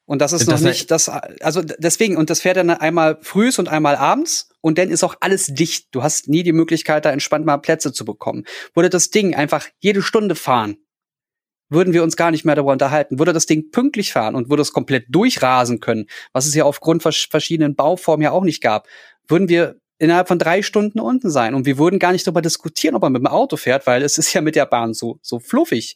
Und 0.05 0.19
das 0.19 0.33
ist 0.33 0.47
Das 0.47 0.61
noch 0.61 0.67
nicht 0.69 0.91
das, 0.91 1.09
also 1.09 1.61
deswegen, 1.63 2.15
und 2.15 2.29
das 2.29 2.39
fährt 2.41 2.57
dann 2.57 2.69
einmal 2.69 3.17
frühs 3.21 3.57
und 3.57 3.67
einmal 3.69 3.95
abends 3.95 4.49
und 4.61 4.77
dann 4.77 4.89
ist 4.89 5.03
auch 5.03 5.15
alles 5.19 5.47
dicht. 5.47 5.87
Du 5.91 6.03
hast 6.03 6.27
nie 6.27 6.43
die 6.43 6.53
Möglichkeit, 6.53 7.05
da 7.05 7.11
entspannt 7.11 7.45
mal 7.45 7.57
Plätze 7.57 7.91
zu 7.91 8.05
bekommen. 8.05 8.45
Würde 8.75 8.89
das 8.89 9.09
Ding 9.09 9.33
einfach 9.33 9.65
jede 9.79 10.03
Stunde 10.03 10.35
fahren, 10.35 10.77
würden 11.69 11.93
wir 11.93 12.03
uns 12.03 12.15
gar 12.15 12.31
nicht 12.31 12.45
mehr 12.45 12.55
darüber 12.55 12.71
unterhalten. 12.73 13.17
Würde 13.19 13.33
das 13.33 13.45
Ding 13.45 13.71
pünktlich 13.71 14.11
fahren 14.13 14.35
und 14.35 14.49
würde 14.49 14.61
es 14.61 14.71
komplett 14.73 15.05
durchrasen 15.09 15.79
können, 15.79 16.05
was 16.33 16.45
es 16.45 16.53
ja 16.55 16.63
aufgrund 16.65 17.01
vers 17.01 17.27
verschiedenen 17.29 17.75
Bauformen 17.75 18.23
ja 18.23 18.31
auch 18.31 18.43
nicht 18.43 18.61
gab, 18.61 18.87
würden 19.27 19.49
wir 19.49 19.75
innerhalb 19.97 20.27
von 20.27 20.37
drei 20.37 20.61
Stunden 20.61 20.99
unten 20.99 21.29
sein. 21.31 21.55
Und 21.55 21.65
wir 21.65 21.77
würden 21.77 21.99
gar 21.99 22.11
nicht 22.11 22.27
darüber 22.27 22.41
diskutieren, 22.41 22.95
ob 22.95 23.01
man 23.01 23.13
mit 23.13 23.21
dem 23.21 23.27
Auto 23.27 23.55
fährt, 23.55 23.87
weil 23.87 24.03
es 24.03 24.17
ist 24.17 24.33
ja 24.33 24.41
mit 24.41 24.55
der 24.55 24.65
Bahn 24.65 24.93
so, 24.93 25.19
so 25.21 25.39
fluffig. 25.39 25.95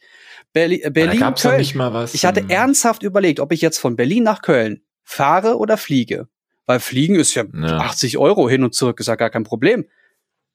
Berli 0.53 0.79
da 0.81 0.89
Berlin, 0.89 1.19
gab's 1.19 1.41
doch 1.43 1.49
Köln. 1.49 1.59
nicht 1.59 1.75
mal 1.75 1.93
was. 1.93 2.13
Ich 2.13 2.25
hatte 2.25 2.39
ähm, 2.39 2.49
ernsthaft 2.49 3.03
überlegt, 3.03 3.39
ob 3.41 3.51
ich 3.51 3.61
jetzt 3.61 3.77
von 3.77 3.95
Berlin 3.97 4.23
nach 4.23 4.41
Köln 4.41 4.81
fahre 5.03 5.57
oder 5.57 5.75
fliege. 5.77 6.27
Weil 6.65 6.79
Fliegen 6.79 7.15
ist 7.15 7.35
ja, 7.35 7.43
Ja. 7.53 7.77
80 7.79 8.17
Euro 8.17 8.47
hin 8.49 8.63
und 8.63 8.73
zurück, 8.73 8.99
ist 9.01 9.07
ja 9.07 9.15
gar 9.15 9.29
kein 9.31 9.43
Problem. 9.43 9.85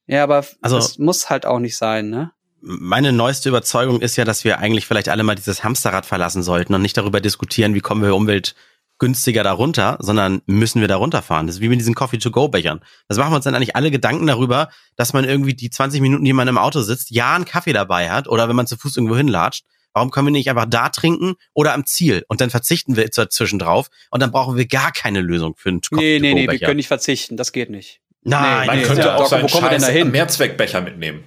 Ja, 0.07 0.23
aber 0.23 0.45
Also- 0.63 0.77
das 0.77 0.99
muss 0.99 1.29
halt 1.29 1.45
auch 1.45 1.59
nicht 1.59 1.77
sein, 1.77 2.09
ne? 2.09 2.33
Meine 2.67 3.13
neueste 3.13 3.51
Überzeugung 3.51 4.01
ist 4.01 4.17
ja, 4.17 4.25
dass 4.25 4.43
wir 4.45 4.59
eigentlich 4.59 4.87
vielleicht 4.87 5.11
alle 5.11 5.23
mal 5.23 5.35
dieses 5.35 5.65
Hamsterrad 5.65 6.07
verlassen 6.07 6.43
sollten 6.43 6.73
und 6.75 6.81
nicht 6.81 6.97
darüber 6.97 7.21
diskutieren, 7.21 7.75
wie 7.75 7.81
kommen 7.81 8.03
wir 8.03 8.15
umweltgünstiger 8.15 9.43
da 9.43 9.53
runter, 9.53 9.99
sondern 10.01 10.41
müssen 10.47 10.81
wir 10.81 10.89
da 10.89 10.97
runterfahren. 10.97 11.47
Das 11.47 11.57
ist 11.57 11.61
wie 11.61 11.69
mit 11.69 11.79
diesen 11.79 11.95
Coffee-to-go-Bechern. 11.95 12.81
Das 13.07 13.19
machen 13.19 13.33
wir 13.33 13.37
uns 13.37 13.45
dann 13.45 13.55
eigentlich 13.55 13.77
alle 13.77 13.91
Gedanken 13.91 14.27
darüber, 14.27 14.71
dass 14.97 15.13
man 15.13 15.25
irgendwie 15.25 15.53
die 15.55 15.69
20 15.69 16.01
Minuten, 16.01 16.25
die 16.25 16.33
man 16.33 16.49
im 16.49 16.57
Auto 16.57 16.81
sitzt, 16.81 17.11
ja 17.11 17.35
einen 17.35 17.45
Kaffee 17.45 17.75
dabei 17.75 18.11
hat 18.11 18.29
oder 18.29 18.49
wenn 18.49 18.57
man 18.57 18.67
zu 18.67 18.79
Fuß 18.79 18.97
irgendwo 18.97 19.17
hinlatscht. 19.17 19.65
Warum 19.93 20.11
können 20.11 20.29
wir 20.29 20.33
nicht 20.33 20.49
einfach 20.49 20.67
da 20.67 20.89
trinken 20.89 21.35
oder 21.53 21.75
am 21.75 21.85
Ziel? 21.85 22.25
Und 22.29 22.41
dann 22.41 22.49
verzichten 22.51 22.97
wir 22.97 23.07
dazwischen 23.09 23.59
drauf 23.59 23.89
und 24.11 24.21
dann 24.23 24.33
brauchen 24.33 24.57
wir 24.57 24.67
gar 24.67 24.91
keine 24.91 25.21
Lösung 25.21 25.55
für 25.57 25.69
einen 25.69 25.81
Nee, 25.91 25.91
nee, 25.93 26.01
nee, 26.01 26.19
wir 26.19 26.47
Coffee-to-go-Becher. 26.47 26.67
können 26.67 26.77
nicht 26.79 26.89
verzichten, 26.89 27.37
das 27.37 27.53
geht 27.53 27.69
nicht. 27.71 28.01
Nein, 28.23 28.61
Nee, 28.63 28.67
Man 28.69 28.77
nee, 28.79 28.83
könnte 28.85 29.03
ja, 29.03 29.17
auch 29.17 29.27
seinen 29.27 29.43
wo 29.45 29.49
kommen 29.49 29.65
wir 29.67 29.71
denn 29.71 29.81
scheiß 29.81 29.89
da 29.89 29.93
hin? 29.93 30.11
Mehrzweckbecher 30.11 30.81
mitnehmen. 30.81 31.25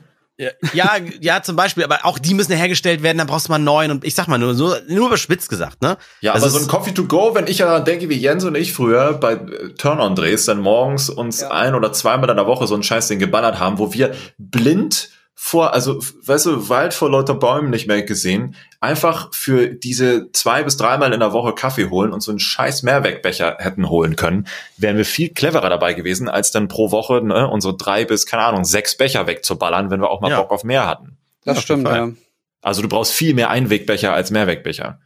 Ja, 0.74 0.98
ja, 1.20 1.42
zum 1.42 1.56
Beispiel, 1.56 1.84
aber 1.84 2.00
auch 2.04 2.20
die 2.20 2.36
müssen 2.36 2.52
ja 2.52 2.58
hergestellt 2.60 3.02
werden, 3.02 3.18
dann 3.18 3.26
brauchst 3.26 3.48
du 3.48 3.52
mal 3.52 3.56
einen 3.56 3.64
neuen 3.66 3.90
und 3.92 4.06
ich 4.06 4.14
sag 4.14 4.28
mal 4.28 4.38
nur, 4.38 4.54
nur, 4.54 4.80
nur 4.88 5.08
überspitzt 5.08 5.50
gesagt, 5.50 5.82
ne? 5.82 5.98
Ja, 6.22 6.34
Das 6.34 6.44
aber 6.44 6.52
so 6.52 6.60
ein 6.60 6.68
Coffee 6.68 6.94
to 6.94 7.06
go, 7.06 7.34
wenn 7.34 7.48
ich 7.48 7.58
ja 7.58 7.66
daran 7.66 7.86
denke, 7.86 8.08
wie 8.10 8.16
Jens 8.18 8.44
und 8.44 8.54
ich 8.56 8.72
früher 8.72 9.14
bei 9.14 9.34
äh, 9.34 9.70
Turn-on-Drehs 9.78 10.46
dann 10.46 10.60
morgens 10.60 11.10
uns 11.10 11.42
Ja. 11.42 11.50
ein 11.52 11.74
oder 11.74 11.92
zweimal 11.92 12.30
in 12.30 12.36
der 12.36 12.46
Woche 12.46 12.68
so 12.68 12.76
einen 12.76 12.84
Scheiß 12.84 13.08
den 13.08 13.18
geballert 13.18 13.60
haben, 13.60 13.80
wo 13.80 13.94
wir 13.94 14.14
blind 14.38 15.10
vor, 15.40 15.72
also, 15.72 16.00
weißt 16.00 16.48
du, 16.48 16.68
Wald 16.68 16.96
vor 16.96 17.12
lauter 17.12 17.36
Bäumen 17.36 17.70
nicht 17.70 17.88
mehr 17.88 18.02
gesehen, 18.02 18.56
einfach 18.80 19.32
für 19.36 19.68
diese 19.68 20.32
zwei 20.32 20.64
bis 20.64 20.78
dreimal 20.78 21.14
in 21.14 21.20
der 21.20 21.32
Woche 21.32 21.54
Kaffee 21.54 21.92
holen 21.92 22.12
und 22.12 22.22
so 22.22 22.32
einen 22.32 22.40
scheiß 22.40 22.82
Mehrwegbecher 22.82 23.58
hätten 23.60 23.88
holen 23.88 24.16
können, 24.16 24.48
wären 24.78 24.98
wir 24.98 25.06
viel 25.06 25.30
cleverer 25.30 25.70
dabei 25.70 25.94
gewesen, 25.94 26.28
als 26.28 26.50
dann 26.50 26.68
pro 26.68 26.90
Woche 26.90 27.22
ne, 27.22 27.48
unsere 27.48 27.78
drei 27.78 28.04
bis, 28.04 28.26
keine 28.26 28.44
Ahnung, 28.44 28.66
sechs 28.66 28.98
Becher 28.98 29.28
wegzuballern, 29.28 29.92
wenn 29.92 30.02
wir 30.02 30.10
auch 30.10 30.22
mal 30.22 30.32
Ja. 30.32 30.42
Bock 30.42 30.50
auf 30.50 30.64
mehr 30.64 30.88
hatten. 30.88 31.18
Das 31.46 31.58
Ja, 31.58 31.60
auf 31.60 31.62
stimmt, 31.62 31.88
ja. 31.88 32.10
Also 32.64 32.82
du 32.82 32.90
brauchst 32.90 33.14
viel 33.14 33.36
mehr 33.36 33.52
Einwegbecher 33.52 34.14
als 34.14 34.32
Mehrwegbecher. 34.32 35.00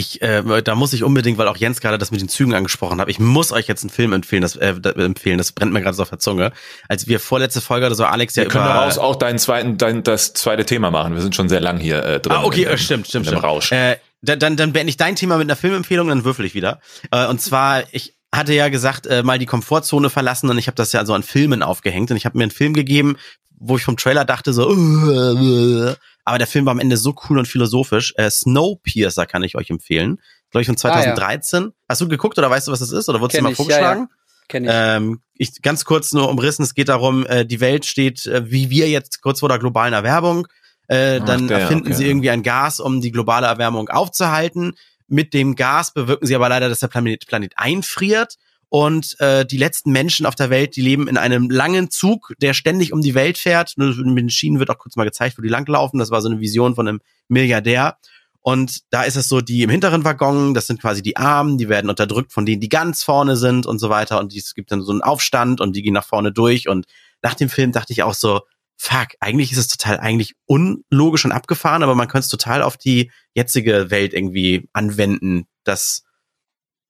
Ich, 0.00 0.22
äh, 0.22 0.62
da 0.62 0.74
muss 0.74 0.94
ich 0.94 1.04
unbedingt, 1.04 1.36
weil 1.36 1.46
auch 1.46 1.58
Jens 1.58 1.80
gerade 1.80 1.98
das 1.98 2.10
mit 2.10 2.22
den 2.22 2.28
Zügen 2.30 2.54
angesprochen 2.54 3.00
hat, 3.00 3.08
ich 3.10 3.18
muss 3.18 3.52
euch 3.52 3.68
jetzt 3.68 3.82
einen 3.82 3.90
Film 3.90 4.14
empfehlen, 4.14 4.40
das, 4.40 4.56
äh, 4.56 4.68
empfehlen, 4.68 5.36
das 5.36 5.52
brennt 5.52 5.72
mir 5.72 5.82
gerade 5.82 5.94
so 5.94 6.02
auf 6.02 6.08
der 6.08 6.18
Zunge. 6.18 6.52
Als 6.88 7.06
wir 7.06 7.20
vorletzte 7.20 7.60
Folge 7.60 7.86
oder 7.86 7.94
so 7.94 8.04
Alex 8.04 8.34
ja 8.34 8.44
Wir 8.44 8.48
können 8.48 8.64
über... 8.64 8.72
daraus 8.72 8.96
auch 8.96 9.16
deinen 9.16 9.38
zweiten, 9.38 9.76
dein, 9.76 10.02
das 10.02 10.32
zweite 10.32 10.64
Thema 10.64 10.90
machen. 10.90 11.14
Wir 11.14 11.20
sind 11.20 11.36
schon 11.36 11.50
sehr 11.50 11.60
lang 11.60 11.78
hier 11.78 12.02
äh, 12.02 12.20
drin. 12.20 12.32
Ah, 12.32 12.44
okay, 12.44 12.62
in 12.62 12.68
äh, 12.70 12.78
stimmt, 12.78 13.08
stimmt, 13.08 13.26
in 13.26 13.32
stimmt. 13.32 13.44
Rausch. 13.44 13.72
Äh, 13.72 13.98
dann, 14.22 14.38
dann, 14.38 14.56
dann 14.56 14.72
beende 14.72 14.88
ich 14.88 14.96
dein 14.96 15.16
Thema 15.16 15.36
mit 15.36 15.46
einer 15.46 15.56
Filmempfehlung, 15.56 16.08
dann 16.08 16.24
würfel 16.24 16.46
ich 16.46 16.54
wieder. 16.54 16.80
Äh, 17.10 17.26
und 17.26 17.42
zwar, 17.42 17.82
ich 17.92 18.14
hatte 18.34 18.54
ja 18.54 18.70
gesagt, 18.70 19.06
äh, 19.06 19.22
mal 19.22 19.38
die 19.38 19.46
Komfortzone 19.46 20.08
verlassen 20.08 20.48
und 20.48 20.56
ich 20.56 20.66
habe 20.66 20.76
das 20.76 20.92
ja 20.92 21.04
so 21.04 21.12
an 21.12 21.22
Filmen 21.22 21.62
aufgehängt 21.62 22.10
und 22.10 22.16
ich 22.16 22.24
habe 22.24 22.38
mir 22.38 22.44
einen 22.44 22.50
Film 22.50 22.72
gegeben, 22.72 23.16
wo 23.58 23.76
ich 23.76 23.84
vom 23.84 23.96
Trailer 23.96 24.24
dachte 24.24 24.52
so, 24.54 24.70
äh, 24.72 25.94
aber 26.30 26.38
der 26.38 26.46
Film 26.46 26.64
war 26.64 26.72
am 26.72 26.78
Ende 26.78 26.96
so 26.96 27.14
cool 27.28 27.38
und 27.38 27.46
philosophisch. 27.46 28.14
Äh, 28.16 28.30
Snowpiercer 28.30 29.26
kann 29.26 29.42
ich 29.42 29.56
euch 29.56 29.68
empfehlen. 29.68 30.20
Glaube 30.50 30.62
ich 30.62 30.66
von 30.66 30.76
2013. 30.76 31.72
Hast 31.88 32.00
du 32.00 32.08
geguckt 32.08 32.38
oder 32.38 32.48
weißt 32.48 32.68
du, 32.68 32.72
was 32.72 32.78
das 32.80 32.92
ist? 32.92 33.08
Oder 33.08 33.20
wurdest 33.20 33.38
du 33.38 33.42
mal 33.42 33.50
ich, 33.50 33.56
vorgeschlagen? 33.56 34.00
Ja, 34.00 34.06
ja. 34.06 34.20
Kenn 34.48 34.64
ich. 34.64 34.70
Ähm, 34.72 35.20
ich 35.34 35.62
ganz 35.62 35.84
kurz 35.84 36.12
nur 36.12 36.28
umrissen, 36.28 36.64
es 36.64 36.74
geht 36.74 36.88
darum, 36.88 37.26
äh, 37.26 37.44
die 37.44 37.60
Welt 37.60 37.86
steht, 37.86 38.26
äh, 38.26 38.50
wie 38.50 38.70
wir 38.70 38.88
jetzt 38.88 39.22
kurz 39.22 39.40
vor 39.40 39.48
der 39.48 39.58
globalen 39.58 39.92
Erwärmung. 39.92 40.48
Äh, 40.88 41.18
Ach, 41.20 41.24
dann 41.26 41.48
der, 41.48 41.60
erfinden 41.60 41.88
okay. 41.88 41.94
sie 41.96 42.06
irgendwie 42.06 42.30
ein 42.30 42.42
Gas, 42.42 42.80
um 42.80 43.00
die 43.00 43.12
globale 43.12 43.46
Erwärmung 43.46 43.88
aufzuhalten. 43.88 44.74
Mit 45.06 45.34
dem 45.34 45.56
Gas 45.56 45.92
bewirken 45.92 46.26
sie 46.26 46.34
aber 46.34 46.48
leider, 46.48 46.68
dass 46.68 46.80
der 46.80 46.88
Planet, 46.88 47.26
Planet 47.26 47.52
einfriert. 47.56 48.36
Und 48.70 49.18
äh, 49.18 49.44
die 49.44 49.56
letzten 49.58 49.90
Menschen 49.90 50.26
auf 50.26 50.36
der 50.36 50.48
Welt, 50.48 50.76
die 50.76 50.80
leben 50.80 51.08
in 51.08 51.16
einem 51.16 51.50
langen 51.50 51.90
Zug, 51.90 52.32
der 52.40 52.54
ständig 52.54 52.92
um 52.92 53.02
die 53.02 53.14
Welt 53.14 53.36
fährt. 53.36 53.74
Mit 53.76 53.98
den 53.98 54.30
Schienen 54.30 54.60
wird 54.60 54.70
auch 54.70 54.78
kurz 54.78 54.94
mal 54.96 55.04
gezeigt, 55.04 55.36
wo 55.36 55.42
die 55.42 55.48
langlaufen. 55.48 55.98
Das 55.98 56.12
war 56.12 56.22
so 56.22 56.28
eine 56.28 56.40
Vision 56.40 56.76
von 56.76 56.86
einem 56.86 57.00
Milliardär. 57.26 57.98
Und 58.42 58.80
da 58.90 59.02
ist 59.02 59.16
es 59.16 59.28
so, 59.28 59.40
die 59.40 59.62
im 59.62 59.70
hinteren 59.70 60.04
Waggon, 60.04 60.54
das 60.54 60.68
sind 60.68 60.80
quasi 60.80 61.02
die 61.02 61.16
Armen, 61.16 61.58
die 61.58 61.68
werden 61.68 61.90
unterdrückt 61.90 62.32
von 62.32 62.46
denen, 62.46 62.60
die 62.60 62.68
ganz 62.68 63.02
vorne 63.02 63.36
sind 63.36 63.66
und 63.66 63.78
so 63.80 63.90
weiter. 63.90 64.18
Und 64.20 64.34
es 64.34 64.54
gibt 64.54 64.70
dann 64.70 64.82
so 64.82 64.92
einen 64.92 65.02
Aufstand 65.02 65.60
und 65.60 65.74
die 65.74 65.82
gehen 65.82 65.92
nach 65.92 66.06
vorne 66.06 66.32
durch. 66.32 66.68
Und 66.68 66.86
nach 67.22 67.34
dem 67.34 67.50
Film 67.50 67.72
dachte 67.72 67.92
ich 67.92 68.04
auch 68.04 68.14
so, 68.14 68.40
fuck, 68.76 69.08
eigentlich 69.18 69.52
ist 69.52 69.58
es 69.58 69.68
total 69.68 69.98
eigentlich 69.98 70.36
unlogisch 70.46 71.26
und 71.26 71.32
abgefahren, 71.32 71.82
aber 71.82 71.94
man 71.94 72.08
könnte 72.08 72.24
es 72.24 72.30
total 72.30 72.62
auf 72.62 72.78
die 72.78 73.10
jetzige 73.34 73.90
Welt 73.90 74.14
irgendwie 74.14 74.68
anwenden, 74.72 75.46
dass, 75.64 76.04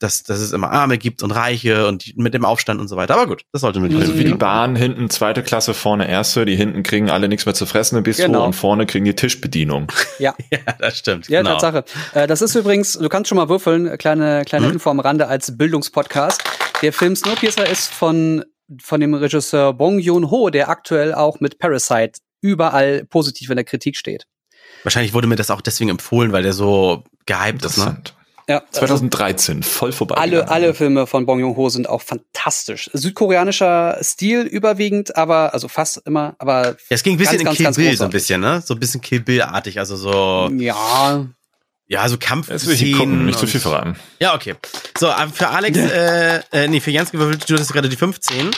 dass, 0.01 0.23
dass 0.25 0.41
es 0.41 0.53
immer 0.53 0.71
Arme 0.71 0.99
gibt 0.99 1.23
und 1.23 1.31
Reiche 1.31 1.87
und 1.87 2.05
die, 2.07 2.15
mit 2.17 2.35
dem 2.35 2.45
Aufstand 2.45 2.81
und 2.81 2.89
so 2.89 2.97
weiter. 2.97 3.15
Aber 3.15 3.27
gut, 3.27 3.43
das 3.53 3.61
sollte 3.61 3.79
mit 3.81 3.95
Also 3.95 4.19
wie 4.19 4.25
die 4.25 4.35
Bahn 4.35 4.75
hinten 4.75 5.09
zweite 5.11 5.43
Klasse, 5.43 5.75
vorne 5.75 6.09
erste, 6.09 6.45
die 6.45 6.57
hinten 6.57 6.83
kriegen 6.83 7.11
alle 7.11 7.29
nichts 7.29 7.47
mehr 7.47 7.55
zu 7.55 7.67
fressen 7.67 7.97
im 7.99 8.03
Bistro 8.03 8.27
Genau. 8.27 8.45
und 8.47 8.55
vorne 8.55 8.87
kriegen 8.87 9.05
die 9.05 9.15
Tischbedienung. 9.15 9.93
Ja, 10.19 10.35
Ja, 10.51 10.59
das 10.79 10.99
stimmt. 10.99 11.29
ja, 11.29 11.41
genau. 11.43 11.59
Tatsache. 11.59 11.85
Äh, 12.15 12.27
das 12.27 12.43
ist 12.43 12.55
übrigens, 12.55 12.95
du 12.95 13.09
kannst 13.09 13.29
schon 13.29 13.37
mal 13.37 13.49
würfeln, 13.49 13.97
kleine, 13.99 14.43
kleine 14.45 14.67
Mhm. 14.67 14.73
Info 14.75 14.91
am 14.91 15.01
Rande 15.01 15.29
als 15.29 15.57
Bildungspodcast. 15.57 16.43
Der 16.83 16.93
Film 16.93 17.15
Snowpiercer 17.15 17.69
ist 17.69 17.93
von, 17.93 18.45
von 18.83 19.01
dem 19.01 19.15
Regisseur 19.15 19.73
Bong 19.75 19.99
Joon-ho, 19.99 20.51
der 20.51 20.69
aktuell 20.71 21.15
auch 21.15 21.41
mit 21.41 21.59
Parasite 21.59 22.21
überall 22.41 23.05
positiv 23.05 23.51
in 23.51 23.57
der 23.57 23.65
Kritik 23.65 23.97
steht. 23.97 24.25
Wahrscheinlich 24.83 25.13
wurde 25.13 25.27
mir 25.27 25.37
das 25.37 25.51
auch 25.51 25.61
deswegen 25.61 25.91
empfohlen, 25.91 26.33
weil 26.33 26.43
der 26.43 26.55
so 26.55 27.05
gehypt 27.27 27.65
ist, 27.65 27.77
ne? 27.79 28.03
Ja, 28.51 28.65
also 28.67 28.81
2013, 28.81 29.63
voll 29.63 29.93
vorbei. 29.93 30.17
alle, 30.17 30.49
alle 30.49 30.75
Filme 30.75 31.07
von 31.07 31.25
Bong 31.25 31.39
Joon-ho 31.39 31.69
sind 31.69 31.89
auch 31.89 32.03
fantastisch. 32.03 32.91
Südkoreanischer 32.93 33.97
Stil 34.03 34.41
überwiegend, 34.41 35.17
aber, 35.17 35.55
also 35.55 35.69
fast 35.69 35.99
immer, 36.05 36.35
aber 36.41 36.67
Ja, 36.67 36.75
es 36.89 37.05
ging 37.05 37.15
ein 37.15 37.19
bisschen 37.19 37.35
Ganz, 37.35 37.41
in 37.41 37.45
ganz, 37.45 37.57
Kill 37.57 37.65
ganz 37.65 37.77
Bill 37.77 37.97
so 37.97 38.05
ein 38.05 38.11
bisschen, 38.11 38.41
ne? 38.41 38.61
So 38.61 38.75
ein 38.75 38.81
bisschen 38.81 39.01
Kill 39.01 39.21
Bill-artig, 39.21 39.79
also 39.79 39.95
so, 39.95 40.51
ja, 40.57 41.29
ja, 41.87 42.09
so 42.09 42.17
Jetzt 42.17 42.67
will 42.67 42.75
ich 42.75 42.97
gucken, 42.97 43.25
nicht 43.25 43.39
zu 43.39 43.47
viel 43.47 43.61
verraten. 43.61 43.95
Ja, 44.19 44.35
okay. 44.35 44.57
So, 44.99 45.09
aber 45.11 45.31
für 45.33 45.49
Alex, 45.49 45.79
äh, 45.79 46.41
äh, 46.51 46.67
nee, 46.67 46.81
für 46.81 46.91
Jens 46.91 47.13
gewürfelt, 47.13 47.49
du 47.49 47.57
hast 47.57 47.73
gerade 47.73 47.89
die 47.89 47.97
15 47.97 48.51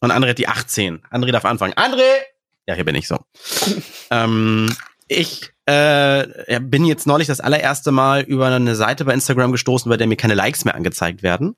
und 0.00 0.10
André 0.10 0.28
hat 0.28 0.38
die 0.38 0.48
18. 0.48 1.00
André 1.10 1.32
darf 1.32 1.46
anfangen. 1.46 1.72
André! 1.74 2.20
Ja, 2.66 2.74
hier 2.74 2.84
bin 2.84 2.94
ich 2.94 3.08
so. 3.08 3.18
ähm, 4.10 4.74
ich 5.08 5.51
äh, 5.68 6.52
ja, 6.52 6.58
bin 6.58 6.84
jetzt 6.84 7.06
neulich 7.06 7.28
das 7.28 7.40
allererste 7.40 7.92
Mal 7.92 8.22
über 8.22 8.46
eine 8.48 8.74
Seite 8.74 9.04
bei 9.04 9.14
Instagram 9.14 9.52
gestoßen, 9.52 9.88
bei 9.88 9.96
der 9.96 10.06
mir 10.06 10.16
keine 10.16 10.34
Likes 10.34 10.64
mehr 10.64 10.74
angezeigt 10.74 11.22
werden. 11.22 11.56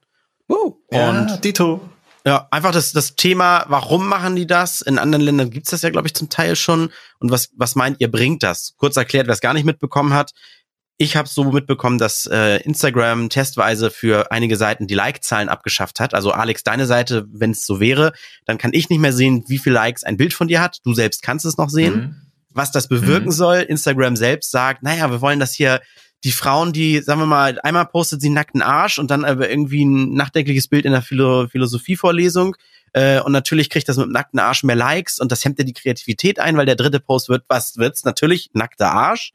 uh, 0.48 0.74
Und 0.90 1.40
Dito. 1.42 1.80
ja, 2.26 2.46
einfach 2.50 2.72
das, 2.72 2.92
das 2.92 3.16
Thema, 3.16 3.64
warum 3.68 4.06
machen 4.06 4.36
die 4.36 4.46
das? 4.46 4.82
In 4.82 4.98
anderen 4.98 5.24
Ländern 5.24 5.50
gibt's 5.50 5.70
das 5.70 5.82
ja, 5.82 5.90
glaube 5.90 6.06
ich, 6.06 6.14
zum 6.14 6.28
Teil 6.28 6.54
schon. 6.56 6.90
Und 7.18 7.30
was, 7.30 7.50
was 7.56 7.76
meint 7.76 8.00
ihr, 8.00 8.10
bringt 8.10 8.42
das? 8.42 8.74
Kurz 8.76 8.96
erklärt, 8.96 9.26
wer 9.26 9.34
es 9.34 9.40
gar 9.40 9.54
nicht 9.54 9.64
mitbekommen 9.64 10.12
hat. 10.12 10.32
Ich 10.96 11.16
habe 11.16 11.28
so 11.28 11.50
mitbekommen, 11.50 11.98
dass 11.98 12.26
äh, 12.26 12.58
Instagram 12.58 13.28
testweise 13.28 13.90
für 13.90 14.30
einige 14.30 14.56
Seiten 14.56 14.86
die 14.86 14.94
Like-Zahlen 14.94 15.48
abgeschafft 15.48 15.98
hat. 15.98 16.14
Also 16.14 16.30
Alex, 16.30 16.62
deine 16.62 16.86
Seite, 16.86 17.26
wenn 17.32 17.50
es 17.50 17.66
so 17.66 17.80
wäre, 17.80 18.12
dann 18.44 18.58
kann 18.58 18.72
ich 18.72 18.90
nicht 18.90 19.00
mehr 19.00 19.12
sehen, 19.12 19.44
wie 19.48 19.58
viel 19.58 19.72
Likes 19.72 20.04
ein 20.04 20.16
Bild 20.16 20.34
von 20.34 20.46
dir 20.46 20.60
hat. 20.60 20.78
Du 20.84 20.94
selbst 20.94 21.22
kannst 21.22 21.46
es 21.46 21.56
noch 21.56 21.68
sehen 21.68 21.94
Mhm. 21.94 22.16
Was 22.54 22.70
das 22.72 22.88
bewirken 22.88 23.26
Mhm. 23.26 23.32
soll. 23.32 23.56
Instagram 23.58 24.16
selbst 24.16 24.50
sagt, 24.50 24.82
naja, 24.82 25.10
wir 25.10 25.20
wollen 25.20 25.40
das 25.40 25.52
hier, 25.54 25.80
die 26.24 26.32
Frauen, 26.32 26.72
die, 26.72 27.00
sagen 27.00 27.20
wir 27.20 27.26
mal, 27.26 27.58
einmal 27.62 27.84
postet 27.86 28.22
sie 28.22 28.30
nackten 28.30 28.62
Arsch 28.62 28.98
und 28.98 29.10
dann 29.10 29.24
aber 29.26 29.50
irgendwie 29.50 29.84
ein 29.84 30.14
nachdenkliches 30.14 30.68
Bild 30.68 30.86
in 30.86 30.92
der 30.92 31.02
Philo 31.02 31.48
Philosophievorlesung. 31.48 32.56
Äh, 32.94 33.20
und 33.20 33.32
natürlich 33.32 33.68
kriegt 33.68 33.88
das 33.88 33.96
mit 33.98 34.06
dem 34.06 34.12
nackten 34.12 34.38
Arsch 34.38 34.62
mehr 34.62 34.76
Likes 34.76 35.18
und 35.18 35.30
das 35.32 35.44
hemmt 35.44 35.58
ja 35.58 35.64
die 35.64 35.74
Kreativität 35.74 36.38
ein, 36.38 36.56
weil 36.56 36.64
der 36.64 36.76
dritte 36.76 37.00
Post 37.00 37.28
wird, 37.28 37.44
was 37.48 37.76
wird's? 37.76 38.04
Natürlich 38.04 38.50
nackter 38.54 38.90
Arsch. 38.92 39.32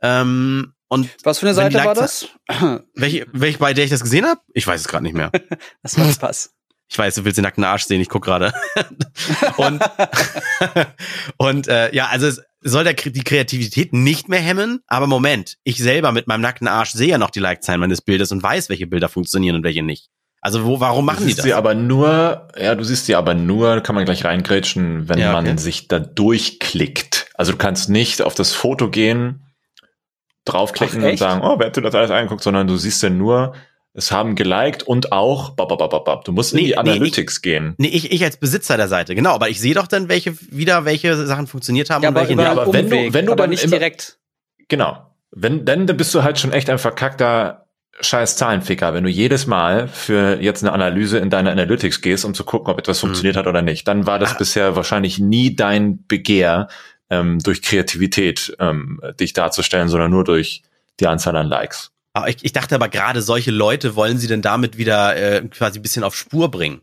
Ähm, 0.00 0.74
und 0.86 1.08
was 1.24 1.38
für 1.40 1.46
eine 1.46 1.54
Seite 1.54 1.82
war 1.84 1.94
das? 1.94 2.28
welche, 2.94 3.26
welche, 3.32 3.58
bei 3.58 3.74
der 3.74 3.84
ich 3.84 3.90
das 3.90 4.02
gesehen 4.02 4.24
habe? 4.24 4.40
Ich 4.54 4.66
weiß 4.66 4.80
es 4.80 4.88
gerade 4.88 5.02
nicht 5.04 5.16
mehr. 5.16 5.32
Das 5.82 5.98
war 5.98 6.10
Spaß. 6.10 6.54
Ich 6.90 6.98
weiß, 6.98 7.16
du 7.16 7.24
willst 7.24 7.36
den 7.36 7.42
nackten 7.42 7.64
Arsch 7.64 7.84
sehen, 7.84 8.00
ich 8.00 8.08
guck 8.08 8.24
gerade. 8.24 8.52
und 9.56 9.82
und 11.36 11.68
äh, 11.68 11.94
ja, 11.94 12.06
also 12.06 12.26
es 12.26 12.42
soll 12.60 12.84
der, 12.84 12.94
die 12.94 13.22
Kreativität 13.22 13.92
nicht 13.92 14.28
mehr 14.28 14.40
hemmen, 14.40 14.80
aber 14.86 15.06
Moment, 15.06 15.56
ich 15.64 15.78
selber 15.78 16.12
mit 16.12 16.26
meinem 16.26 16.40
nackten 16.40 16.68
Arsch 16.68 16.90
sehe 16.90 17.08
ja 17.08 17.18
noch 17.18 17.30
die 17.30 17.40
Like-Zahlen 17.40 17.80
meines 17.80 18.02
Bildes 18.02 18.32
und 18.32 18.42
weiß, 18.42 18.68
welche 18.68 18.86
Bilder 18.86 19.08
funktionieren 19.08 19.56
und 19.56 19.64
welche 19.64 19.82
nicht. 19.82 20.08
Also 20.40 20.64
wo, 20.64 20.80
warum 20.80 21.04
machen 21.04 21.18
du 21.18 21.22
die 21.22 21.26
siehst 21.28 21.38
das? 21.38 21.46
sie 21.46 21.54
aber 21.54 21.74
nur, 21.74 22.48
ja, 22.56 22.74
du 22.74 22.84
siehst 22.84 23.06
sie 23.06 23.14
aber 23.16 23.34
nur, 23.34 23.80
kann 23.80 23.94
man 23.94 24.04
gleich 24.04 24.24
reingrätschen, 24.24 25.08
wenn 25.08 25.18
Ja, 25.18 25.34
okay. 25.36 25.46
man 25.48 25.58
sich 25.58 25.88
da 25.88 25.98
durchklickt. 25.98 27.30
Also 27.34 27.52
du 27.52 27.58
kannst 27.58 27.88
nicht 27.88 28.22
auf 28.22 28.34
das 28.34 28.52
Foto 28.52 28.88
gehen, 28.90 29.46
draufklicken 30.44 31.04
Ach, 31.04 31.10
und 31.10 31.16
sagen, 31.18 31.40
oh, 31.42 31.58
wer 31.58 31.66
hat 31.66 31.76
dir 31.76 31.82
das 31.82 31.94
alles 31.94 32.10
angeguckt, 32.10 32.42
sondern 32.42 32.66
du 32.66 32.76
siehst 32.76 33.02
ja 33.02 33.10
nur, 33.10 33.54
es 33.98 34.10
haben 34.12 34.34
geliked 34.36 34.82
und 34.84 35.12
auch, 35.12 35.50
bap, 35.50 35.68
bap, 35.68 35.90
bap, 35.90 36.04
bap. 36.04 36.24
du 36.24 36.32
musst 36.32 36.54
Nee, 36.54 36.60
in 36.60 36.66
die 36.66 36.70
nee, 36.72 36.76
Analytics 36.78 37.42
gehen. 37.42 37.74
Nee, 37.78 37.88
ich, 37.88 38.10
ich 38.12 38.24
als 38.24 38.36
Besitzer 38.38 38.76
der 38.76 38.88
Seite, 38.88 39.14
genau, 39.14 39.30
aber 39.34 39.48
ich 39.50 39.60
sehe 39.60 39.74
doch 39.74 39.86
dann, 39.88 40.08
welche 40.08 40.34
wieder 40.50 40.84
welche 40.84 41.14
Sachen 41.26 41.46
funktioniert 41.46 41.90
haben 41.90 42.02
Ja, 42.02 42.08
und 42.08 42.16
aber 42.16 42.28
welche 42.28 42.36
nicht. 42.36 42.46
aber 42.48 42.62
einen 42.62 42.72
wenn 42.72 42.88
du- 42.90 42.96
Umweg, 42.96 43.12
wenn 43.12 43.26
du 43.26 43.32
aber 43.32 43.42
dann 43.42 43.50
nicht 43.50 43.64
immer- 43.64 43.76
direkt. 43.76 44.18
Genau. 44.68 45.04
Wenn, 45.30 45.64
denn 45.66 45.86
dann 45.86 45.96
bist 45.96 46.14
du 46.14 46.22
halt 46.22 46.38
schon 46.38 46.52
echt 46.52 46.70
ein 46.70 46.78
verkackter 46.78 47.66
scheiß 48.00 48.36
Zahlenficker, 48.36 48.94
wenn 48.94 49.02
du 49.04 49.10
jedes 49.10 49.46
Mal 49.46 49.88
für 49.88 50.40
jetzt 50.40 50.62
eine 50.62 50.72
Analyse 50.72 51.18
in 51.18 51.30
deine 51.30 51.50
Analytics 51.50 52.00
gehst, 52.00 52.24
um 52.24 52.32
zu 52.32 52.44
gucken, 52.44 52.70
ob 52.72 52.78
etwas 52.78 53.00
funktioniert 53.00 53.36
hat 53.36 53.46
oder 53.48 53.60
nicht. 53.60 53.88
Dann 53.88 54.06
war 54.06 54.18
das 54.20 54.34
Ah. 54.34 54.38
bisher 54.38 54.76
wahrscheinlich 54.76 55.18
nie 55.18 55.56
dein 55.56 56.06
Begehr, 56.06 56.68
ähm, 57.10 57.40
durch 57.40 57.60
Kreativität 57.62 58.54
ähm, 58.60 59.00
dich 59.18 59.32
darzustellen, 59.32 59.88
sondern 59.88 60.10
nur 60.12 60.22
durch 60.24 60.62
die 61.00 61.06
Anzahl 61.08 61.34
an 61.36 61.48
Likes. 61.48 61.90
Aber 62.12 62.28
ich, 62.28 62.36
ich 62.42 62.52
dachte 62.52 62.74
aber 62.74 62.88
gerade 62.88 63.22
solche 63.22 63.50
Leute 63.50 63.94
wollen 63.96 64.18
sie 64.18 64.26
denn 64.26 64.42
damit 64.42 64.76
wieder 64.78 65.16
äh, 65.16 65.46
quasi 65.48 65.78
ein 65.78 65.82
bisschen 65.82 66.04
auf 66.04 66.16
Spur 66.16 66.50
bringen. 66.50 66.80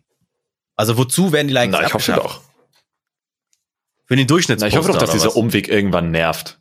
Also 0.75 0.97
wozu 0.97 1.31
werden 1.31 1.47
die 1.47 1.53
Likes 1.53 1.75
Na, 1.77 1.85
ich 1.85 1.93
hoffe 1.93 2.13
doch. 2.13 2.41
Für 4.05 4.15
den 4.15 4.25
Na, 4.25 4.27
Durchschnittsposter 4.27 4.67
ich 4.67 4.77
hoffe 4.77 4.91
doch, 4.91 4.99
dass 4.99 5.11
dieser 5.11 5.27
was? 5.27 5.35
Umweg 5.35 5.67
irgendwann 5.67 6.11
nervt. 6.11 6.59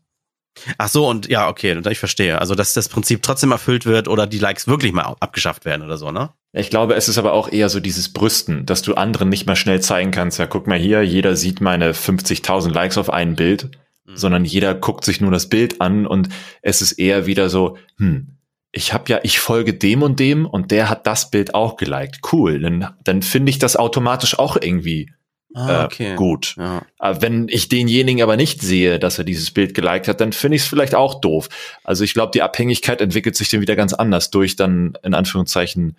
Ach 0.78 0.88
so, 0.88 1.08
und 1.08 1.26
ja, 1.28 1.48
okay, 1.48 1.80
ich 1.90 1.98
verstehe. 1.98 2.40
Also, 2.40 2.54
dass 2.54 2.74
das 2.74 2.88
Prinzip 2.88 3.22
trotzdem 3.22 3.50
erfüllt 3.50 3.86
wird 3.86 4.06
oder 4.06 4.26
die 4.28 4.38
Likes 4.38 4.68
wirklich 4.68 4.92
mal 4.92 5.02
ab- 5.02 5.16
abgeschafft 5.18 5.64
werden 5.64 5.82
oder 5.82 5.96
so, 5.98 6.12
ne? 6.12 6.30
Ich 6.52 6.70
glaube, 6.70 6.94
es 6.94 7.08
ist 7.08 7.18
aber 7.18 7.32
auch 7.32 7.50
eher 7.50 7.68
so 7.68 7.80
dieses 7.80 8.12
Brüsten, 8.12 8.64
dass 8.64 8.82
du 8.82 8.94
anderen 8.94 9.28
nicht 9.28 9.46
mehr 9.46 9.56
schnell 9.56 9.80
zeigen 9.80 10.12
kannst, 10.12 10.38
ja, 10.38 10.46
guck 10.46 10.68
mal 10.68 10.78
hier, 10.78 11.02
jeder 11.02 11.34
sieht 11.34 11.60
meine 11.60 11.92
50.000 11.92 12.70
Likes 12.70 12.96
auf 12.98 13.10
ein 13.10 13.34
Bild, 13.34 13.70
Mhm. 14.06 14.16
sondern 14.16 14.44
jeder 14.44 14.74
guckt 14.74 15.04
sich 15.04 15.20
nur 15.22 15.32
das 15.32 15.48
Bild 15.48 15.80
an 15.80 16.06
und 16.06 16.28
es 16.62 16.82
ist 16.82 16.92
eher 16.92 17.24
wieder 17.26 17.48
so, 17.50 17.76
hm, 17.98 18.33
ich 18.74 18.92
habe 18.92 19.04
ja, 19.08 19.20
ich 19.22 19.38
folge 19.38 19.74
dem 19.74 20.02
und 20.02 20.18
dem 20.20 20.46
und 20.46 20.70
der 20.70 20.90
hat 20.90 21.06
das 21.06 21.30
Bild 21.30 21.54
auch 21.54 21.76
geliked. 21.76 22.20
Cool, 22.32 22.60
dann, 22.60 22.94
dann 23.04 23.22
finde 23.22 23.50
ich 23.50 23.58
das 23.58 23.76
automatisch 23.76 24.38
auch 24.38 24.56
irgendwie 24.60 25.10
Ah, 25.56 25.88
äh, 25.98 26.16
gut. 26.16 26.56
Ja. 26.58 26.82
Aber 26.98 27.22
wenn 27.22 27.46
ich 27.48 27.68
denjenigen 27.68 28.22
aber 28.22 28.36
nicht 28.36 28.60
sehe, 28.60 28.98
dass 28.98 29.18
er 29.18 29.24
dieses 29.24 29.52
Bild 29.52 29.72
geliked 29.72 30.08
hat, 30.08 30.20
dann 30.20 30.32
finde 30.32 30.56
ich 30.56 30.62
es 30.62 30.68
vielleicht 30.68 30.96
auch 30.96 31.20
doof. 31.20 31.48
Also 31.84 32.02
ich 32.02 32.12
glaube, 32.12 32.32
die 32.34 32.42
Abhängigkeit 32.42 33.00
entwickelt 33.00 33.36
sich 33.36 33.50
dann 33.50 33.60
wieder 33.60 33.76
ganz 33.76 33.92
anders 33.92 34.30
durch 34.30 34.56
dann 34.56 34.98
in 35.04 35.14
Anführungszeichen 35.14 35.96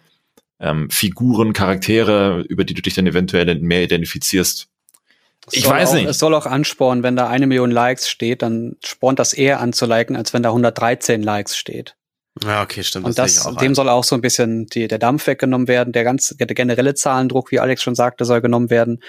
ähm, 0.59 0.89
Figuren, 0.89 1.53
Charaktere, 1.53 2.41
über 2.49 2.65
die 2.65 2.73
du 2.73 2.81
dich 2.81 2.95
dann 2.95 3.07
eventuell 3.07 3.55
mehr 3.55 3.83
identifizierst. 3.83 4.67
Es 5.47 5.53
Ich 5.53 5.65
weiß 5.65 5.91
auch, 5.91 5.95
nicht. 5.95 6.07
Es 6.07 6.19
soll 6.19 6.33
auch 6.33 6.47
anspornen, 6.47 7.03
wenn 7.03 7.15
da 7.15 7.29
eine 7.29 7.47
Million 7.47 7.71
Likes 7.71 8.09
steht, 8.09 8.41
dann 8.41 8.75
spornt 8.83 9.19
das 9.19 9.31
eher 9.31 9.61
an 9.61 9.71
zu 9.71 9.85
liken, 9.85 10.17
als 10.17 10.33
wenn 10.33 10.43
da 10.43 10.49
113 10.49 11.23
Likes 11.23 11.55
steht. 11.55 11.95
Ja, 12.43 12.61
okay, 12.61 12.83
stimmt. 12.83 13.05
Und 13.05 13.17
das, 13.17 13.37
ich 13.37 13.45
auch 13.45 13.55
dem 13.55 13.71
ein. 13.71 13.75
soll 13.75 13.89
auch 13.89 14.03
so 14.03 14.15
ein 14.15 14.21
bisschen 14.21 14.65
die, 14.67 14.87
der 14.87 14.99
Dampf 14.99 15.27
weggenommen 15.27 15.67
werden. 15.67 15.93
Der 15.93 16.03
ganz, 16.03 16.35
der 16.37 16.47
generelle 16.47 16.93
Zahlendruck, 16.93 17.51
wie 17.51 17.59
Alex 17.59 17.81
schon 17.81 17.95
sagte, 17.95 18.25
soll 18.25 18.41
genommen 18.41 18.69
werden. 18.69 19.01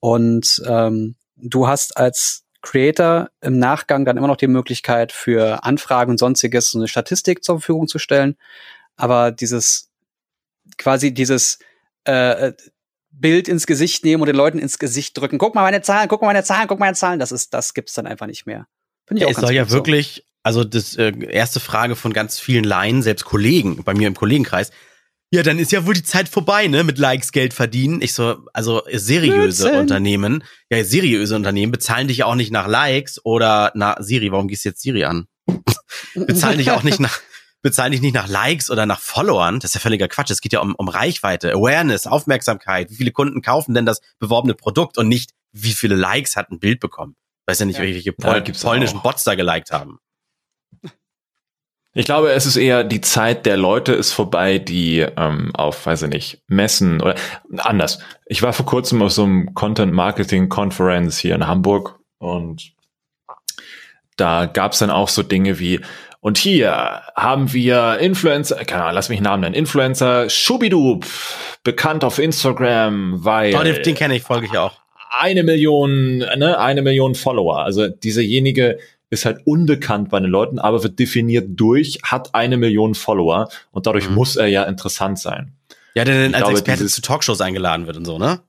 Und 0.00 0.62
ähm, 0.66 1.16
du 1.36 1.66
hast 1.66 1.96
als 1.96 2.44
Creator 2.60 3.30
im 3.40 3.58
Nachgang 3.58 4.04
dann 4.04 4.16
immer 4.16 4.26
noch 4.26 4.36
die 4.36 4.48
Möglichkeit 4.48 5.12
für 5.12 5.64
Anfragen 5.64 6.12
und 6.12 6.18
sonstiges 6.18 6.70
so 6.70 6.78
eine 6.78 6.88
Statistik 6.88 7.42
zur 7.42 7.60
Verfügung 7.60 7.88
zu 7.88 7.98
stellen. 7.98 8.36
Aber 8.96 9.32
dieses 9.32 9.90
quasi 10.76 11.12
dieses 11.12 11.58
äh, 12.04 12.52
Bild 13.10 13.48
ins 13.48 13.66
Gesicht 13.66 14.04
nehmen 14.04 14.22
und 14.22 14.26
den 14.26 14.36
Leuten 14.36 14.58
ins 14.58 14.78
Gesicht 14.78 15.16
drücken. 15.16 15.38
Guck 15.38 15.54
mal 15.54 15.62
meine 15.62 15.82
Zahlen, 15.82 16.08
guck 16.08 16.20
mal 16.20 16.28
meine 16.28 16.44
Zahlen, 16.44 16.68
guck 16.68 16.78
mal 16.78 16.86
meine 16.86 16.96
Zahlen. 16.96 17.18
Das 17.18 17.32
ist, 17.32 17.54
das 17.54 17.74
gibt's 17.74 17.94
dann 17.94 18.06
einfach 18.06 18.26
nicht 18.26 18.46
mehr. 18.46 18.66
Finde 19.06 19.22
ich 19.22 19.26
auch 19.26 19.30
es 19.30 19.36
soll 19.36 19.52
ja 19.52 19.70
wirklich, 19.70 20.26
also 20.44 20.62
das 20.62 20.94
äh, 20.96 21.12
erste 21.28 21.58
Frage 21.58 21.96
von 21.96 22.12
ganz 22.12 22.38
vielen 22.38 22.64
Laien, 22.64 23.02
selbst 23.02 23.24
Kollegen, 23.24 23.82
bei 23.82 23.94
mir 23.94 24.06
im 24.06 24.14
Kollegenkreis, 24.14 24.70
ja, 25.32 25.42
dann 25.42 25.58
ist 25.58 25.72
ja 25.72 25.84
wohl 25.84 25.94
die 25.94 26.04
Zeit 26.04 26.28
vorbei, 26.28 26.68
ne, 26.68 26.84
mit 26.84 26.98
Likes 26.98 27.32
Geld 27.32 27.54
verdienen. 27.54 28.00
Ich 28.02 28.12
so, 28.12 28.46
also 28.52 28.82
seriöse 28.92 29.64
Blödsinn. 29.64 29.80
Unternehmen, 29.80 30.44
ja, 30.70 30.84
seriöse 30.84 31.34
Unternehmen 31.34 31.72
bezahlen 31.72 32.06
dich 32.06 32.22
auch 32.22 32.36
nicht 32.36 32.52
nach 32.52 32.68
Likes 32.68 33.24
oder 33.24 33.72
nach 33.74 33.96
Siri, 33.98 34.30
warum 34.30 34.46
gehst 34.46 34.64
du 34.64 34.68
jetzt 34.68 34.82
Siri 34.82 35.04
an? 35.04 35.26
bezahlen 36.14 36.58
dich 36.58 36.70
auch 36.70 36.84
nicht 36.84 37.00
nach 37.00 37.20
bezahlen 37.62 37.92
dich 37.92 38.02
nicht 38.02 38.14
nach 38.14 38.28
Likes 38.28 38.70
oder 38.70 38.84
nach 38.84 39.00
Followern. 39.00 39.58
Das 39.58 39.70
ist 39.70 39.74
ja 39.74 39.80
völliger 39.80 40.06
Quatsch. 40.06 40.30
Es 40.30 40.42
geht 40.42 40.52
ja 40.52 40.60
um, 40.60 40.74
um 40.74 40.86
Reichweite, 40.86 41.52
Awareness, 41.52 42.06
Aufmerksamkeit. 42.06 42.90
Wie 42.90 42.96
viele 42.96 43.10
Kunden 43.10 43.40
kaufen 43.40 43.74
denn 43.74 43.86
das 43.86 44.02
beworbene 44.18 44.52
Produkt 44.52 44.98
und 44.98 45.08
nicht, 45.08 45.30
wie 45.52 45.72
viele 45.72 45.96
Likes 45.96 46.36
hat 46.36 46.50
ein 46.50 46.60
Bild 46.60 46.78
bekommen? 46.78 47.16
Weiß 47.46 47.58
ja 47.58 47.66
nicht, 47.66 47.78
ja. 47.78 47.84
welche 47.84 48.12
Pol 48.12 48.44
ja, 48.46 48.52
polnischen 48.62 49.00
Bots 49.00 49.24
da 49.24 49.34
geliked 49.34 49.72
haben. 49.72 49.98
Ich 51.96 52.06
glaube, 52.06 52.32
es 52.32 52.44
ist 52.44 52.56
eher 52.56 52.82
die 52.82 53.00
Zeit 53.00 53.46
der 53.46 53.56
Leute 53.56 53.92
ist 53.92 54.12
vorbei, 54.12 54.58
die 54.58 55.06
ähm, 55.16 55.54
auf, 55.54 55.86
weiß 55.86 56.02
ich 56.02 56.08
nicht, 56.10 56.42
Messen 56.48 57.00
oder 57.00 57.14
anders. 57.58 58.00
Ich 58.26 58.42
war 58.42 58.52
vor 58.52 58.66
kurzem 58.66 59.00
auf 59.00 59.12
so 59.12 59.22
einem 59.22 59.54
Content 59.54 59.92
Marketing 59.92 60.48
Conference 60.48 61.18
hier 61.18 61.36
in 61.36 61.46
Hamburg 61.46 62.00
und 62.18 62.72
da 64.16 64.46
gab's 64.46 64.80
dann 64.80 64.90
auch 64.90 65.08
so 65.08 65.22
Dinge 65.22 65.60
wie 65.60 65.80
und 66.24 66.38
hier 66.38 67.02
haben 67.14 67.52
wir 67.52 67.98
Influencer, 68.00 68.56
keine 68.64 68.84
Ahnung, 68.84 68.94
lass 68.94 69.10
mich 69.10 69.18
einen 69.18 69.24
Namen 69.24 69.42
nennen, 69.42 69.54
Influencer 69.54 70.30
Schubidub, 70.30 71.06
bekannt 71.62 72.02
auf 72.02 72.18
Instagram, 72.18 73.24
weil 73.24 73.54
oh, 73.54 73.62
den, 73.62 73.82
den 73.82 73.94
kenne 73.94 74.16
ich, 74.16 74.22
folge 74.22 74.46
ich 74.46 74.56
auch. 74.56 74.72
Eine 75.16 75.44
Million, 75.44 76.18
ne, 76.18 76.58
eine 76.58 76.82
Million 76.82 77.14
Follower. 77.14 77.58
Also 77.58 77.88
dieserjenige 77.88 78.78
ist 79.14 79.24
halt 79.24 79.40
unbekannt 79.46 80.10
bei 80.10 80.20
den 80.20 80.30
Leuten, 80.30 80.58
aber 80.58 80.82
wird 80.82 80.98
definiert 80.98 81.48
durch, 81.50 82.00
hat 82.02 82.34
eine 82.34 82.56
Million 82.56 82.94
Follower 82.94 83.48
und 83.70 83.86
dadurch 83.86 84.08
mhm. 84.08 84.16
muss 84.16 84.36
er 84.36 84.46
ja 84.46 84.64
interessant 84.64 85.18
sein. 85.18 85.52
Ja, 85.94 86.04
der 86.04 86.24
dann 86.24 86.34
als 86.34 86.44
glaube, 86.44 86.58
Experte 86.58 86.86
zu 86.86 87.00
Talkshows 87.00 87.40
eingeladen 87.40 87.86
wird 87.86 87.96
und 87.96 88.04
so, 88.04 88.18
ne? 88.18 88.40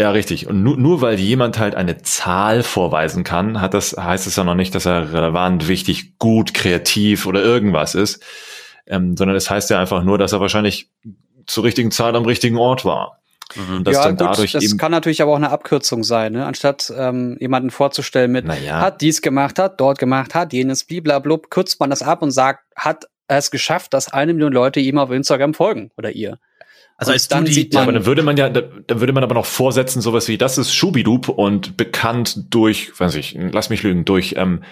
Ja, 0.00 0.12
richtig. 0.12 0.46
Und 0.46 0.62
nur, 0.62 0.76
nur 0.76 1.00
weil 1.00 1.18
jemand 1.18 1.58
halt 1.58 1.74
eine 1.74 1.98
Zahl 2.02 2.62
vorweisen 2.62 3.24
kann, 3.24 3.60
hat 3.60 3.74
das, 3.74 3.96
heißt 3.96 4.28
es 4.28 4.36
ja 4.36 4.44
noch 4.44 4.54
nicht, 4.54 4.74
dass 4.76 4.86
er 4.86 5.12
relevant, 5.12 5.66
wichtig, 5.66 6.18
gut, 6.18 6.54
kreativ 6.54 7.26
oder 7.26 7.42
irgendwas 7.42 7.96
ist. 7.96 8.22
Ähm, 8.86 9.16
sondern 9.16 9.36
es 9.36 9.50
heißt 9.50 9.70
ja 9.70 9.80
einfach 9.80 10.04
nur, 10.04 10.16
dass 10.16 10.32
er 10.32 10.40
wahrscheinlich 10.40 10.90
zur 11.46 11.64
richtigen 11.64 11.90
Zahl 11.90 12.14
am 12.14 12.24
richtigen 12.24 12.56
Ort 12.58 12.84
war. 12.84 13.18
Mhm. 13.56 13.84
Das, 13.84 13.94
ja, 13.94 14.10
gut, 14.10 14.54
das 14.54 14.76
kann 14.76 14.92
natürlich 14.92 15.22
aber 15.22 15.32
auch 15.32 15.36
eine 15.36 15.50
Abkürzung 15.50 16.04
sein, 16.04 16.32
ne? 16.32 16.46
anstatt 16.46 16.92
ähm, 16.96 17.36
jemanden 17.40 17.70
vorzustellen 17.70 18.30
mit, 18.30 18.44
naja. 18.44 18.80
hat 18.80 19.00
dies 19.00 19.22
gemacht, 19.22 19.58
hat 19.58 19.80
dort 19.80 19.98
gemacht, 19.98 20.34
hat 20.34 20.52
jenes, 20.52 20.84
bliblablub, 20.84 21.50
kürzt 21.50 21.80
man 21.80 21.90
das 21.90 22.02
ab 22.02 22.22
und 22.22 22.30
sagt, 22.30 22.64
hat 22.76 23.06
es 23.26 23.50
geschafft, 23.50 23.94
dass 23.94 24.12
eine 24.12 24.34
Million 24.34 24.52
Leute 24.52 24.80
ihm 24.80 24.98
auf 24.98 25.10
Instagram 25.10 25.54
folgen 25.54 25.90
oder 25.96 26.10
ihr. 26.10 26.38
Also 26.96 27.12
als 27.12 27.28
dann 27.28 27.46
sieht 27.46 27.74
man, 27.74 27.84
aber 27.84 27.92
dann 27.92 28.06
würde 28.06 28.22
man 28.24 28.36
ja, 28.36 28.48
dann 28.48 28.72
würde 28.86 29.12
man 29.12 29.22
aber 29.22 29.34
noch 29.34 29.46
vorsetzen, 29.46 30.02
sowas 30.02 30.26
wie, 30.26 30.36
das 30.36 30.58
ist 30.58 30.74
Schubidub 30.74 31.28
und 31.28 31.76
bekannt 31.76 32.52
durch, 32.52 32.98
weiß 32.98 33.14
ich, 33.14 33.38
lass 33.38 33.70
mich 33.70 33.84
lügen, 33.84 34.04
durch 34.04 34.34
ähm, 34.36 34.64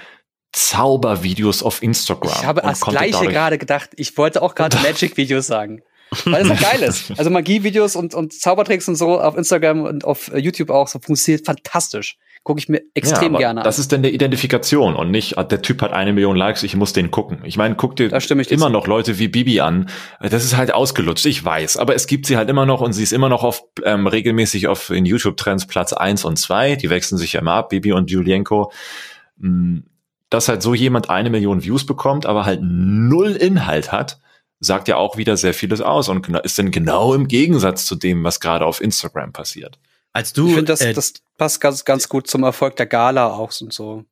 Zaubervideos 0.50 1.62
auf 1.62 1.82
Instagram. 1.82 2.32
Ich 2.34 2.44
habe 2.44 2.64
als 2.64 2.80
gleiche 2.80 3.28
gerade 3.28 3.58
gedacht, 3.58 3.90
ich 3.96 4.16
wollte 4.18 4.42
auch 4.42 4.56
gerade 4.56 4.76
Magic-Videos 4.82 5.46
sagen. 5.46 5.82
Weil 6.24 6.44
das 6.44 6.60
ja 6.60 6.68
geil 6.70 6.82
ist. 6.82 7.12
Also 7.18 7.30
Magie-Videos 7.30 7.96
und, 7.96 8.14
und 8.14 8.32
Zaubertricks 8.32 8.88
und 8.88 8.96
so 8.96 9.20
auf 9.20 9.36
Instagram 9.36 9.82
und 9.82 10.04
auf 10.04 10.32
äh, 10.32 10.38
YouTube 10.38 10.70
auch 10.70 10.88
so 10.88 10.98
funktioniert 10.98 11.44
fantastisch. 11.44 12.16
Gucke 12.42 12.60
ich 12.60 12.68
mir 12.68 12.82
extrem 12.94 13.32
ja, 13.32 13.38
gerne 13.40 13.60
an. 13.60 13.64
Das 13.64 13.80
ist 13.80 13.90
denn 13.90 14.02
der 14.02 14.12
Identifikation 14.12 14.94
und 14.94 15.10
nicht, 15.10 15.36
ah, 15.36 15.42
der 15.42 15.62
Typ 15.62 15.82
hat 15.82 15.92
eine 15.92 16.12
Million 16.12 16.36
Likes, 16.36 16.62
ich 16.62 16.76
muss 16.76 16.92
den 16.92 17.10
gucken. 17.10 17.38
Ich 17.44 17.56
meine, 17.56 17.74
guck 17.74 17.96
dir 17.96 18.08
immer 18.50 18.68
noch 18.68 18.86
Leute 18.86 19.18
wie 19.18 19.26
Bibi 19.26 19.60
an. 19.60 19.88
Das 20.20 20.44
ist 20.44 20.56
halt 20.56 20.72
ausgelutscht, 20.72 21.26
ich 21.26 21.44
weiß. 21.44 21.76
Aber 21.76 21.96
es 21.96 22.06
gibt 22.06 22.26
sie 22.26 22.36
halt 22.36 22.48
immer 22.48 22.64
noch 22.64 22.82
und 22.82 22.92
sie 22.92 23.02
ist 23.02 23.12
immer 23.12 23.28
noch 23.28 23.42
auf 23.42 23.64
ähm, 23.84 24.06
regelmäßig 24.06 24.68
auf 24.68 24.90
in 24.90 25.06
YouTube-Trends 25.06 25.66
Platz 25.66 25.92
eins 25.92 26.24
und 26.24 26.36
zwei. 26.38 26.76
Die 26.76 26.88
wechseln 26.88 27.18
sich 27.18 27.32
ja 27.32 27.40
immer 27.40 27.54
ab, 27.54 27.70
Bibi 27.70 27.92
und 27.92 28.12
Julienko. 28.12 28.70
Mm, 29.38 29.78
dass 30.30 30.48
halt 30.48 30.62
so 30.62 30.74
jemand 30.74 31.10
eine 31.10 31.30
Million 31.30 31.62
Views 31.64 31.86
bekommt, 31.86 32.26
aber 32.26 32.44
halt 32.44 32.60
null 32.62 33.32
Inhalt 33.32 33.92
hat, 33.92 34.18
sagt 34.60 34.88
ja 34.88 34.96
auch 34.96 35.16
wieder 35.16 35.36
sehr 35.36 35.54
vieles 35.54 35.80
aus 35.80 36.08
und 36.08 36.28
ist 36.28 36.58
dann 36.58 36.70
genau 36.70 37.14
im 37.14 37.28
Gegensatz 37.28 37.86
zu 37.86 37.94
dem, 37.94 38.24
was 38.24 38.40
gerade 38.40 38.64
auf 38.64 38.80
Instagram 38.80 39.32
passiert. 39.32 39.78
Als 40.12 40.32
du, 40.32 40.48
ich 40.48 40.54
finde, 40.54 40.72
das, 40.72 40.80
äh, 40.80 40.94
das 40.94 41.14
passt 41.36 41.60
ganz, 41.60 41.84
ganz 41.84 42.08
gut 42.08 42.26
zum 42.26 42.42
Erfolg 42.42 42.76
der 42.76 42.86
Gala 42.86 43.26
auch 43.26 43.52
und 43.60 43.72
so. 43.72 44.04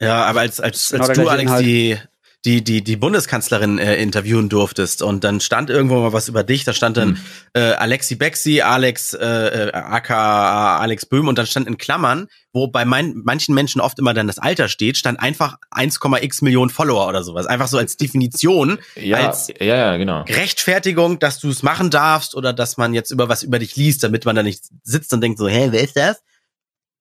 Ja, 0.00 0.24
aber 0.24 0.40
als, 0.40 0.60
als, 0.60 0.94
als 0.94 1.18
du, 1.18 1.28
Alex, 1.28 1.58
die, 1.58 1.98
die, 2.46 2.64
die, 2.64 2.82
die 2.82 2.96
Bundeskanzlerin 2.96 3.78
äh, 3.78 3.96
interviewen 3.96 4.48
durftest 4.48 5.02
und 5.02 5.24
dann 5.24 5.40
stand 5.40 5.68
irgendwo 5.68 6.00
mal 6.00 6.14
was 6.14 6.28
über 6.28 6.42
dich, 6.42 6.64
da 6.64 6.72
stand 6.72 6.96
dann 6.96 7.08
hm. 7.10 7.18
äh, 7.52 7.60
Alexi 7.72 8.14
Bexi, 8.14 8.62
Alex, 8.62 9.12
äh, 9.12 9.26
äh 9.68 9.72
aka 9.72 10.78
Alex 10.78 11.04
Böhm 11.04 11.28
und 11.28 11.36
dann 11.36 11.46
stand 11.46 11.66
in 11.66 11.76
Klammern, 11.76 12.28
wo 12.54 12.66
bei 12.66 12.86
mein, 12.86 13.20
manchen 13.24 13.54
Menschen 13.54 13.82
oft 13.82 13.98
immer 13.98 14.14
dann 14.14 14.26
das 14.26 14.38
Alter 14.38 14.68
steht, 14.68 14.96
stand 14.96 15.20
einfach 15.20 15.58
1,x 15.70 16.40
Millionen 16.40 16.70
Follower 16.70 17.06
oder 17.08 17.22
sowas. 17.22 17.46
Einfach 17.46 17.68
so 17.68 17.76
als 17.76 17.98
Definition, 17.98 18.78
ja, 18.96 19.18
als 19.18 19.48
ja, 19.60 19.76
ja, 19.76 19.96
genau. 19.98 20.22
Rechtfertigung, 20.22 21.18
dass 21.18 21.40
du 21.40 21.50
es 21.50 21.62
machen 21.62 21.90
darfst 21.90 22.34
oder 22.34 22.54
dass 22.54 22.78
man 22.78 22.94
jetzt 22.94 23.10
über 23.10 23.28
was 23.28 23.42
über 23.42 23.58
dich 23.58 23.76
liest, 23.76 24.02
damit 24.02 24.24
man 24.24 24.34
da 24.34 24.42
nicht 24.42 24.64
sitzt 24.82 25.12
und 25.12 25.20
denkt 25.20 25.38
so, 25.38 25.46
hä, 25.46 25.68
wer 25.72 25.82
ist 25.82 25.96
das? 25.96 26.22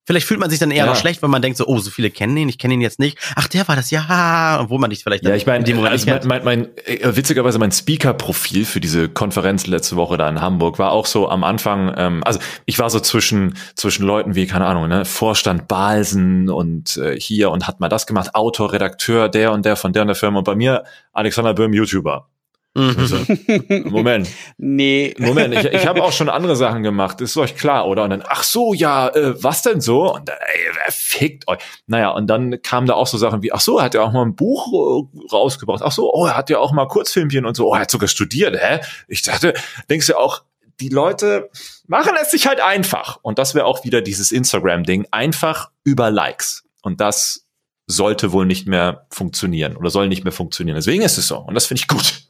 Vielleicht 0.06 0.26
fühlt 0.26 0.40
man 0.40 0.50
sich 0.50 0.58
dann 0.58 0.72
eher 0.72 0.78
ja. 0.78 0.86
noch 0.88 0.96
schlecht, 0.96 1.22
wenn 1.22 1.30
man 1.30 1.42
denkt 1.42 1.58
so, 1.58 1.68
oh, 1.68 1.78
so 1.78 1.92
viele 1.92 2.10
kennen 2.10 2.36
ihn, 2.36 2.50
ich 2.50 2.58
kenne 2.58 2.74
ihn 2.74 2.82
jetzt 2.82 3.00
nicht. 3.00 3.18
Ach, 3.36 3.48
der 3.48 3.68
war 3.68 3.76
das, 3.76 3.92
ja, 3.92 4.60
obwohl 4.60 4.80
man 4.80 4.90
dich 4.90 5.04
vielleicht 5.04 5.24
Ja, 5.24 5.36
ich 5.36 5.46
meine, 5.46 5.64
also 5.88 6.10
mein, 6.10 6.28
mein, 6.28 6.44
mein, 6.44 6.78
äh, 6.86 7.16
witzigerweise 7.16 7.60
mein 7.60 7.72
Speaker-Profil 7.72 8.66
für 8.66 8.80
diese 8.80 9.08
Konferenz 9.08 9.68
letzte 9.68 9.98
Woche 9.98 10.18
da 10.18 10.28
in 10.28 10.42
Hamburg 10.42 10.80
war 10.80 10.92
auch 10.92 11.06
so 11.06 11.30
am 11.30 11.44
Anfang, 11.44 11.94
ähm, 11.96 12.24
also 12.24 12.40
ich 12.66 12.80
war 12.80 12.90
so 12.90 13.00
zwischen, 13.00 13.56
zwischen 13.76 14.04
Leuten 14.04 14.34
wie, 14.34 14.48
keine 14.48 14.66
Ahnung, 14.66 14.88
ne, 14.88 15.06
Vorstand 15.06 15.68
Balsen 15.68 16.50
und 16.50 16.98
äh, 16.98 17.20
hier 17.20 17.52
und 17.52 17.68
hat 17.68 17.80
mal 17.80 17.90
das 17.90 18.08
gemacht, 18.08 18.34
Autor, 18.34 18.74
Redakteur, 18.74 19.30
der 19.30 19.52
und 19.52 19.64
der 19.64 19.76
von 19.76 19.94
der 19.94 20.02
und 20.02 20.08
der 20.08 20.16
Firma 20.16 20.40
und 20.40 20.46
bei 20.46 20.56
mir 20.56 20.86
Alexander 21.14 21.54
Böhm, 21.54 21.74
YouTuber. 21.74 22.28
Also, 22.76 23.18
Moment. 23.90 24.30
nee. 24.58 25.16
Moment, 25.18 25.56
ich, 25.56 25.66
ich 25.66 25.88
habe 25.88 26.04
auch 26.04 26.12
schon 26.14 26.30
andere 26.30 26.56
Sachen 26.56 26.84
gemacht, 26.84 27.20
ist 27.20 27.36
euch 27.38 27.56
klar, 27.56 27.88
oder? 27.88 28.04
Und 28.04 28.12
dann, 28.12 28.24
ach 28.28 28.44
so, 28.44 28.74
ja, 28.74 29.10
äh, 29.10 29.44
was 29.44 29.64
denn 29.64 29.82
so? 29.82 30.14
Und 30.14 30.30
dann, 30.30 30.38
ey, 30.40 30.72
wer 30.74 30.92
fickt 30.92 31.48
euch? 31.48 31.60
Naja, 31.88 32.12
und 32.12 32.28
dann 32.28 32.62
kamen 32.62 32.88
da 32.88 32.94
auch 32.94 33.08
so 33.08 33.18
Sachen 33.18 33.42
wie, 33.42 33.52
ach 33.52 33.60
so, 33.60 33.82
hat 33.82 33.96
er 33.96 34.04
auch 34.04 34.12
mal 34.12 34.24
ein 34.24 34.36
Buch 34.36 34.68
äh, 34.68 35.34
rausgebracht. 35.34 35.82
Ach 35.84 35.92
so, 35.92 36.14
oh, 36.14 36.28
er 36.28 36.38
hat 36.38 36.50
ja 36.50 36.60
auch 36.60 36.72
mal 36.72 36.88
Kurzfilmchen 36.88 37.46
und 37.46 37.56
so. 37.56 37.70
Oh, 37.70 37.74
er 37.74 37.82
hat 37.82 37.92
sogar 37.92 38.08
studiert, 38.08 38.56
hä? 38.60 38.80
Ich 39.08 39.24
dachte, 39.24 39.54
denkst 39.90 40.08
du 40.08 40.18
auch, 40.18 40.44
die 40.80 40.90
Leute 40.90 41.50
machen 41.88 42.14
es 42.22 42.32
sich 42.32 42.48
halt 42.48 42.62
einfach. 42.62 43.20
Und 43.22 43.40
das 43.40 43.56
wäre 43.56 43.66
auch 43.66 43.84
wieder 43.84 44.02
dieses 44.02 44.32
Instagram-Ding, 44.32 45.08
einfach 45.12 45.72
über 45.84 46.12
Likes. 46.12 46.64
Und 46.82 47.02
das 47.02 47.46
sollte 47.88 48.32
wohl 48.32 48.46
nicht 48.46 48.68
mehr 48.68 49.08
funktionieren 49.10 49.76
oder 49.76 49.90
soll 49.90 50.08
nicht 50.08 50.24
mehr 50.24 50.32
funktionieren. 50.32 50.76
Deswegen 50.76 51.02
ist 51.02 51.18
es 51.18 51.28
so. 51.28 51.40
Und 51.40 51.56
das 51.56 51.66
finde 51.66 51.82
ich 51.82 51.88
gut. 51.88 52.29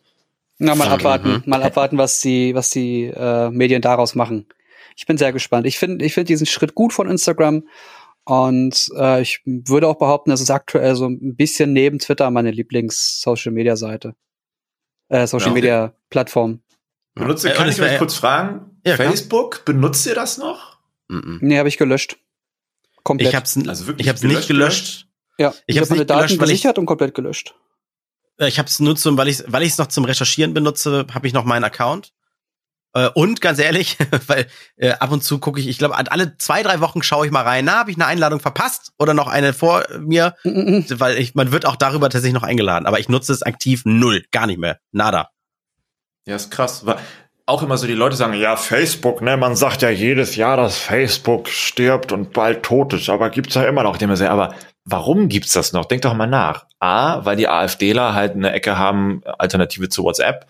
Na, 0.59 0.75
mal 0.75 0.89
abwarten, 0.89 1.31
mhm. 1.31 1.43
mal 1.45 1.63
abwarten, 1.63 1.97
was 1.97 2.19
die, 2.19 2.53
was 2.53 2.69
die 2.69 3.05
äh, 3.05 3.49
Medien 3.49 3.81
daraus 3.81 4.13
machen. 4.13 4.45
Ich 4.97 5.05
bin 5.05 5.17
sehr 5.17 5.31
gespannt. 5.31 5.65
Ich 5.65 5.79
finde, 5.79 6.03
ich 6.05 6.13
finde 6.13 6.27
diesen 6.27 6.45
Schritt 6.45 6.75
gut 6.75 6.91
von 6.91 7.09
Instagram 7.09 7.63
und 8.25 8.91
äh, 8.97 9.21
ich 9.21 9.41
würde 9.45 9.87
auch 9.87 9.97
behaupten, 9.97 10.29
das 10.29 10.41
ist 10.41 10.51
aktuell 10.51 10.95
so 10.95 11.07
ein 11.07 11.35
bisschen 11.35 11.71
neben 11.71 11.99
Twitter 11.99 12.29
meine 12.29 12.51
Lieblings-Social-Media-Seite, 12.51 14.15
äh, 15.07 15.25
Social-Media-Plattform. 15.25 16.61
Benutzt 17.15 17.45
ihr, 17.45 17.51
kann 17.51 17.69
ich 17.69 17.81
euch 17.81 17.97
kurz 17.97 18.15
fragen? 18.15 18.81
Ja, 18.85 18.97
Facebook, 18.97 19.63
benutzt 19.63 20.05
ihr 20.05 20.15
das 20.15 20.37
noch? 20.37 20.77
Mhm. 21.07 21.39
Nee, 21.41 21.57
habe 21.57 21.69
ich 21.69 21.77
gelöscht. 21.77 22.17
Komplett. 23.03 23.29
Ich 23.29 23.35
habe 23.35 23.45
es 23.45 23.67
also 23.67 23.87
wirklich 23.87 24.05
ich 24.05 24.09
hab's 24.09 24.23
nicht 24.23 24.47
gelöscht. 24.47 25.07
Ja, 25.37 25.53
ich, 25.65 25.75
ich 25.75 25.77
habe 25.77 25.85
hab 25.85 25.89
meine 25.91 26.05
Daten 26.05 26.37
gesichert 26.37 26.77
und 26.77 26.85
komplett 26.85 27.15
gelöscht. 27.15 27.55
Äh, 28.39 28.47
ich 28.47 28.57
habe 28.57 28.67
es 28.67 28.79
nur 28.79 28.95
zum, 28.95 29.17
weil 29.17 29.27
ich 29.27 29.43
weil 29.47 29.63
ich 29.63 29.73
es 29.73 29.77
noch 29.77 29.87
zum 29.87 30.05
Recherchieren 30.05 30.53
benutze, 30.53 31.05
habe 31.13 31.27
ich 31.27 31.33
noch 31.33 31.45
meinen 31.45 31.63
Account. 31.63 32.13
Äh, 32.93 33.09
und 33.13 33.41
ganz 33.41 33.59
ehrlich, 33.59 33.97
weil 34.27 34.47
äh, 34.77 34.91
ab 34.93 35.11
und 35.11 35.23
zu 35.23 35.39
gucke 35.39 35.59
ich, 35.59 35.67
ich 35.67 35.77
glaube, 35.77 35.95
alle 35.95 36.37
zwei, 36.37 36.63
drei 36.63 36.79
Wochen 36.79 37.03
schaue 37.03 37.25
ich 37.25 37.31
mal 37.31 37.43
rein, 37.43 37.65
na, 37.65 37.79
habe 37.79 37.91
ich 37.91 37.97
eine 37.97 38.07
Einladung 38.07 38.39
verpasst 38.39 38.93
oder 38.97 39.13
noch 39.13 39.27
eine 39.27 39.53
vor 39.53 39.85
mir, 39.99 40.35
mm 40.43 40.49
-mm. 40.49 40.99
weil 40.99 41.17
ich, 41.17 41.35
man 41.35 41.51
wird 41.51 41.65
auch 41.65 41.75
darüber 41.75 42.09
tatsächlich 42.09 42.33
noch 42.33 42.47
eingeladen, 42.47 42.87
aber 42.87 42.99
ich 42.99 43.09
nutze 43.09 43.31
es 43.31 43.43
aktiv 43.43 43.83
null, 43.85 44.25
gar 44.31 44.47
nicht 44.47 44.59
mehr, 44.59 44.79
nada. 44.91 45.29
Ja, 46.25 46.35
ist 46.35 46.51
krass. 46.51 46.83
Auch 47.49 47.63
immer 47.63 47.79
so 47.79 47.87
die 47.87 47.93
Leute 47.93 48.15
sagen, 48.15 48.35
ja, 48.35 48.55
Facebook, 48.55 49.23
ne, 49.23 49.35
man 49.35 49.55
sagt 49.55 49.81
ja 49.81 49.89
jedes 49.89 50.35
Jahr, 50.35 50.55
dass 50.55 50.77
Facebook 50.77 51.49
stirbt 51.49 52.11
und 52.11 52.31
bald 52.31 52.61
tot 52.61 52.93
ist, 52.93 53.09
aber 53.09 53.31
gibt's 53.31 53.55
ja 53.55 53.63
immer 53.63 53.81
noch. 53.81 53.93
Ich 53.93 53.97
denke 53.97 54.29
aber 54.29 54.53
warum 54.85 55.29
gibt's 55.29 55.53
das 55.53 55.73
noch? 55.73 55.85
Denk 55.85 56.03
doch 56.03 56.13
mal 56.13 56.27
nach. 56.27 56.67
A, 56.79 57.25
weil 57.25 57.37
die 57.37 57.47
AfDler 57.47 58.13
halt 58.13 58.35
eine 58.35 58.51
Ecke 58.51 58.77
haben, 58.77 59.23
Alternative 59.25 59.89
zu 59.89 60.03
WhatsApp. 60.03 60.45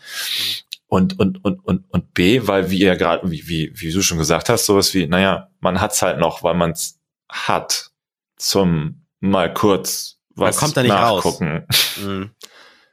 Und, 0.88 1.18
und, 1.18 1.42
und, 1.46 1.64
und, 1.64 1.86
und 1.90 2.14
B, 2.14 2.48
weil 2.48 2.70
wie 2.70 2.80
ihr 2.80 2.98
gerade, 2.98 3.32
wie, 3.32 3.48
wie, 3.48 3.72
wie 3.76 3.94
du 3.94 4.02
schon 4.02 4.18
gesagt 4.18 4.50
hast, 4.50 4.66
sowas 4.66 4.94
wie, 4.94 5.08
naja, 5.08 5.50
man 5.62 5.80
hat's 5.80 6.02
halt 6.02 6.20
noch, 6.20 6.44
weil 6.44 6.56
man's 6.56 7.00
hat, 7.30 7.92
zum 8.36 9.06
mal 9.22 9.54
kurz 9.54 10.18
was 10.36 10.58
kommt 10.58 10.76
da 10.76 10.84
nicht 10.84 10.92
raus. 10.92 11.24
nachgucken. 11.24 11.66
Mhm. 12.04 12.32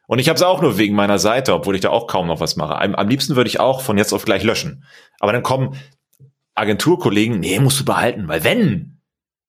Und 0.06 0.18
ich 0.18 0.28
habe 0.28 0.36
es 0.36 0.42
auch 0.42 0.62
nur 0.62 0.78
wegen 0.78 0.94
meiner 0.94 1.18
Seite, 1.18 1.54
obwohl 1.54 1.74
ich 1.74 1.80
da 1.80 1.90
auch 1.90 2.06
kaum 2.06 2.28
noch 2.28 2.40
was 2.40 2.56
mache. 2.56 2.80
Am, 2.80 2.94
am 2.94 3.08
liebsten 3.08 3.36
würde 3.36 3.48
ich 3.48 3.60
auch 3.60 3.80
von 3.80 3.98
jetzt 3.98 4.12
auf 4.12 4.24
gleich 4.24 4.44
löschen. 4.44 4.84
Aber 5.18 5.32
dann 5.32 5.42
kommen 5.42 5.76
Agenturkollegen, 6.54 7.40
nee, 7.40 7.58
musst 7.58 7.80
du 7.80 7.84
behalten, 7.84 8.28
weil 8.28 8.44
wenn, 8.44 9.02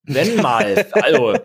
wenn 0.03 0.37
mal, 0.37 0.87
also, 0.91 1.35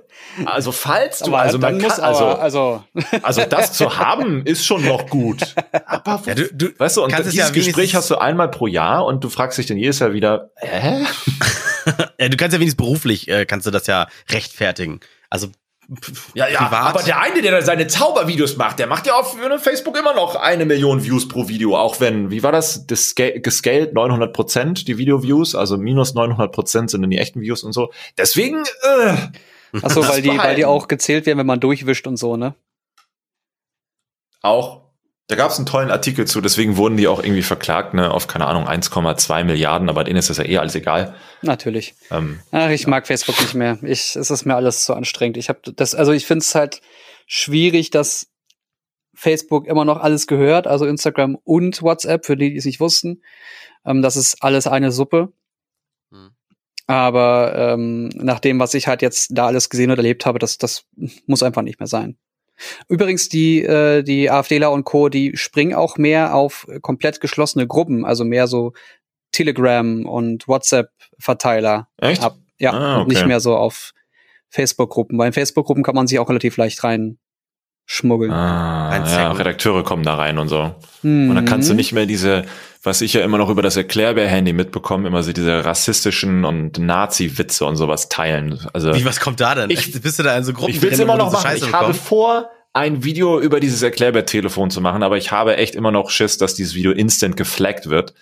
also 0.46 0.72
falls 0.72 1.18
du, 1.20 1.26
Aber 1.26 1.40
also 1.40 1.58
dann 1.58 1.74
man 1.74 1.82
muss 1.82 1.96
kann, 1.96 2.04
aber, 2.04 2.40
also, 2.40 2.84
also, 2.94 3.16
also 3.22 3.44
das 3.44 3.72
zu 3.74 3.98
haben 3.98 4.46
ist 4.46 4.64
schon 4.64 4.84
noch 4.84 5.08
gut. 5.08 5.54
Aber 5.84 6.22
Ja, 6.26 6.34
du, 6.34 6.52
du, 6.52 6.78
weißt 6.78 6.96
du, 6.96 7.04
und 7.04 7.16
dieses 7.16 7.34
ja 7.34 7.50
Gespräch 7.50 7.94
hast 7.94 8.10
du 8.10 8.16
einmal 8.16 8.50
pro 8.50 8.66
Jahr 8.66 9.04
und 9.04 9.22
du 9.22 9.28
fragst 9.28 9.58
dich 9.58 9.66
dann 9.66 9.76
jedes 9.76 9.98
Jahr 9.98 10.12
wieder, 10.12 10.50
hä? 10.56 11.04
ja, 12.18 12.28
du 12.28 12.36
kannst 12.36 12.54
ja 12.54 12.60
wenigstens 12.60 12.76
beruflich, 12.76 13.28
äh, 13.28 13.44
kannst 13.46 13.66
du 13.66 13.70
das 13.70 13.86
ja 13.86 14.08
rechtfertigen. 14.30 15.00
Also 15.28 15.48
pf, 16.00 16.30
privat. 16.58 16.94
eine, 17.20 17.42
der 17.42 17.52
da 17.52 17.62
seine 17.62 17.86
Zaubervideos 17.86 18.56
macht, 18.56 18.78
der 18.78 18.86
macht 18.86 19.06
ja 19.06 19.14
auf 19.14 19.36
Facebook 19.58 19.98
immer 19.98 20.14
noch 20.14 20.36
eine 20.36 20.64
Million 20.64 21.02
Views 21.04 21.28
pro 21.28 21.48
Video, 21.48 21.76
auch 21.76 22.00
wenn, 22.00 22.30
wie 22.30 22.42
war 22.42 22.52
das, 22.52 22.86
das 22.86 23.14
sca- 23.14 23.38
gescaled 23.40 23.94
900 23.94 24.32
Prozent 24.32 24.88
die 24.88 24.98
Video-Views, 24.98 25.54
also 25.54 25.76
minus 25.76 26.14
900 26.14 26.52
Prozent 26.52 26.90
sind 26.90 27.02
dann 27.02 27.10
die 27.10 27.18
echten 27.18 27.40
Views 27.40 27.62
und 27.64 27.72
so. 27.72 27.92
Deswegen, 28.18 28.62
äh, 28.82 29.16
ach 29.82 29.90
so, 29.90 30.06
weil 30.06 30.22
die, 30.22 30.36
weil 30.36 30.54
die 30.56 30.64
auch 30.64 30.88
gezählt 30.88 31.26
werden, 31.26 31.38
wenn 31.38 31.46
man 31.46 31.60
durchwischt 31.60 32.06
und 32.06 32.16
so, 32.16 32.36
ne? 32.36 32.54
auch, 34.42 34.81
da 35.28 35.36
gab 35.36 35.50
es 35.50 35.56
einen 35.56 35.66
tollen 35.66 35.90
Artikel 35.90 36.26
zu, 36.26 36.40
deswegen 36.40 36.76
wurden 36.76 36.96
die 36.96 37.08
auch 37.08 37.22
irgendwie 37.22 37.42
verklagt, 37.42 37.94
ne, 37.94 38.10
auf, 38.10 38.26
keine 38.26 38.46
Ahnung, 38.46 38.66
1,2 38.66 39.44
Milliarden, 39.44 39.88
aber 39.88 40.04
denen 40.04 40.18
ist 40.18 40.30
das 40.30 40.38
ja 40.38 40.44
eh 40.44 40.58
alles 40.58 40.74
egal. 40.74 41.14
Natürlich. 41.42 41.94
Ähm, 42.10 42.40
Ach, 42.50 42.70
ich 42.70 42.86
mag 42.86 43.06
Facebook 43.06 43.40
nicht 43.40 43.54
mehr. 43.54 43.78
Ich, 43.82 44.16
es 44.16 44.30
ist 44.30 44.44
mir 44.44 44.56
alles 44.56 44.84
zu 44.84 44.94
anstrengend. 44.94 45.36
Ich 45.36 45.48
habe 45.48 45.60
das, 45.74 45.94
also 45.94 46.12
ich 46.12 46.26
finde 46.26 46.42
es 46.42 46.54
halt 46.54 46.80
schwierig, 47.26 47.90
dass 47.90 48.28
Facebook 49.14 49.66
immer 49.66 49.84
noch 49.84 50.00
alles 50.00 50.26
gehört, 50.26 50.66
also 50.66 50.86
Instagram 50.86 51.36
und 51.44 51.82
WhatsApp, 51.82 52.26
für 52.26 52.36
die, 52.36 52.50
die 52.50 52.56
es 52.56 52.64
nicht 52.64 52.80
wussten. 52.80 53.22
Ähm, 53.84 54.02
das 54.02 54.16
ist 54.16 54.42
alles 54.42 54.66
eine 54.66 54.90
Suppe. 54.90 55.32
Hm. 56.10 56.30
Aber 56.86 57.54
ähm, 57.56 58.08
nach 58.14 58.40
dem, 58.40 58.58
was 58.58 58.74
ich 58.74 58.88
halt 58.88 59.02
jetzt 59.02 59.28
da 59.30 59.46
alles 59.46 59.70
gesehen 59.70 59.90
und 59.90 59.98
erlebt 59.98 60.26
habe, 60.26 60.38
das, 60.38 60.58
das 60.58 60.84
muss 61.26 61.42
einfach 61.42 61.62
nicht 61.62 61.78
mehr 61.78 61.86
sein. 61.86 62.18
Übrigens, 62.88 63.28
die, 63.28 63.62
äh, 63.62 64.02
die 64.02 64.30
AfDler 64.30 64.70
und 64.70 64.84
Co., 64.84 65.08
die 65.08 65.36
springen 65.36 65.74
auch 65.74 65.96
mehr 65.96 66.34
auf 66.34 66.66
komplett 66.82 67.20
geschlossene 67.20 67.66
Gruppen, 67.66 68.04
also 68.04 68.24
mehr 68.24 68.46
so 68.46 68.72
Telegram 69.32 70.04
und 70.06 70.46
WhatsApp-Verteiler 70.46 71.88
echt? 71.98 72.22
ab. 72.22 72.36
Ja, 72.58 72.72
Ah, 72.72 72.96
und 72.96 73.02
okay. 73.02 73.14
nicht 73.14 73.26
mehr 73.26 73.40
so 73.40 73.56
auf 73.56 73.92
Facebook-Gruppen. 74.50 75.18
Weil 75.18 75.28
in 75.28 75.32
Facebook-Gruppen 75.32 75.82
kann 75.82 75.94
man 75.94 76.06
sich 76.06 76.18
auch 76.18 76.28
relativ 76.28 76.56
leicht 76.56 76.84
reinschmuggeln. 76.84 78.30
Ah, 78.30 79.04
ja. 79.04 79.32
Redakteure 79.32 79.82
kommen 79.82 80.04
da 80.04 80.14
rein 80.14 80.38
und 80.38 80.48
so. 80.48 80.74
Mhm. 81.02 81.30
Und 81.30 81.34
dann 81.34 81.44
kannst 81.46 81.68
du 81.70 81.74
nicht 81.74 81.92
mehr 81.92 82.06
diese, 82.06 82.44
was 82.82 83.00
ich 83.00 83.12
ja 83.12 83.22
immer 83.22 83.38
noch 83.38 83.48
über 83.48 83.62
das 83.62 83.76
Erklärbär-Handy 83.76 84.52
mitbekomme, 84.52 85.06
immer 85.08 85.22
so 85.22 85.32
diese 85.32 85.64
rassistischen 85.64 86.44
und 86.44 86.78
Nazi-Witze 86.78 87.64
und 87.64 87.76
sowas 87.76 88.08
teilen. 88.08 88.58
Also 88.72 88.94
Wie, 88.94 89.04
was 89.04 89.20
kommt 89.20 89.40
da 89.40 89.54
denn? 89.54 89.70
Ich-? 89.70 90.00
Bist 90.00 90.18
du 90.18 90.22
da 90.22 90.36
in 90.36 90.44
so 90.44 90.52
Gruppen 90.52 90.74
ich 90.74 90.82
will 90.82 90.92
es 90.92 90.98
immer 90.98 91.16
noch 91.16 91.30
machen. 91.32 91.42
Scheiße 91.42 91.66
Ich 91.66 91.72
habe 91.72 91.86
bekommst? 91.88 92.04
vor, 92.06 92.50
ein 92.74 93.04
Video 93.04 93.38
über 93.38 93.60
dieses 93.60 93.82
Erklärbär-Telefon 93.82 94.70
zu 94.70 94.80
machen, 94.80 95.02
aber 95.02 95.18
ich 95.18 95.30
habe 95.30 95.58
echt 95.58 95.74
immer 95.74 95.90
noch 95.90 96.08
Schiss, 96.08 96.38
dass 96.38 96.54
dieses 96.54 96.74
Video 96.74 96.90
instant 96.92 97.36
geflaggt 97.36 97.90
wird. 97.90 98.14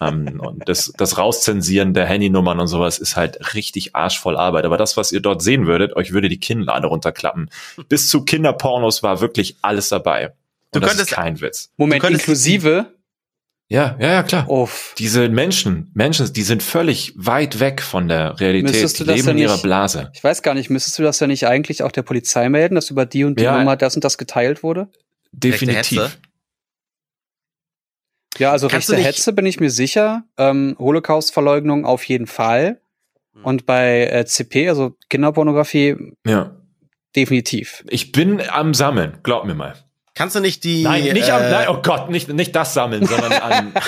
ähm, 0.00 0.40
und 0.40 0.66
das, 0.68 0.92
das 0.96 1.18
Rauszensieren 1.18 1.92
der 1.94 2.06
Handynummern 2.06 2.58
und 2.60 2.66
sowas 2.66 2.98
ist 2.98 3.16
halt 3.16 3.54
richtig 3.54 3.94
arschvoll 3.94 4.36
Arbeit. 4.38 4.64
Aber 4.64 4.78
das, 4.78 4.96
was 4.96 5.12
ihr 5.12 5.20
dort 5.20 5.42
sehen 5.42 5.66
würdet, 5.66 5.94
euch 5.96 6.12
würde 6.12 6.30
die 6.30 6.40
Kinnlade 6.40 6.86
runterklappen. 6.86 7.50
Bis 7.90 8.08
zu 8.08 8.24
Kinderpornos 8.24 9.02
war 9.02 9.20
wirklich 9.20 9.56
alles 9.62 9.90
dabei. 9.90 10.28
Und 10.28 10.34
Du 10.72 10.80
das 10.80 10.90
könntest- 10.90 11.10
ist 11.10 11.16
kein 11.16 11.40
Witz. 11.42 11.70
Moment, 11.76 12.02
inklusive. 12.02 12.86
Ja, 13.72 13.96
ja, 14.00 14.08
ja, 14.14 14.22
klar. 14.24 14.50
Uff. 14.50 14.94
Diese 14.98 15.28
Menschen, 15.28 15.92
Menschen, 15.94 16.32
die 16.32 16.42
sind 16.42 16.60
völlig 16.60 17.12
weit 17.16 17.60
weg 17.60 17.80
von 17.80 18.08
der 18.08 18.40
Realität. 18.40 18.72
Müsstest 18.72 18.98
Die 18.98 19.04
du 19.04 19.06
das 19.06 19.16
leben 19.16 19.26
denn 19.28 19.36
in 19.36 19.42
ihrer 19.44 19.52
nicht- 19.54 19.62
Blase. 19.62 20.10
Ich 20.12 20.24
weiß 20.24 20.42
gar 20.42 20.54
nicht, 20.54 20.70
müsstest 20.70 20.98
du 20.98 21.04
das 21.04 21.20
ja 21.20 21.28
nicht 21.28 21.46
eigentlich 21.46 21.84
auch 21.84 21.92
der 21.92 22.02
Polizei 22.02 22.48
melden, 22.48 22.74
dass 22.74 22.90
über 22.90 23.06
die 23.06 23.22
und 23.22 23.38
die 23.38 23.44
Ja. 23.44 23.56
Nummer 23.56 23.76
das 23.76 23.94
und 23.94 24.02
das 24.02 24.18
geteilt 24.18 24.64
wurde? 24.64 24.88
Definitiv. 25.30 26.18
Ja, 28.38 28.50
also 28.52 28.66
Kannst 28.68 28.90
rechte 28.90 29.04
Hetze 29.04 29.32
bin 29.32 29.46
ich 29.46 29.60
mir 29.60 29.70
sicher. 29.70 30.24
Ähm, 30.36 30.74
Holocaust-Verleugnung 30.78 31.84
auf 31.84 32.02
jeden 32.04 32.26
Fall. 32.26 32.80
Hm. 33.34 33.44
Und 33.44 33.66
bei 33.66 34.06
äh, 34.06 34.24
CP, 34.26 34.68
also 34.68 34.96
Kinderpornografie, 35.10 35.96
Ja. 36.26 36.56
definitiv. 37.14 37.84
Ich 37.88 38.10
bin 38.12 38.40
am 38.48 38.74
Sammeln, 38.74 39.18
glaub 39.22 39.44
mir 39.44 39.54
mal. 39.54 39.74
Kannst 40.20 40.36
du 40.36 40.40
nicht 40.40 40.64
die. 40.64 40.82
Nein, 40.82 41.14
nicht 41.14 41.30
am, 41.30 41.40
äh, 41.40 41.50
nein, 41.50 41.68
oh 41.70 41.78
Gott, 41.82 42.10
nicht, 42.10 42.28
nicht 42.28 42.54
das 42.54 42.74
Sammeln, 42.74 43.06
sondern 43.06 43.32
an. 43.32 43.72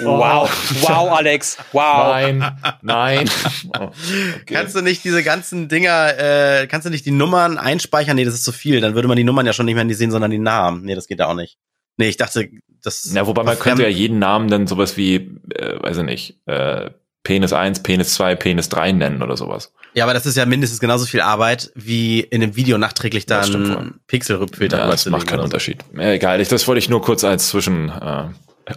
Wow, 0.00 0.50
wow, 0.80 1.12
Alex, 1.12 1.56
wow. 1.70 2.08
Nein, 2.08 2.58
nein. 2.82 3.30
Oh, 3.78 3.84
okay. 3.84 4.42
Kannst 4.46 4.74
du 4.74 4.80
nicht 4.80 5.04
diese 5.04 5.22
ganzen 5.22 5.68
Dinger, 5.68 6.18
äh, 6.18 6.66
kannst 6.66 6.84
du 6.84 6.90
nicht 6.90 7.06
die 7.06 7.12
Nummern 7.12 7.58
einspeichern? 7.58 8.16
Nee, 8.16 8.24
das 8.24 8.34
ist 8.34 8.42
zu 8.42 8.50
viel. 8.50 8.80
Dann 8.80 8.96
würde 8.96 9.06
man 9.06 9.16
die 9.16 9.22
Nummern 9.22 9.46
ja 9.46 9.52
schon 9.52 9.66
nicht 9.66 9.76
mehr 9.76 9.94
sehen, 9.94 10.10
sondern 10.10 10.32
die 10.32 10.38
Namen. 10.38 10.82
Nee, 10.82 10.96
das 10.96 11.06
geht 11.06 11.20
ja 11.20 11.28
auch 11.28 11.34
nicht. 11.34 11.58
Nee, 11.96 12.08
ich 12.08 12.16
dachte, 12.16 12.48
das. 12.82 13.12
Ja, 13.14 13.28
wobei 13.28 13.44
man 13.44 13.56
könnte 13.56 13.82
ja 13.82 13.88
jeden 13.88 14.18
Namen 14.18 14.48
dann 14.48 14.66
sowas 14.66 14.96
wie, 14.96 15.38
äh, 15.54 15.80
weiß 15.80 15.98
ich 15.98 16.02
nicht, 16.02 16.40
äh, 16.46 16.90
Penis 17.24 17.52
1, 17.52 17.82
Penis 17.82 18.14
2, 18.14 18.36
Penis 18.36 18.68
3 18.68 18.92
nennen 18.92 19.22
oder 19.22 19.36
sowas. 19.36 19.72
Ja, 19.94 20.04
aber 20.04 20.12
das 20.14 20.26
ist 20.26 20.36
ja 20.36 20.44
mindestens 20.46 20.78
genauso 20.78 21.06
viel 21.06 21.20
Arbeit, 21.22 21.72
wie 21.74 22.20
in 22.20 22.42
einem 22.42 22.54
Video 22.54 22.78
nachträglich 22.78 23.26
dann 23.26 23.94
Pixelfilter 24.06 24.78
Ja, 24.78 24.86
das 24.90 25.06
macht 25.06 25.26
keinen 25.26 25.38
so. 25.38 25.44
Unterschied. 25.44 25.78
Ja, 25.96 26.12
egal, 26.12 26.40
ich, 26.40 26.48
das 26.48 26.68
wollte 26.68 26.78
ich 26.80 26.88
nur 26.88 27.00
kurz 27.02 27.24
als 27.24 27.48
Zwischen, 27.48 27.88
äh, 27.88 28.26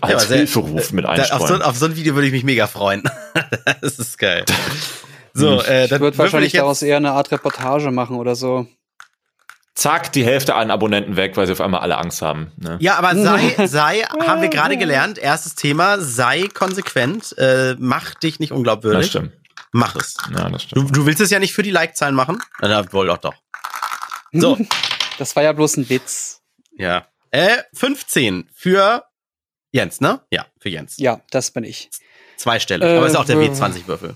als 0.02 0.28
sehr- 0.28 0.38
Hilferuf 0.38 0.92
mit 0.94 1.06
Da, 1.06 1.10
auf, 1.10 1.18
so, 1.28 1.34
einstreuen. 1.34 1.62
auf 1.62 1.78
so 1.78 1.86
ein 1.86 1.96
Video 1.96 2.16
würde 2.16 2.28
ich 2.28 2.34
mich 2.34 2.44
mega 2.44 2.68
freuen. 2.68 3.04
das 3.82 4.00
ist 4.00 4.18
geil. 4.18 4.46
So, 5.34 5.62
äh, 5.62 5.86
Ich 5.86 5.92
würde 5.92 6.18
wahrscheinlich 6.18 6.54
daraus 6.54 6.82
eher 6.82 6.98
eine 6.98 7.12
Art 7.12 7.32
Reportage 7.32 7.92
machen 7.92 8.16
oder 8.16 8.34
so. 8.36 8.66
Zack, 9.78 10.12
die 10.12 10.26
Hälfte 10.26 10.56
an 10.56 10.72
Abonnenten 10.72 11.18
weg, 11.18 11.38
weil 11.38 11.46
sie 11.46 11.52
auf 11.54 11.62
einmal 11.62 11.82
alle 11.82 11.98
Angst 12.00 12.24
haben. 12.24 12.52
Ne? 12.58 12.78
Ja, 12.82 12.96
aber 12.98 13.16
sei, 13.16 13.56
sei, 13.68 14.02
haben 14.02 14.42
wir 14.42 14.50
gerade 14.50 14.76
gelernt, 14.76 15.20
erstes 15.20 15.54
Thema, 15.54 16.00
sei 16.02 16.48
konsequent, 16.52 17.38
äh, 17.38 17.76
mach 17.78 18.16
dich 18.16 18.40
nicht 18.40 18.50
Das 18.52 18.58
unglaubwürdig. 18.58 19.08
stimmt. 19.10 19.34
Mach 19.72 19.96
es. 19.96 20.16
Ja, 20.36 20.50
das 20.50 20.64
stimmt. 20.64 20.90
Du, 20.90 20.94
du 21.02 21.06
willst 21.06 21.22
es 21.22 21.30
ja 21.30 21.38
nicht 21.38 21.54
für 21.54 21.62
die 21.62 21.70
Like-Zahlen 21.70 22.16
machen? 22.16 22.42
Na, 22.60 22.92
wohl 22.92 23.06
doch 23.06 23.20
doch. 23.20 23.36
So, 24.32 24.58
Das 25.20 25.36
war 25.36 25.44
ja 25.44 25.52
bloß 25.54 25.78
ein 25.78 25.90
Witz. 25.90 26.42
ja. 26.78 27.08
Äh, 27.30 27.58
15 27.74 28.50
für 28.56 29.04
Jens, 29.72 30.00
ne? 30.00 30.22
Ja, 30.32 30.46
für 30.60 30.70
Jens. 30.70 30.96
Ja, 30.98 31.20
das 31.30 31.52
bin 31.52 31.66
ich. 31.66 31.90
Zwei 32.38 32.60
Stelle. 32.60 32.86
Äh, 32.94 32.98
aber 32.98 33.06
ist 33.08 33.16
auch 33.18 33.26
der 33.26 33.36
äh, 33.36 33.50
W20-Würfel. 33.50 34.16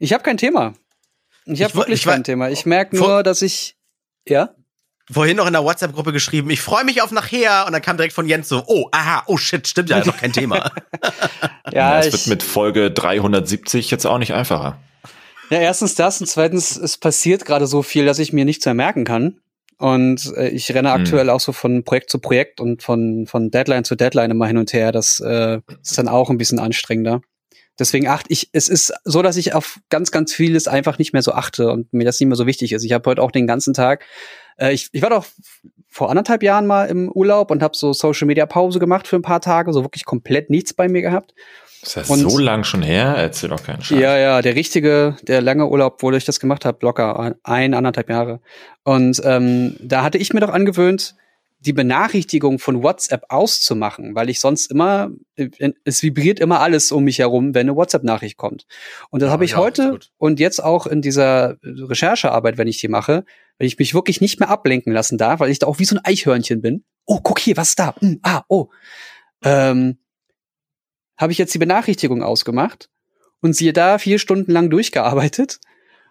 Ich 0.00 0.12
habe 0.14 0.24
kein 0.24 0.38
Thema. 0.38 0.72
Ich 1.44 1.62
habe 1.62 1.74
wirklich 1.74 2.00
ich 2.00 2.06
war- 2.06 2.14
kein 2.14 2.24
Thema. 2.24 2.48
Ich 2.48 2.64
merke 2.66 2.96
nur, 2.96 3.22
dass 3.22 3.42
ich. 3.42 3.75
Ja? 4.28 4.50
Vorhin 5.10 5.36
noch 5.36 5.46
in 5.46 5.52
der 5.52 5.62
WhatsApp-Gruppe 5.62 6.12
geschrieben, 6.12 6.50
ich 6.50 6.60
freue 6.60 6.84
mich 6.84 7.00
auf 7.00 7.12
nachher. 7.12 7.64
Und 7.66 7.72
dann 7.72 7.82
kam 7.82 7.96
direkt 7.96 8.12
von 8.14 8.28
Jens 8.28 8.48
so, 8.48 8.64
oh, 8.66 8.88
aha, 8.90 9.22
oh 9.26 9.36
shit, 9.36 9.66
stimmt 9.68 9.88
ja, 9.90 9.98
ist 9.98 10.08
doch 10.08 10.16
kein 10.16 10.32
Thema. 10.32 10.70
Ja, 11.72 11.98
es 11.98 12.06
ich, 12.06 12.12
wird 12.12 12.26
mit 12.28 12.42
Folge 12.44 12.90
370 12.92 13.90
jetzt 13.90 14.06
auch 14.06 14.18
nicht 14.18 14.32
einfacher. 14.32 14.78
ja, 15.50 15.58
erstens 15.58 15.96
das 15.96 16.20
und 16.20 16.28
zweitens, 16.28 16.76
es 16.76 16.96
passiert 16.96 17.44
gerade 17.44 17.66
so 17.66 17.82
viel, 17.82 18.06
dass 18.06 18.20
ich 18.20 18.32
mir 18.32 18.44
nichts 18.44 18.64
mehr 18.64 18.74
merken 18.74 19.04
kann. 19.04 19.40
Und 19.78 20.32
äh, 20.36 20.48
ich 20.48 20.72
renne 20.72 20.92
Hm. 20.94 21.02
aktuell 21.02 21.28
auch 21.30 21.40
so 21.40 21.52
von 21.52 21.84
Projekt 21.84 22.10
zu 22.10 22.18
Projekt 22.20 22.60
und 22.60 22.82
von, 22.82 23.26
von 23.26 23.50
Deadline 23.50 23.84
zu 23.84 23.94
Deadline 23.96 24.30
immer 24.30 24.46
hin 24.46 24.58
und 24.58 24.72
her. 24.72 24.92
Das 24.92 25.20
äh, 25.20 25.60
ist 25.82 25.98
dann 25.98 26.08
auch 26.08 26.30
ein 26.30 26.38
bisschen 26.38 26.58
anstrengender. 26.60 27.20
Deswegen 27.78 28.08
achte 28.08 28.32
ich, 28.32 28.48
es 28.52 28.68
ist 28.68 28.92
so, 29.04 29.22
dass 29.22 29.36
ich 29.36 29.54
auf 29.54 29.78
ganz, 29.90 30.10
ganz 30.10 30.32
vieles 30.32 30.66
einfach 30.68 30.98
nicht 30.98 31.12
mehr 31.12 31.22
so 31.22 31.32
achte 31.32 31.70
und 31.70 31.92
mir 31.92 32.04
das 32.04 32.18
nicht 32.18 32.28
mehr 32.28 32.36
so 32.36 32.46
wichtig 32.46 32.72
ist. 32.72 32.84
Ich 32.84 32.92
habe 32.92 33.08
heute 33.10 33.22
auch 33.22 33.30
den 33.30 33.46
ganzen 33.46 33.74
Tag, 33.74 34.04
äh, 34.58 34.72
ich, 34.72 34.88
ich 34.92 35.02
war 35.02 35.10
doch 35.10 35.26
vor 35.88 36.10
anderthalb 36.10 36.42
Jahren 36.42 36.66
mal 36.66 36.86
im 36.88 37.10
Urlaub 37.10 37.50
und 37.50 37.62
habe 37.62 37.76
so 37.76 37.92
Social 37.92 38.26
Media 38.26 38.46
Pause 38.46 38.78
gemacht 38.78 39.06
für 39.06 39.16
ein 39.16 39.22
paar 39.22 39.40
Tage, 39.40 39.72
so 39.72 39.82
wirklich 39.82 40.04
komplett 40.04 40.50
nichts 40.50 40.74
bei 40.74 40.88
mir 40.88 41.02
gehabt. 41.02 41.34
Ist 41.82 41.96
das 41.96 42.10
Und- 42.10 42.18
so 42.28 42.38
lang 42.38 42.64
schon 42.64 42.82
her? 42.82 43.14
Erzähl 43.16 43.48
doch 43.48 43.62
keinen 43.62 43.82
Scheiß. 43.82 43.98
Ja, 44.00 44.16
ja, 44.18 44.42
der 44.42 44.54
richtige, 44.56 45.16
der 45.22 45.40
lange 45.40 45.68
Urlaub, 45.68 46.02
wo 46.02 46.10
ich 46.10 46.24
das 46.24 46.40
gemacht 46.40 46.64
habe, 46.64 46.78
locker 46.82 47.18
ein, 47.18 47.34
ein, 47.44 47.74
anderthalb 47.74 48.10
Jahre. 48.10 48.40
Und 48.82 49.20
ähm, 49.24 49.76
da 49.80 50.02
hatte 50.02 50.18
ich 50.18 50.32
mir 50.32 50.40
doch 50.40 50.50
angewöhnt, 50.50 51.14
die 51.58 51.72
Benachrichtigung 51.72 52.58
von 52.58 52.82
WhatsApp 52.82 53.24
auszumachen, 53.28 54.14
weil 54.14 54.28
ich 54.28 54.40
sonst 54.40 54.70
immer, 54.70 55.10
äh, 55.36 55.48
es 55.84 56.02
vibriert 56.02 56.38
immer 56.38 56.60
alles 56.60 56.92
um 56.92 57.04
mich 57.04 57.18
herum, 57.18 57.54
wenn 57.54 57.68
eine 57.68 57.76
WhatsApp-Nachricht 57.76 58.36
kommt. 58.36 58.66
Und 59.10 59.20
das 59.22 59.28
Ja, 59.28 59.32
habe 59.32 59.44
ich 59.44 59.52
ja, 59.52 59.56
heute 59.56 59.98
und 60.18 60.38
jetzt 60.38 60.62
auch 60.62 60.86
in 60.86 61.02
dieser 61.02 61.56
Recherchearbeit, 61.62 62.58
wenn 62.58 62.68
ich 62.68 62.78
die 62.78 62.88
mache, 62.88 63.24
weil 63.58 63.66
ich 63.66 63.78
mich 63.78 63.94
wirklich 63.94 64.20
nicht 64.20 64.38
mehr 64.38 64.50
ablenken 64.50 64.92
lassen 64.92 65.18
darf, 65.18 65.40
weil 65.40 65.50
ich 65.50 65.58
da 65.58 65.66
auch 65.66 65.78
wie 65.78 65.84
so 65.84 65.96
ein 65.96 66.04
Eichhörnchen 66.04 66.60
bin. 66.60 66.84
Oh, 67.06 67.20
guck 67.22 67.38
hier, 67.38 67.56
was 67.56 67.70
ist 67.70 67.78
da? 67.78 67.94
Hm, 68.00 68.20
ah, 68.22 68.42
oh. 68.48 68.68
ähm, 69.44 69.98
habe 71.16 71.32
ich 71.32 71.38
jetzt 71.38 71.54
die 71.54 71.58
Benachrichtigung 71.58 72.22
ausgemacht 72.22 72.90
und 73.40 73.54
siehe 73.54 73.72
da, 73.72 73.98
vier 73.98 74.18
Stunden 74.18 74.52
lang 74.52 74.68
durchgearbeitet 74.70 75.58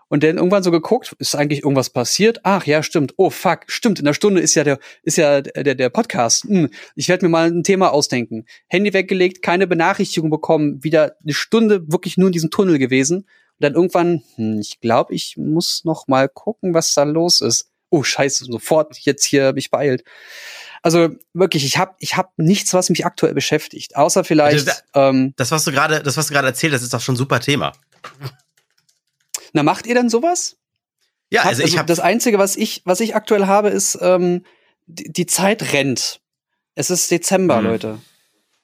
und 0.08 0.24
dann 0.24 0.38
irgendwann 0.38 0.64
so 0.64 0.72
geguckt, 0.72 1.16
ist 1.20 1.36
eigentlich 1.36 1.64
irgendwas 1.64 1.90
passiert? 1.90 2.40
Ach 2.44 2.66
ja, 2.66 2.84
stimmt. 2.84 3.14
Oh 3.18 3.30
fuck, 3.30 3.62
stimmt. 3.68 4.00
In 4.00 4.06
der 4.06 4.14
Stunde 4.14 4.42
ist 4.42 4.56
ja 4.56 4.64
der 4.64 4.80
ist 5.04 5.18
ja 5.18 5.42
der 5.42 5.76
der 5.76 5.90
Podcast. 5.90 6.44
Hm, 6.44 6.70
ich 6.96 7.10
werde 7.10 7.26
mir 7.26 7.30
mal 7.30 7.48
ein 7.48 7.64
Thema 7.64 7.92
ausdenken. 7.92 8.46
Handy 8.68 8.94
weggelegt, 8.94 9.42
keine 9.42 9.68
Benachrichtigung 9.68 10.30
bekommen, 10.30 10.84
wieder 10.84 11.16
eine 11.24 11.34
Stunde 11.34 11.92
wirklich 11.92 12.18
nur 12.18 12.28
in 12.28 12.34
diesem 12.34 12.52
Tunnel 12.52 12.78
gewesen 12.78 13.18
und 13.18 13.64
dann 13.64 13.74
irgendwann, 13.74 14.22
hm, 14.36 14.60
ich 14.60 14.80
glaube, 14.80 15.14
ich 15.14 15.38
muss 15.38 15.84
noch 15.86 16.08
mal 16.08 16.28
gucken, 16.30 16.74
was 16.74 16.94
da 16.94 17.04
los 17.04 17.42
ist. 17.42 17.72
Oh 17.90 18.04
Scheiße, 18.04 18.46
sofort 18.46 18.98
jetzt 19.00 19.24
hier 19.24 19.54
mich 19.54 19.72
beeilt. 19.72 20.04
Also 20.82 21.10
wirklich, 21.34 21.66
ich 21.66 21.78
habe 21.78 21.96
ich 22.00 22.16
hab 22.16 22.38
nichts, 22.38 22.74
was 22.74 22.90
mich 22.90 23.06
aktuell 23.06 23.34
beschäftigt, 23.34 23.96
außer 23.96 24.24
vielleicht. 24.24 24.68
Das, 24.68 24.84
ähm, 24.94 25.34
das 25.36 25.52
was 25.52 25.64
du 25.64 25.72
gerade, 25.72 26.04
das 26.04 26.18
was 26.18 26.28
du 26.28 26.34
gerade 26.34 26.48
erzählt, 26.48 26.74
das 26.74 26.84
ist 26.84 26.94
doch 26.94 27.02
schon 27.02 27.16
ein 27.16 27.18
super 27.18 27.40
Thema. 27.40 27.74
Na, 29.56 29.64
macht 29.64 29.88
ihr 29.88 29.96
denn 29.96 30.10
sowas? 30.10 30.58
Ja, 31.32 31.40
Habt- 31.42 31.50
also 31.50 31.64
ich 31.64 31.78
habe 31.78 31.88
das 31.88 32.00
Einzige, 32.00 32.38
was 32.38 32.56
ich, 32.56 32.82
was 32.86 33.00
ich 33.00 33.16
aktuell 33.16 33.48
habe, 33.48 33.70
ist 33.70 33.98
ähm, 34.02 34.46
die, 34.86 35.12
die 35.12 35.26
Zeit 35.26 35.74
rennt. 35.74 36.20
Es 36.76 36.90
ist 36.92 37.10
Dezember, 37.10 37.62
Mhm. 37.62 37.68
Leute. 37.68 37.98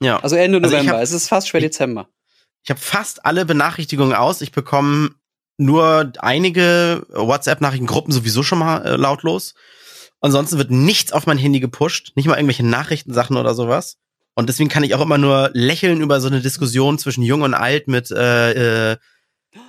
ja. 0.02 0.20
Also 0.20 0.36
Ende 0.36 0.58
Also 0.60 0.68
ich 0.76 0.82
November. 0.84 0.98
hab- 0.98 1.04
es 1.04 1.12
ist 1.12 1.28
fast 1.28 1.48
schwer 1.48 1.60
ich- 1.62 1.68
Dezember. 1.68 2.08
Ich 2.64 2.70
habe 2.70 2.80
fast 2.80 3.26
alle 3.26 3.46
Benachrichtigungen 3.46 4.14
aus. 4.14 4.42
Ich 4.42 4.52
bekomme 4.52 5.10
nur 5.58 6.12
einige 6.20 7.06
WhatsApp-Nachrichtengruppen 7.10 8.14
sowieso 8.14 8.44
schon 8.44 8.60
mal 8.60 8.86
äh, 8.86 8.96
lautlos. 8.98 9.56
Ansonsten 10.20 10.58
wird 10.60 10.70
nichts 10.70 11.12
auf 11.14 11.26
mein 11.26 11.40
Handy 11.40 11.60
gepusht, 11.60 12.12
nicht 12.16 12.28
mal 12.28 12.36
irgendwelche 12.36 12.66
Nachrichtensachen 12.66 13.38
oder 13.38 13.56
sowas. 13.56 13.98
Und 14.36 14.48
deswegen 14.50 14.70
kann 14.70 14.84
ich 14.84 14.94
auch 14.94 15.02
immer 15.02 15.18
nur 15.18 15.50
lächeln 15.54 16.02
über 16.02 16.22
so 16.22 16.28
eine 16.28 16.42
Diskussion 16.42 17.00
zwischen 17.00 17.24
Jung 17.24 17.42
und 17.42 17.54
Alt 17.56 17.88
mit, 17.88 18.12
äh, 18.12 18.92
äh, 18.92 18.98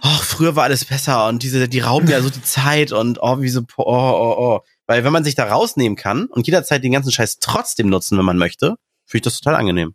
oh, 0.02 0.18
früher 0.22 0.56
war 0.56 0.64
alles 0.64 0.84
besser 0.84 1.28
und 1.28 1.42
diese, 1.42 1.68
die 1.68 1.80
rauben 1.80 2.08
ja 2.08 2.20
so 2.20 2.30
die 2.30 2.42
Zeit 2.42 2.92
und 2.92 3.18
oh, 3.20 3.40
wie 3.40 3.48
so, 3.48 3.62
oh, 3.76 3.84
oh, 3.84 4.34
oh. 4.38 4.60
Weil 4.86 5.04
wenn 5.04 5.12
man 5.12 5.24
sich 5.24 5.34
da 5.34 5.44
rausnehmen 5.44 5.96
kann 5.96 6.26
und 6.26 6.46
jederzeit 6.46 6.82
den 6.82 6.92
ganzen 6.92 7.12
Scheiß 7.12 7.38
trotzdem 7.38 7.88
nutzen, 7.88 8.18
wenn 8.18 8.24
man 8.24 8.38
möchte, 8.38 8.76
finde 9.06 9.18
ich 9.18 9.22
das 9.22 9.40
total 9.40 9.58
angenehm. 9.58 9.94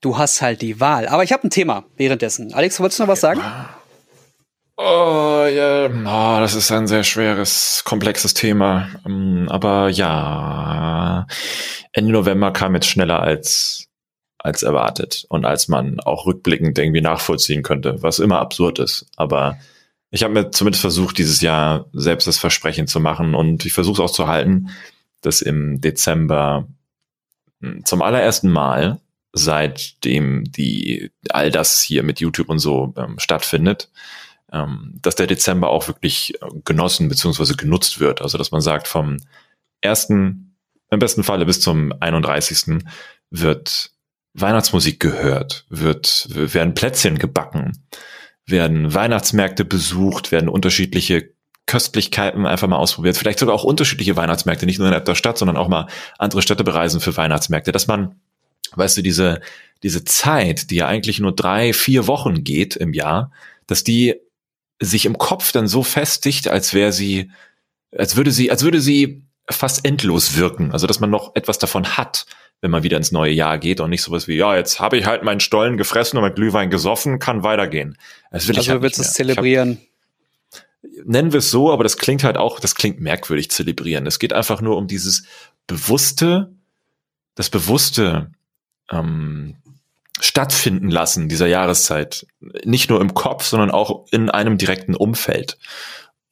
Du 0.00 0.18
hast 0.18 0.42
halt 0.42 0.62
die 0.62 0.80
Wahl. 0.80 1.06
Aber 1.08 1.24
ich 1.24 1.32
habe 1.32 1.46
ein 1.46 1.50
Thema 1.50 1.84
währenddessen. 1.96 2.52
Alex, 2.52 2.80
wolltest 2.80 2.98
du 2.98 3.04
noch 3.04 3.08
was 3.08 3.20
sagen? 3.20 3.40
Oh, 4.76 5.46
ja, 5.46 5.86
oh, 5.86 6.40
das 6.40 6.54
ist 6.54 6.72
ein 6.72 6.86
sehr 6.86 7.04
schweres, 7.04 7.82
komplexes 7.84 8.32
Thema. 8.32 8.88
Ähm, 9.06 9.46
Aber 9.50 9.90
ja, 9.90 11.26
Ende 11.92 12.12
November 12.12 12.50
kam 12.52 12.74
jetzt 12.74 12.86
schneller 12.88 13.20
als, 13.20 13.89
als 14.42 14.62
erwartet 14.62 15.26
und 15.28 15.44
als 15.44 15.68
man 15.68 16.00
auch 16.00 16.26
rückblickend 16.26 16.78
irgendwie 16.78 17.02
nachvollziehen 17.02 17.62
könnte, 17.62 18.02
was 18.02 18.18
immer 18.18 18.38
absurd 18.40 18.78
ist. 18.78 19.06
Aber 19.16 19.58
ich 20.10 20.22
habe 20.22 20.34
mir 20.34 20.50
zumindest 20.50 20.80
versucht, 20.80 21.18
dieses 21.18 21.40
Jahr 21.40 21.86
selbst 21.92 22.26
das 22.26 22.38
Versprechen 22.38 22.86
zu 22.86 23.00
machen 23.00 23.34
und 23.34 23.64
ich 23.66 23.72
versuche 23.72 24.02
es 24.02 24.10
auch 24.10 24.14
zu 24.14 24.26
halten, 24.26 24.70
dass 25.20 25.42
im 25.42 25.80
Dezember 25.80 26.66
mh, 27.60 27.84
zum 27.84 28.02
allerersten 28.02 28.50
Mal, 28.50 29.00
seitdem 29.32 30.50
die 30.50 31.12
all 31.28 31.50
das 31.50 31.82
hier 31.82 32.02
mit 32.02 32.18
YouTube 32.18 32.48
und 32.48 32.58
so 32.58 32.94
ähm, 32.96 33.18
stattfindet, 33.18 33.90
ähm, 34.52 34.98
dass 35.02 35.14
der 35.14 35.26
Dezember 35.26 35.68
auch 35.68 35.86
wirklich 35.86 36.34
genossen 36.64 37.08
bzw. 37.08 37.54
genutzt 37.54 38.00
wird. 38.00 38.22
Also 38.22 38.38
dass 38.38 38.50
man 38.50 38.62
sagt, 38.62 38.88
vom 38.88 39.18
ersten, 39.80 40.56
im 40.90 40.98
besten 40.98 41.22
Falle 41.22 41.46
bis 41.46 41.60
zum 41.60 41.92
31. 42.00 42.82
wird 43.30 43.92
Weihnachtsmusik 44.34 45.00
gehört, 45.00 45.66
wird, 45.68 46.28
werden 46.30 46.74
Plätzchen 46.74 47.18
gebacken, 47.18 47.72
werden 48.46 48.94
Weihnachtsmärkte 48.94 49.64
besucht, 49.64 50.32
werden 50.32 50.48
unterschiedliche 50.48 51.30
Köstlichkeiten 51.66 52.46
einfach 52.46 52.68
mal 52.68 52.78
ausprobiert, 52.78 53.16
vielleicht 53.16 53.38
sogar 53.38 53.54
auch 53.54 53.64
unterschiedliche 53.64 54.16
Weihnachtsmärkte, 54.16 54.66
nicht 54.66 54.78
nur 54.78 54.88
innerhalb 54.88 55.04
der 55.04 55.14
Stadt, 55.14 55.38
sondern 55.38 55.56
auch 55.56 55.68
mal 55.68 55.86
andere 56.18 56.42
Städte 56.42 56.64
bereisen 56.64 57.00
für 57.00 57.16
Weihnachtsmärkte, 57.16 57.70
dass 57.72 57.86
man, 57.86 58.16
weißt 58.72 58.96
du, 58.96 59.02
diese, 59.02 59.40
diese 59.82 60.04
Zeit, 60.04 60.70
die 60.70 60.76
ja 60.76 60.86
eigentlich 60.86 61.20
nur 61.20 61.34
drei, 61.34 61.72
vier 61.72 62.06
Wochen 62.06 62.42
geht 62.44 62.76
im 62.76 62.92
Jahr, 62.92 63.30
dass 63.66 63.84
die 63.84 64.16
sich 64.80 65.06
im 65.06 65.18
Kopf 65.18 65.52
dann 65.52 65.68
so 65.68 65.82
festigt, 65.82 66.48
als 66.48 66.74
wäre 66.74 66.92
sie, 66.92 67.30
als 67.96 68.16
würde 68.16 68.32
sie, 68.32 68.50
als 68.50 68.62
würde 68.62 68.80
sie 68.80 69.22
fast 69.48 69.84
endlos 69.84 70.36
wirken. 70.36 70.72
Also 70.72 70.86
dass 70.86 71.00
man 71.00 71.10
noch 71.10 71.36
etwas 71.36 71.58
davon 71.58 71.96
hat, 71.96 72.26
wenn 72.60 72.70
man 72.70 72.82
wieder 72.82 72.96
ins 72.96 73.12
neue 73.12 73.32
Jahr 73.32 73.58
geht 73.58 73.80
und 73.80 73.90
nicht 73.90 74.02
sowas 74.02 74.28
wie, 74.28 74.36
ja, 74.36 74.54
jetzt 74.56 74.80
habe 74.80 74.96
ich 74.98 75.06
halt 75.06 75.22
meinen 75.22 75.40
Stollen 75.40 75.76
gefressen 75.76 76.18
und 76.18 76.22
mein 76.24 76.34
Glühwein 76.34 76.70
gesoffen, 76.70 77.18
kann 77.18 77.42
weitergehen. 77.42 77.96
Das 78.30 78.46
will 78.48 78.52
ich 78.54 78.58
Also 78.58 78.70
halt 78.72 78.78
du 78.80 78.82
willst 78.84 78.98
es. 78.98 79.06
Ich 79.06 79.10
hab- 79.10 79.16
zelebrieren. 79.16 79.78
nennen 81.04 81.32
wir 81.32 81.38
es 81.38 81.50
so, 81.50 81.72
aber 81.72 81.82
das 81.84 81.96
klingt 81.96 82.24
halt 82.24 82.36
auch, 82.36 82.60
das 82.60 82.74
klingt 82.74 83.00
merkwürdig 83.00 83.50
zelebrieren. 83.50 84.06
Es 84.06 84.18
geht 84.18 84.32
einfach 84.32 84.60
nur 84.60 84.76
um 84.76 84.86
dieses 84.86 85.24
bewusste, 85.66 86.52
das 87.34 87.48
bewusste 87.50 88.30
ähm, 88.90 89.56
stattfinden 90.20 90.90
lassen 90.90 91.28
dieser 91.28 91.46
Jahreszeit. 91.46 92.26
Nicht 92.64 92.90
nur 92.90 93.00
im 93.00 93.14
Kopf, 93.14 93.44
sondern 93.44 93.70
auch 93.70 94.06
in 94.10 94.28
einem 94.28 94.58
direkten 94.58 94.94
Umfeld. 94.94 95.56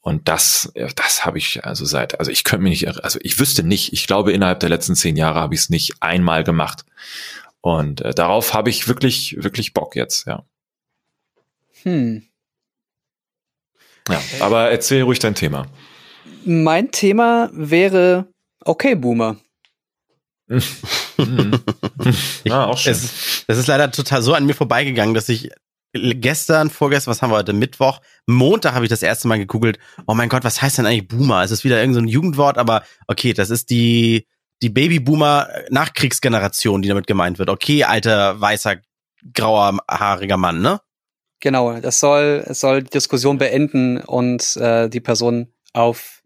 Und 0.09 0.27
das, 0.27 0.73
das 0.97 1.27
habe 1.27 1.37
ich 1.37 1.67
also 1.67 1.85
seit, 1.85 2.19
also 2.19 2.31
ich 2.31 2.43
könnte 2.43 2.63
mir 2.63 2.71
nicht, 2.71 2.89
also 3.05 3.19
ich 3.23 3.39
wüsste 3.39 3.63
nicht, 3.63 3.93
ich 3.93 4.07
glaube 4.07 4.33
innerhalb 4.33 4.59
der 4.61 4.71
letzten 4.71 4.95
zehn 4.95 5.19
Jahre 5.19 5.39
habe 5.39 5.53
ich 5.53 5.61
es 5.61 5.69
nicht 5.69 5.97
einmal 6.01 6.45
gemacht. 6.45 6.87
Und 7.61 8.01
äh, 8.01 8.15
darauf 8.15 8.55
habe 8.55 8.71
ich 8.71 8.89
wirklich, 8.89 9.37
wirklich 9.39 9.75
Bock 9.75 9.97
jetzt, 9.97 10.27
ja. 10.27 10.47
Hm. 11.83 12.23
ja. 14.09 14.19
Aber 14.41 14.71
erzähl 14.71 15.03
ruhig 15.03 15.19
dein 15.19 15.35
Thema. 15.35 15.67
Mein 16.47 16.91
Thema 16.91 17.51
wäre 17.53 18.29
Okay, 18.65 18.95
Boomer. 18.95 19.37
Mhm. 21.21 21.61
ja, 22.45 22.67
auch 22.67 22.79
schön. 22.79 22.93
Es 22.93 23.45
das 23.49 23.59
ist 23.59 23.67
leider 23.67 23.91
total 23.91 24.23
so 24.23 24.35
an 24.35 24.47
mir 24.47 24.55
vorbeigegangen, 24.55 25.15
dass 25.15 25.29
ich 25.29 25.51
gestern, 25.93 26.71
vorgestern, 26.71 27.13
was 27.13 27.23
haben 27.23 27.31
wir 27.31 27.37
heute, 27.37 27.53
Mittwoch, 27.53 28.01
Montag 28.27 28.75
habe 28.75 28.85
ich 28.85 28.91
das 28.91 29.03
erste 29.03 29.29
Mal 29.29 29.39
gegoogelt, 29.39 29.79
oh 30.07 30.15
mein 30.15 30.29
Gott, 30.29 30.45
was 30.45 30.61
heißt 30.61 30.79
denn 30.79 30.87
eigentlich 30.87 31.09
Boomer? 31.09 31.43
Es 31.43 31.51
ist 31.51 31.65
wieder 31.65 31.81
irgendein 31.81 32.07
so 32.07 32.11
Jugendwort, 32.11 32.59
aber 32.59 32.83
okay, 33.07 33.33
das 33.33 33.51
ist 33.51 33.71
die, 33.71 34.27
die 34.63 34.71
Babyboomer-Nachkriegsgeneration, 34.71 36.83
die 36.83 36.89
damit 36.89 37.07
gemeint 37.07 37.39
wird. 37.39 37.51
Okay, 37.51 37.85
alter, 37.85 38.41
weißer, 38.41 38.77
grauer, 39.35 39.79
haariger 39.89 40.37
Mann, 40.37 40.61
ne? 40.61 40.81
Genau, 41.41 41.79
das 41.81 42.01
soll, 42.01 42.45
es 42.47 42.61
soll 42.61 42.83
die 42.83 42.91
Diskussion 42.91 43.39
beenden 43.39 43.99
und 43.99 44.57
äh, 44.57 44.89
die 44.89 45.01
Person 45.01 45.53
auf 45.73 46.18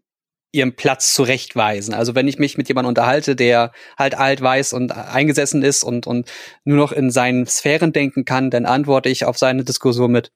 ihren 0.53 0.75
Platz 0.75 1.13
zurechtweisen. 1.13 1.93
Also 1.93 2.15
wenn 2.15 2.27
ich 2.27 2.37
mich 2.37 2.57
mit 2.57 2.67
jemandem 2.69 2.89
unterhalte, 2.89 3.35
der 3.35 3.71
halt 3.97 4.15
alt 4.15 4.39
weiß 4.39 4.73
und 4.73 4.91
eingesessen 4.91 5.63
ist 5.63 5.83
und, 5.83 6.07
und 6.07 6.31
nur 6.63 6.77
noch 6.77 6.91
in 6.91 7.11
seinen 7.11 7.47
Sphären 7.47 7.91
denken 7.91 8.23
kann, 8.23 8.51
dann 8.51 8.65
antworte 8.65 9.09
ich 9.09 9.25
auf 9.25 9.37
seine 9.37 9.63
Diskussion 9.63 10.11
mit, 10.11 10.31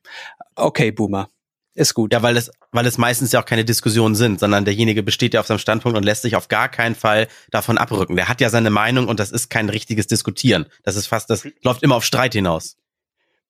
okay, 0.55 0.91
Boomer, 0.91 1.30
ist 1.76 1.93
gut. 1.93 2.11
Ja, 2.11 2.24
weil 2.24 2.36
es, 2.36 2.51
weil 2.72 2.88
es 2.88 2.97
meistens 2.97 3.32
ja 3.32 3.39
auch 3.39 3.45
keine 3.45 3.63
Diskussionen 3.63 4.15
sind, 4.15 4.39
sondern 4.39 4.65
derjenige 4.65 5.03
besteht 5.03 5.36
ja 5.36 5.39
auf 5.39 5.45
seinem 5.45 5.59
Standpunkt 5.59 5.95
und 5.95 6.03
lässt 6.03 6.24
sich 6.24 6.36
auf 6.36 6.47
gar 6.47 6.70
keinen 6.70 6.95
Fall 6.95 7.28
davon 7.51 7.78
abrücken. 7.78 8.15
Der 8.15 8.28
hat 8.28 8.41
ja 8.41 8.49
seine 8.49 8.72
Meinung 8.72 9.07
und 9.07 9.20
das 9.20 9.32
ist 9.32 9.49
kein 9.49 9.70
richtiges 9.70 10.07
Diskutieren. 10.07 10.65
Das 10.82 10.95
ist 10.95 11.05
fast, 11.05 11.30
das 11.30 11.47
läuft 11.61 11.84
immer 11.84 11.95
auf 11.95 12.03
Streit 12.03 12.34
hinaus. 12.34 12.78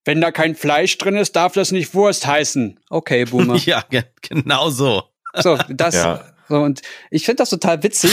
Wenn 0.03 0.19
da 0.19 0.31
kein 0.31 0.55
Fleisch 0.55 0.97
drin 0.97 1.15
ist, 1.15 1.37
darf 1.37 1.53
das 1.53 1.71
nicht 1.71 1.93
Wurst 1.93 2.27
heißen. 2.27 2.77
Okay, 2.89 3.23
Boomer. 3.23 3.55
Ja, 3.65 3.85
ge 3.89 4.03
genau 4.21 4.69
so. 4.69 5.03
So, 5.33 5.57
das, 5.69 5.95
Ja. 5.95 6.36
So, 6.49 6.57
und 6.61 6.81
ich 7.11 7.25
finde 7.25 7.37
das 7.37 7.49
total 7.49 7.83
witzig. 7.83 8.11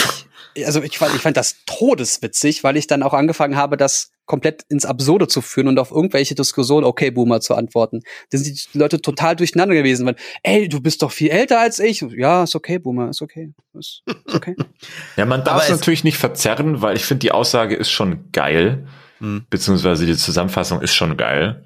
Also 0.65 0.83
ich 0.83 0.99
fand, 0.99 1.15
ich 1.17 1.21
fand 1.23 1.37
das 1.37 1.57
todeswitzig, 1.67 2.63
weil 2.63 2.77
ich 2.77 2.87
dann 2.87 3.03
auch 3.03 3.13
angefangen 3.13 3.57
habe, 3.57 3.77
das 3.77 4.13
komplett 4.27 4.63
ins 4.69 4.87
Absurde 4.87 5.27
zu 5.27 5.43
führen 5.43 5.67
und 5.69 5.79
auf 5.79 5.91
irgendwelche 5.91 6.35
Diskussionen, 6.35 6.85
okay, 6.87 7.11
Boomer, 7.11 7.41
zu 7.41 7.55
antworten. 7.57 8.03
Da 8.31 8.39
sind 8.39 8.73
die 8.73 8.79
Leute 8.79 9.01
total 9.03 9.37
durcheinander 9.37 9.75
gewesen, 9.75 10.07
weil, 10.07 10.17
ey, 10.45 10.69
du 10.69 10.81
bist 10.81 11.03
doch 11.03 11.11
viel 11.11 11.31
älter 11.31 11.61
als 11.61 11.79
ich. 11.81 12.03
Ja, 12.17 12.45
ist 12.45 12.55
okay, 12.55 12.79
Boomer, 12.79 13.11
ist 13.11 13.21
okay. 13.21 13.53
Ist, 13.75 14.03
ist 14.07 14.35
okay. 14.35 14.55
Ja, 15.17 15.27
man 15.27 15.45
darf 15.45 15.55
Aber 15.57 15.65
es 15.65 15.71
natürlich 15.71 16.05
nicht 16.05 16.19
verzerren, 16.19 16.81
weil 16.81 16.97
ich 16.97 17.05
finde, 17.05 17.21
die 17.21 17.33
Aussage 17.33 17.75
ist 17.75 17.91
schon 17.91 18.31
geil, 18.33 18.87
Hm. 19.19 19.47
beziehungsweise 19.51 20.07
die 20.07 20.17
Zusammenfassung 20.17 20.81
ist 20.83 20.95
schon 20.95 21.17
geil. 21.17 21.65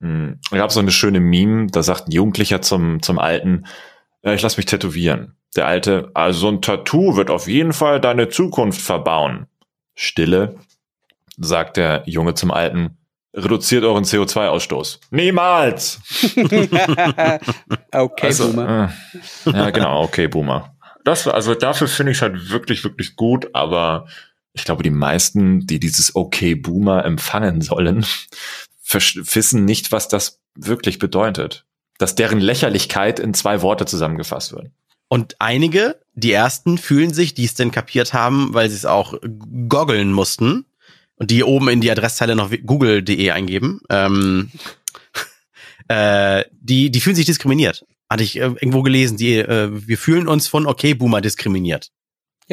Hm, 0.00 0.38
Da 0.50 0.56
gab 0.56 0.72
so 0.72 0.80
eine 0.80 0.90
schöne 0.92 1.20
Meme, 1.20 1.66
da 1.70 1.82
sagt 1.82 2.08
ein 2.08 2.12
Jugendlicher 2.12 2.62
zum, 2.62 3.02
zum 3.02 3.18
Alten, 3.18 3.66
ja, 4.22 4.32
ich 4.32 4.42
lass 4.42 4.56
mich 4.56 4.66
tätowieren. 4.66 5.36
Der 5.56 5.66
Alte, 5.66 6.10
also 6.14 6.40
so 6.40 6.48
ein 6.48 6.62
Tattoo 6.62 7.16
wird 7.16 7.30
auf 7.30 7.48
jeden 7.48 7.72
Fall 7.72 8.00
deine 8.00 8.28
Zukunft 8.28 8.80
verbauen. 8.80 9.46
Stille, 9.94 10.56
sagt 11.36 11.76
der 11.76 12.04
Junge 12.06 12.34
zum 12.34 12.50
Alten, 12.50 12.96
reduziert 13.34 13.84
euren 13.84 14.04
CO2-Ausstoß. 14.04 15.00
Niemals! 15.10 16.00
okay, 17.92 18.26
also, 18.26 18.48
Boomer. 18.48 18.92
Äh, 19.46 19.50
ja, 19.50 19.70
genau, 19.70 20.02
okay, 20.02 20.28
Boomer. 20.28 20.74
Das, 21.04 21.26
also 21.26 21.54
dafür 21.54 21.88
finde 21.88 22.12
ich 22.12 22.18
es 22.18 22.22
halt 22.22 22.50
wirklich, 22.50 22.84
wirklich 22.84 23.16
gut, 23.16 23.48
aber 23.54 24.06
ich 24.52 24.64
glaube, 24.64 24.82
die 24.82 24.90
meisten, 24.90 25.66
die 25.66 25.80
dieses 25.80 26.14
Okay 26.14 26.54
Boomer 26.54 27.04
empfangen 27.04 27.60
sollen, 27.60 28.06
wissen 28.88 29.64
nicht, 29.64 29.92
was 29.92 30.08
das 30.08 30.40
wirklich 30.54 30.98
bedeutet. 30.98 31.64
Dass 31.98 32.14
deren 32.14 32.40
Lächerlichkeit 32.40 33.20
in 33.20 33.34
zwei 33.34 33.62
Worte 33.62 33.84
zusammengefasst 33.84 34.52
wird. 34.52 34.70
Und 35.08 35.36
einige, 35.40 36.00
die 36.14 36.32
ersten, 36.32 36.78
fühlen 36.78 37.12
sich, 37.12 37.34
die 37.34 37.44
es 37.44 37.54
denn 37.54 37.70
kapiert 37.70 38.14
haben, 38.14 38.54
weil 38.54 38.70
sie 38.70 38.76
es 38.76 38.86
auch 38.86 39.14
goggeln 39.68 40.10
mussten 40.10 40.64
und 41.16 41.30
die 41.30 41.44
oben 41.44 41.68
in 41.68 41.80
die 41.80 41.90
Adresszeile 41.90 42.34
noch 42.34 42.50
google.de 42.64 43.30
eingeben, 43.30 43.82
ähm, 43.90 44.50
äh, 45.88 46.44
die, 46.52 46.90
die 46.90 47.00
fühlen 47.00 47.16
sich 47.16 47.26
diskriminiert. 47.26 47.84
Hatte 48.08 48.24
ich 48.24 48.36
äh, 48.36 48.44
irgendwo 48.44 48.82
gelesen, 48.82 49.16
die, 49.18 49.36
äh, 49.36 49.68
wir 49.70 49.98
fühlen 49.98 50.28
uns 50.28 50.48
von 50.48 50.66
okay 50.66 50.94
Boomer 50.94 51.20
diskriminiert. 51.20 51.90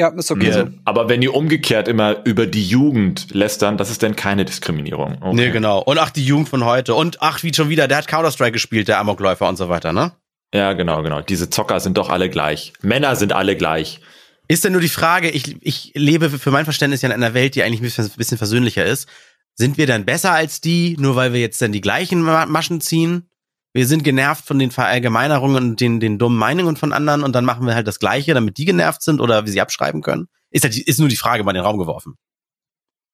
Ja, 0.00 0.08
ist 0.08 0.30
okay 0.30 0.46
Ja, 0.48 0.52
so. 0.54 0.68
aber 0.84 1.08
wenn 1.08 1.20
die 1.20 1.28
umgekehrt 1.28 1.86
immer 1.88 2.24
über 2.24 2.46
die 2.46 2.66
Jugend 2.66 3.26
lästern, 3.34 3.76
das 3.76 3.90
ist 3.90 4.02
dann 4.02 4.16
keine 4.16 4.44
Diskriminierung. 4.46 5.18
Okay. 5.20 5.34
Nee, 5.36 5.50
genau. 5.50 5.80
Und 5.82 5.98
ach, 5.98 6.10
die 6.10 6.24
Jugend 6.24 6.48
von 6.48 6.64
heute. 6.64 6.94
Und 6.94 7.20
ach, 7.20 7.42
wie 7.42 7.52
schon 7.52 7.68
wieder, 7.68 7.86
der 7.86 7.98
hat 7.98 8.08
Counter-Strike 8.08 8.52
gespielt, 8.52 8.88
der 8.88 8.98
Amokläufer 8.98 9.48
und 9.48 9.56
so 9.56 9.68
weiter, 9.68 9.92
ne? 9.92 10.12
Ja, 10.54 10.72
genau, 10.72 11.02
genau. 11.02 11.20
Diese 11.20 11.50
Zocker 11.50 11.78
sind 11.80 11.98
doch 11.98 12.08
alle 12.08 12.30
gleich. 12.30 12.72
Männer 12.82 13.14
sind 13.14 13.32
alle 13.32 13.56
gleich. 13.56 14.00
Ist 14.48 14.64
denn 14.64 14.72
nur 14.72 14.80
die 14.80 14.88
Frage, 14.88 15.30
ich, 15.30 15.56
ich 15.60 15.92
lebe 15.94 16.28
für 16.30 16.50
mein 16.50 16.64
Verständnis 16.64 17.02
ja 17.02 17.08
in 17.08 17.14
einer 17.14 17.34
Welt, 17.34 17.54
die 17.54 17.62
eigentlich 17.62 17.80
ein 17.98 18.08
bisschen, 18.16 18.38
versöhnlicher 18.38 18.84
ist. 18.84 19.06
Sind 19.54 19.78
wir 19.78 19.86
dann 19.86 20.04
besser 20.06 20.32
als 20.32 20.60
die, 20.60 20.96
nur 20.98 21.14
weil 21.14 21.32
wir 21.32 21.40
jetzt 21.40 21.60
dann 21.62 21.70
die 21.72 21.80
gleichen 21.82 22.22
Ma- 22.22 22.46
Maschen 22.46 22.80
ziehen? 22.80 23.29
Wir 23.72 23.86
sind 23.86 24.02
genervt 24.02 24.44
von 24.44 24.58
den 24.58 24.70
Verallgemeinerungen 24.70 25.56
und 25.70 25.80
den, 25.80 26.00
den 26.00 26.18
dummen 26.18 26.38
Meinungen 26.38 26.76
von 26.76 26.92
anderen 26.92 27.22
und 27.22 27.34
dann 27.34 27.44
machen 27.44 27.66
wir 27.66 27.74
halt 27.74 27.86
das 27.86 27.98
Gleiche, 28.00 28.34
damit 28.34 28.58
die 28.58 28.64
genervt 28.64 29.02
sind 29.02 29.20
oder 29.20 29.44
wir 29.44 29.52
sie 29.52 29.60
abschreiben 29.60 30.02
können? 30.02 30.28
Ist, 30.50 30.64
halt, 30.64 30.76
ist 30.76 30.98
nur 30.98 31.08
die 31.08 31.16
Frage 31.16 31.44
mal 31.44 31.52
in 31.52 31.56
den 31.56 31.64
Raum 31.64 31.78
geworfen. 31.78 32.16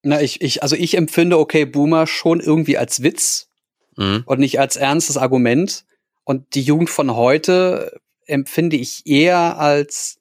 Na, 0.03 0.23
ich, 0.23 0.41
ich, 0.41 0.63
also 0.63 0.77
ich 0.77 0.97
empfinde 0.97 1.39
okay 1.39 1.67
Boomer 1.67 2.07
schon 2.07 2.41
irgendwie 2.41 2.79
als 2.79 3.03
Witz 3.03 3.49
Mhm. 3.99 4.25
und 4.27 4.39
nicht 4.41 4.61
als 4.61 4.77
ernstes 4.77 5.17
Argument. 5.17 5.85
Und 6.25 6.55
die 6.55 6.61
Jugend 6.63 6.91
von 6.91 7.17
heute 7.17 7.99
empfinde 8.27 8.77
ich 8.77 9.07
eher 9.07 9.59
als 9.59 10.19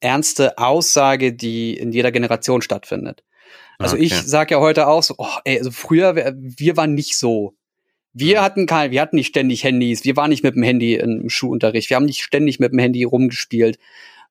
ernste 0.00 0.58
Aussage, 0.58 1.32
die 1.32 1.76
in 1.76 1.92
jeder 1.92 2.12
Generation 2.12 2.60
stattfindet. 2.60 3.24
Also 3.78 3.96
Okay. 3.96 4.04
ich 4.04 4.14
sage 4.14 4.54
ja 4.54 4.60
heute 4.60 4.86
auch 4.86 5.02
so, 5.02 5.14
oh, 5.18 5.28
ey, 5.44 5.58
also 5.58 5.70
früher, 5.70 6.14
wir, 6.14 6.34
wir 6.36 6.76
waren 6.76 6.94
nicht 6.94 7.16
so. 7.16 7.54
Wir 8.18 8.40
hatten 8.40 8.64
kein, 8.64 8.92
wir 8.92 9.02
hatten 9.02 9.16
nicht 9.16 9.26
ständig 9.26 9.62
Handys, 9.62 10.04
wir 10.04 10.16
waren 10.16 10.30
nicht 10.30 10.42
mit 10.42 10.54
dem 10.54 10.62
Handy 10.62 10.94
im 10.94 11.28
Schulunterricht, 11.28 11.90
wir 11.90 11.96
haben 11.96 12.06
nicht 12.06 12.22
ständig 12.22 12.58
mit 12.58 12.72
dem 12.72 12.78
Handy 12.78 13.04
rumgespielt. 13.04 13.78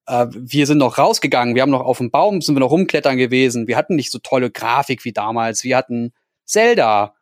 Äh, 0.08 0.26
wir 0.32 0.66
sind 0.66 0.80
noch 0.80 0.98
rausgegangen, 0.98 1.54
wir 1.54 1.62
haben 1.62 1.70
noch 1.70 1.82
auf 1.82 2.00
dem 2.00 2.10
Baum, 2.10 2.42
sind 2.42 2.56
wir 2.56 2.62
noch 2.62 2.72
rumklettern 2.72 3.16
gewesen. 3.16 3.68
Wir 3.68 3.78
hatten 3.78 3.96
nicht 3.96 4.12
so 4.12 4.18
tolle 4.18 4.50
Grafik 4.50 5.06
wie 5.06 5.14
damals. 5.14 5.64
Wir 5.64 5.78
hatten 5.78 6.14
Zelda 6.46 7.14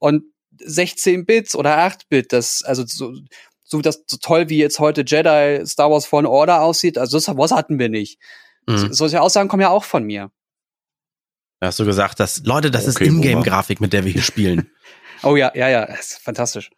und 0.00 0.24
16 0.58 1.24
Bits 1.24 1.54
oder 1.54 1.78
8 1.78 2.08
Bit. 2.08 2.32
Das, 2.32 2.64
also 2.64 2.82
so, 2.84 3.14
so 3.62 3.80
das 3.80 4.02
so 4.08 4.16
toll 4.16 4.48
wie 4.48 4.58
jetzt 4.58 4.80
heute 4.80 5.04
Jedi 5.06 5.64
Star 5.66 5.88
Wars 5.88 6.06
Fallen 6.06 6.26
Order 6.26 6.62
aussieht. 6.62 6.98
Also 6.98 7.16
das 7.16 7.28
was 7.28 7.52
hatten 7.52 7.78
wir 7.78 7.88
nicht. 7.88 8.18
Mhm. 8.66 8.92
Solche 8.92 9.20
Aussagen 9.20 9.48
kommen 9.48 9.62
ja 9.62 9.70
auch 9.70 9.84
von 9.84 10.02
mir. 10.02 10.32
Da 11.60 11.68
hast 11.68 11.78
du 11.78 11.84
gesagt, 11.84 12.18
dass, 12.18 12.42
Leute, 12.44 12.72
das 12.72 12.88
Okay, 12.88 13.04
ist. 13.04 13.10
Ingame-Grafik, 13.12 13.80
mit 13.80 13.92
der 13.92 14.04
wir 14.04 14.10
hier 14.10 14.22
spielen. 14.22 14.68
Oh 15.22 15.36
ja, 15.36 15.52
ja, 15.54 15.68
ja, 15.68 15.82
ist 15.84 16.18
fantastisch. 16.22 16.70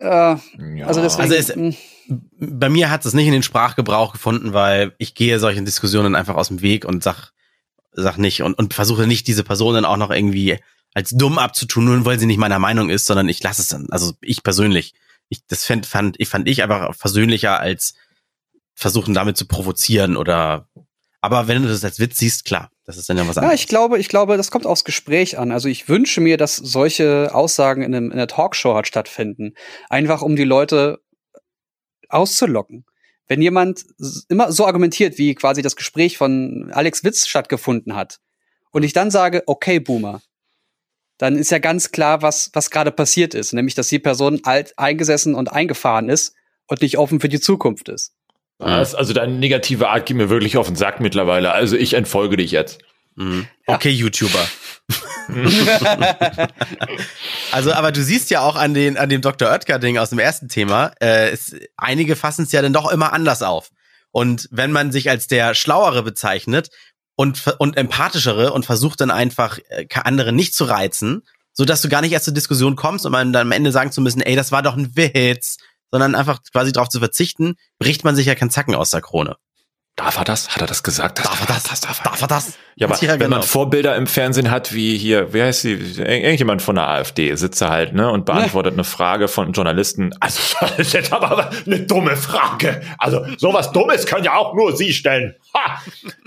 Äh, 0.00 0.06
Ja. 0.06 0.86
also 0.86 1.02
deswegen, 1.02 1.22
Also 1.22 1.34
es- 1.34 1.54
mh, 1.56 1.74
bei 2.40 2.68
mir 2.68 2.90
hat 2.90 3.04
es 3.04 3.14
nicht 3.14 3.26
in 3.26 3.32
den 3.32 3.42
Sprachgebrauch 3.42 4.12
gefunden, 4.12 4.52
weil 4.54 4.94
ich 4.98 5.14
gehe 5.14 5.38
solchen 5.40 5.64
Diskussionen 5.64 6.14
einfach 6.14 6.36
aus 6.36 6.48
dem 6.48 6.62
Weg 6.62 6.84
und 6.84 7.02
sag, 7.02 7.32
sag 7.92 8.16
nicht 8.18 8.42
und, 8.42 8.54
und 8.54 8.74
versuche 8.74 9.06
nicht 9.06 9.26
diese 9.26 9.44
Personen 9.44 9.84
auch 9.84 9.96
noch 9.96 10.10
irgendwie 10.10 10.58
als 10.94 11.10
dumm 11.10 11.38
abzutun, 11.38 11.84
nur 11.84 12.04
weil 12.04 12.18
sie 12.18 12.26
nicht 12.26 12.38
meiner 12.38 12.58
Meinung 12.58 12.90
ist, 12.90 13.06
sondern 13.06 13.28
ich 13.28 13.42
lasse 13.42 13.60
es 13.62 13.68
dann, 13.68 13.88
also 13.90 14.14
ich 14.22 14.42
persönlich, 14.42 14.94
ich, 15.28 15.44
das 15.46 15.64
fand, 15.64 15.84
fand, 15.84 16.18
ich 16.18 16.28
fand 16.28 16.48
ich 16.48 16.62
einfach 16.62 16.94
versöhnlicher 16.94 17.60
als 17.60 17.94
versuchen 18.74 19.12
damit 19.14 19.36
zu 19.36 19.46
provozieren 19.46 20.16
oder, 20.16 20.68
aber 21.20 21.48
wenn 21.48 21.62
du 21.62 21.68
das 21.68 21.84
als 21.84 21.98
Witz 21.98 22.18
siehst, 22.18 22.44
klar, 22.44 22.70
das 22.88 22.96
ist 22.96 23.06
dann 23.10 23.18
ja 23.18 23.28
was 23.28 23.36
Ja, 23.36 23.42
anderes. 23.42 23.60
ich 23.60 23.68
glaube, 23.68 23.98
ich 23.98 24.08
glaube, 24.08 24.38
das 24.38 24.50
kommt 24.50 24.64
aufs 24.64 24.82
Gespräch 24.82 25.38
an. 25.38 25.52
Also 25.52 25.68
ich 25.68 25.90
wünsche 25.90 26.22
mir, 26.22 26.38
dass 26.38 26.56
solche 26.56 27.34
Aussagen 27.34 27.82
in, 27.82 27.94
einem, 27.94 28.06
in 28.06 28.12
einer 28.12 28.28
Talkshow 28.28 28.74
halt 28.74 28.86
stattfinden. 28.86 29.52
Einfach 29.90 30.22
um 30.22 30.36
die 30.36 30.44
Leute 30.44 30.98
auszulocken. 32.08 32.86
Wenn 33.26 33.42
jemand 33.42 33.84
immer 34.30 34.50
so 34.52 34.64
argumentiert, 34.64 35.18
wie 35.18 35.34
quasi 35.34 35.60
das 35.60 35.76
Gespräch 35.76 36.16
von 36.16 36.70
Alex 36.72 37.04
Witz 37.04 37.26
stattgefunden 37.26 37.94
hat, 37.94 38.20
und 38.70 38.82
ich 38.84 38.94
dann 38.94 39.10
sage, 39.10 39.42
okay, 39.44 39.80
Boomer, 39.80 40.22
dann 41.18 41.36
ist 41.36 41.50
ja 41.50 41.58
ganz 41.58 41.90
klar, 41.90 42.22
was, 42.22 42.48
was 42.54 42.70
gerade 42.70 42.90
passiert 42.90 43.34
ist. 43.34 43.52
Nämlich, 43.52 43.74
dass 43.74 43.88
die 43.88 43.98
Person 43.98 44.40
alt 44.44 44.78
eingesessen 44.78 45.34
und 45.34 45.52
eingefahren 45.52 46.08
ist 46.08 46.34
und 46.68 46.80
nicht 46.80 46.96
offen 46.96 47.20
für 47.20 47.28
die 47.28 47.40
Zukunft 47.40 47.90
ist. 47.90 48.14
Das, 48.58 48.94
also 48.94 49.12
deine 49.12 49.34
negative 49.34 49.88
Art 49.88 50.06
geht 50.06 50.16
mir 50.16 50.30
wirklich 50.30 50.56
auf 50.56 50.66
den 50.66 50.76
Sack 50.76 51.00
mittlerweile. 51.00 51.52
Also 51.52 51.76
ich 51.76 51.94
entfolge 51.94 52.36
dich 52.36 52.50
jetzt. 52.50 52.80
Mhm. 53.14 53.46
Ja. 53.66 53.74
Okay, 53.74 53.90
YouTuber. 53.90 54.46
Also, 57.52 57.72
aber 57.72 57.92
du 57.92 58.02
siehst 58.02 58.30
ja 58.30 58.40
auch 58.42 58.56
an, 58.56 58.74
den, 58.74 58.96
an 58.96 59.08
dem 59.08 59.20
Dr. 59.20 59.50
Oetker-Ding 59.50 59.98
aus 59.98 60.10
dem 60.10 60.18
ersten 60.18 60.48
Thema, 60.48 60.92
äh, 61.00 61.30
es, 61.30 61.56
einige 61.76 62.14
fassen 62.16 62.44
es 62.44 62.52
ja 62.52 62.62
dann 62.62 62.72
doch 62.72 62.90
immer 62.90 63.12
anders 63.12 63.42
auf. 63.42 63.70
Und 64.10 64.48
wenn 64.50 64.72
man 64.72 64.92
sich 64.92 65.10
als 65.10 65.26
der 65.26 65.54
Schlauere 65.54 66.02
bezeichnet 66.02 66.70
und, 67.16 67.46
und 67.58 67.76
empathischere 67.76 68.52
und 68.52 68.66
versucht 68.66 69.00
dann 69.00 69.10
einfach 69.10 69.58
äh, 69.68 69.86
andere 70.04 70.32
nicht 70.32 70.54
zu 70.54 70.64
reizen, 70.64 71.22
so 71.52 71.64
dass 71.64 71.82
du 71.82 71.88
gar 71.88 72.02
nicht 72.02 72.12
erst 72.12 72.26
zur 72.26 72.34
Diskussion 72.34 72.76
kommst 72.76 73.04
und 73.06 73.12
man 73.12 73.32
dann 73.32 73.48
am 73.48 73.52
Ende 73.52 73.72
sagen 73.72 73.92
zu 73.92 74.00
müssen, 74.00 74.20
ey, 74.20 74.36
das 74.36 74.52
war 74.52 74.62
doch 74.62 74.76
ein 74.76 74.94
Witz, 74.96 75.58
sondern 75.90 76.14
einfach 76.14 76.40
quasi 76.52 76.72
darauf 76.72 76.88
zu 76.88 76.98
verzichten, 76.98 77.54
bricht 77.78 78.04
man 78.04 78.16
sich 78.16 78.26
ja 78.26 78.34
keinen 78.34 78.50
Zacken 78.50 78.74
aus 78.74 78.90
der 78.90 79.00
Krone. 79.00 79.36
Darf 79.96 80.16
er 80.16 80.22
das? 80.24 80.50
Hat 80.50 80.60
er 80.60 80.68
das 80.68 80.84
gesagt? 80.84 81.18
Darf 81.18 81.40
er 81.40 81.46
das? 81.48 81.80
darf 81.80 81.98
er. 81.98 82.04
Darf 82.04 82.22
er 82.22 82.28
das? 82.28 82.52
Ja, 82.76 82.86
aber 82.86 82.94
Ja, 83.02 83.10
wenn 83.14 83.18
genau. 83.18 83.30
man 83.38 83.42
Vorbilder 83.42 83.96
im 83.96 84.06
Fernsehen 84.06 84.48
hat, 84.48 84.72
wie 84.72 84.96
hier, 84.96 85.32
wer 85.32 85.46
heißt 85.46 85.62
sie, 85.62 85.72
Ir- 85.74 86.06
irgendjemand 86.22 86.62
von 86.62 86.76
der 86.76 86.86
AfD 86.88 87.34
sitzt 87.34 87.60
da 87.60 87.70
halt, 87.70 87.94
ne, 87.94 88.08
und 88.08 88.24
beantwortet 88.24 88.74
eine 88.74 88.84
Frage 88.84 89.26
von 89.26 89.46
einem 89.46 89.54
Journalisten. 89.54 90.12
Also, 90.20 90.38
das 90.76 90.94
ist 90.94 91.12
aber 91.12 91.50
eine 91.66 91.80
dumme 91.80 92.16
Frage. 92.16 92.80
Also, 92.98 93.26
sowas 93.38 93.72
Dummes 93.72 94.06
kann 94.06 94.22
ja 94.22 94.36
auch 94.36 94.54
nur 94.54 94.76
Sie 94.76 94.92
stellen. 94.92 95.34
Ha! 95.52 95.82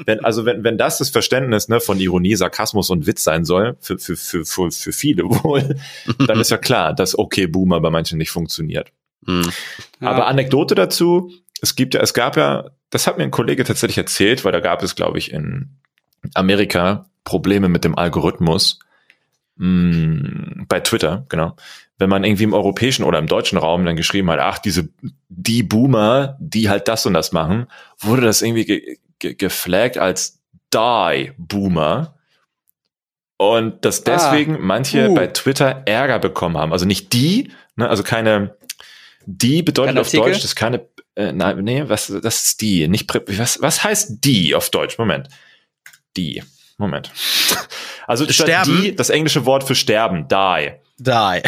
Wenn, 0.05 0.19
also, 0.25 0.43
wenn, 0.45 0.65
wenn 0.65 0.77
das 0.77 0.97
das 0.97 1.09
Verständnis, 1.09 1.69
ne, 1.69 1.79
von 1.79 1.97
Ironie, 1.97 2.35
Sarkasmus 2.35 2.89
und 2.89 3.07
Witz 3.07 3.23
sein 3.23 3.45
soll, 3.45 3.77
für, 3.79 3.97
für, 3.97 4.17
für, 4.17 4.43
für, 4.43 4.69
für 4.69 4.91
viele 4.91 5.23
wohl, 5.23 5.77
dann 6.27 6.41
ist 6.41 6.51
ja 6.51 6.57
klar, 6.57 6.93
dass 6.93 7.17
okay 7.17 7.47
Boomer 7.47 7.79
bei 7.79 7.89
manchen 7.89 8.17
nicht 8.17 8.31
funktioniert. 8.31 8.91
Hm. 9.25 9.49
Ja. 9.99 10.09
Aber 10.09 10.27
Anekdote 10.27 10.75
dazu, 10.75 11.31
es 11.61 11.75
gibt 11.75 11.93
ja, 11.93 12.01
es 12.01 12.13
gab 12.13 12.37
ja, 12.37 12.71
das 12.89 13.07
hat 13.07 13.17
mir 13.17 13.23
ein 13.23 13.31
Kollege 13.31 13.63
tatsächlich 13.63 13.97
erzählt, 13.97 14.43
weil 14.43 14.51
da 14.51 14.59
gab 14.59 14.83
es, 14.83 14.95
glaube 14.95 15.17
ich, 15.17 15.31
in 15.31 15.77
Amerika 16.33 17.05
Probleme 17.23 17.69
mit 17.69 17.83
dem 17.83 17.97
Algorithmus 17.97 18.79
mh, 19.57 20.65
bei 20.67 20.79
Twitter, 20.79 21.25
genau. 21.29 21.55
Wenn 21.97 22.09
man 22.09 22.23
irgendwie 22.23 22.43
im 22.43 22.53
europäischen 22.53 23.03
oder 23.03 23.19
im 23.19 23.27
deutschen 23.27 23.59
Raum 23.59 23.85
dann 23.85 23.95
geschrieben 23.95 24.31
hat, 24.31 24.39
ach, 24.39 24.57
diese, 24.57 24.89
die 25.29 25.61
Boomer, 25.61 26.35
die 26.39 26.69
halt 26.69 26.87
das 26.87 27.05
und 27.05 27.13
das 27.13 27.31
machen, 27.31 27.67
wurde 27.99 28.23
das 28.23 28.41
irgendwie 28.41 28.65
ge 28.65 28.97
ge 29.19 29.35
geflaggt 29.35 29.99
als 29.99 30.41
Die 30.73 31.31
Boomer. 31.37 32.15
Und 33.37 33.85
dass 33.85 34.03
deswegen 34.03 34.57
manche 34.61 35.09
uh. 35.09 35.15
bei 35.15 35.27
Twitter 35.27 35.83
Ärger 35.85 36.19
bekommen 36.19 36.57
haben. 36.57 36.73
Also 36.73 36.85
nicht 36.85 37.13
die, 37.13 37.51
ne, 37.75 37.87
also 37.87 38.03
keine, 38.03 38.55
die 39.25 39.63
bedeutet 39.63 39.97
auf? 39.97 40.11
Deutsch, 40.11 40.35
das 40.35 40.45
ist 40.45 40.55
keine, 40.55 40.85
äh, 41.15 41.31
nein, 41.31 41.63
nee, 41.63 41.83
was, 41.87 42.07
das 42.07 42.43
ist 42.43 42.61
die, 42.61 42.87
nicht, 42.87 43.11
was, 43.37 43.61
was 43.61 43.83
heißt 43.83 44.23
die 44.23 44.55
auf 44.55 44.69
Deutsch? 44.69 44.97
Moment. 44.97 45.29
Die. 46.17 46.43
Moment. 46.77 47.11
Also 48.07 48.25
statt 48.25 48.47
Sterben? 48.47 48.81
die, 48.81 48.95
das 48.95 49.09
englische 49.09 49.45
Wort 49.45 49.63
für 49.63 49.75
sterben, 49.75 50.27
die. 50.27 50.71
Die. 50.97 51.11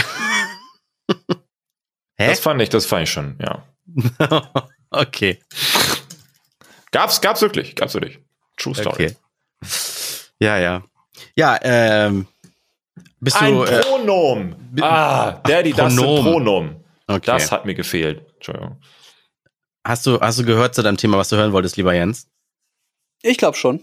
Hä? 2.16 2.28
Das 2.28 2.40
fand 2.40 2.62
ich, 2.62 2.70
das 2.70 2.86
fand 2.86 3.04
ich 3.04 3.12
schon, 3.12 3.38
ja. 3.42 3.66
okay. 4.92 5.40
Gab's, 6.92 7.20
gab's 7.20 7.42
wirklich, 7.42 7.76
gab's 7.76 7.96
wirklich. 7.96 8.20
True 8.56 8.76
Story. 8.76 8.88
Okay. 8.88 9.16
Ja, 10.40 10.58
ja. 10.58 10.84
Ja, 11.36 11.60
ähm. 11.64 12.28
Bist 13.20 13.42
Ein 13.42 13.56
du. 13.56 13.64
Äh, 13.64 13.82
Pronom. 13.82 14.56
ah, 14.82 15.32
Daddy, 15.44 15.74
das 15.74 15.94
ist 15.94 16.00
ein 16.00 16.06
Pronomen. 16.06 16.83
Okay. 17.08 17.22
Das 17.26 17.52
hat 17.52 17.66
mir 17.66 17.74
gefehlt. 17.76 18.26
Entschuldigung. 18.36 18.80
hast, 19.86 20.06
du, 20.06 20.20
hast 20.20 20.40
du 20.40 20.46
gehört 20.46 20.74
zu 20.76 20.82
deinem 20.84 20.98
Thema, 20.98 21.18
was 21.18 21.30
du 21.30 21.36
hören 21.36 21.52
wolltest, 21.52 21.76
lieber 21.78 21.94
Jens? 21.94 22.28
Ich 23.22 23.38
glaube 23.38 23.58
schon. 23.58 23.82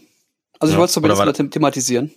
Also 0.59 0.73
ich 0.73 0.75
Ja, 0.75 0.79
wollte 0.79 0.89
es 0.91 0.93
zumindest 0.95 1.25
mal 1.25 1.33
them- 1.33 1.51
thematisieren. 1.51 2.13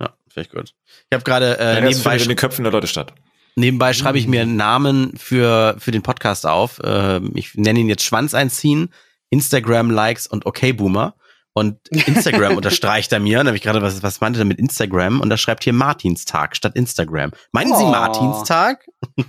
Ja, 0.00 0.14
vielleicht 0.30 0.52
gut. 0.52 0.74
Ich 1.10 1.14
habe 1.14 1.24
gerade 1.24 1.58
äh, 1.58 1.74
Ja, 1.76 1.80
nebenbei, 1.80 2.16
in 2.16 2.28
den 2.28 2.36
Köpfen 2.36 2.62
der 2.64 2.72
Leute 2.72 2.86
statt. 2.86 3.12
nebenbei 3.56 3.92
schreibe 3.92 4.18
ich 4.18 4.26
mir 4.26 4.42
einen 4.42 4.56
Namen 4.56 5.16
für, 5.16 5.76
für 5.78 5.90
den 5.90 6.02
Podcast 6.02 6.46
auf. 6.46 6.80
Ähm, 6.84 7.32
ich 7.34 7.54
nenne 7.54 7.80
ihn 7.80 7.88
jetzt 7.88 8.04
Schwanz 8.04 8.34
einziehen, 8.34 8.92
Instagram-Likes 9.30 10.26
und 10.26 10.46
Okay 10.46 10.72
Boomer. 10.72 11.14
Und 11.54 11.88
Instagram 11.88 12.56
unterstreicht 12.56 13.10
er 13.12 13.18
mir. 13.20 13.40
Und 13.40 13.46
da 13.46 13.48
habe 13.48 13.56
ich 13.56 13.62
gerade, 13.62 13.82
was, 13.82 14.02
was 14.02 14.20
meinte 14.20 14.38
er 14.40 14.44
mit 14.44 14.58
Instagram? 14.58 15.20
Und 15.20 15.28
da 15.30 15.36
schreibt 15.36 15.64
hier 15.64 15.72
Martinstag 15.72 16.54
statt 16.56 16.76
Instagram. 16.76 17.32
Meinen 17.52 17.74
Sie 17.74 17.84
Oh. 17.84 17.90
Martinstag? 17.90 18.86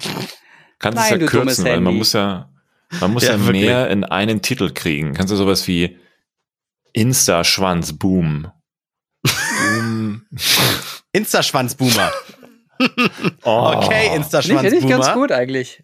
Kannst 0.80 0.98
Nein, 0.98 1.14
es 1.16 1.22
ja 1.22 1.28
kürzen, 1.28 1.66
weil 1.66 1.82
man 1.82 1.96
muss 1.96 2.14
ja, 2.14 2.50
man 3.00 3.12
muss 3.12 3.24
Ja, 3.24 3.34
ja, 3.34 3.40
wirklich. 3.40 3.66
mehr 3.66 3.90
in 3.90 4.04
einen 4.06 4.42
Titel 4.42 4.72
kriegen. 4.72 5.14
Kannst 5.14 5.32
du 5.32 5.36
sowas 5.36 5.68
wie 5.68 5.98
Insta-Schwanz, 6.94 7.94
Boom. 7.94 8.52
Boom. 9.24 10.26
Instaschwanzboomer. 11.12 12.12
Oh. 13.44 13.74
Okay, 13.76 14.10
Finde 14.10 14.40
ich, 14.40 14.46
finde 14.48 14.78
ich 14.78 14.88
ganz 14.88 15.12
gut 15.12 15.34
eigentlich. 15.34 15.84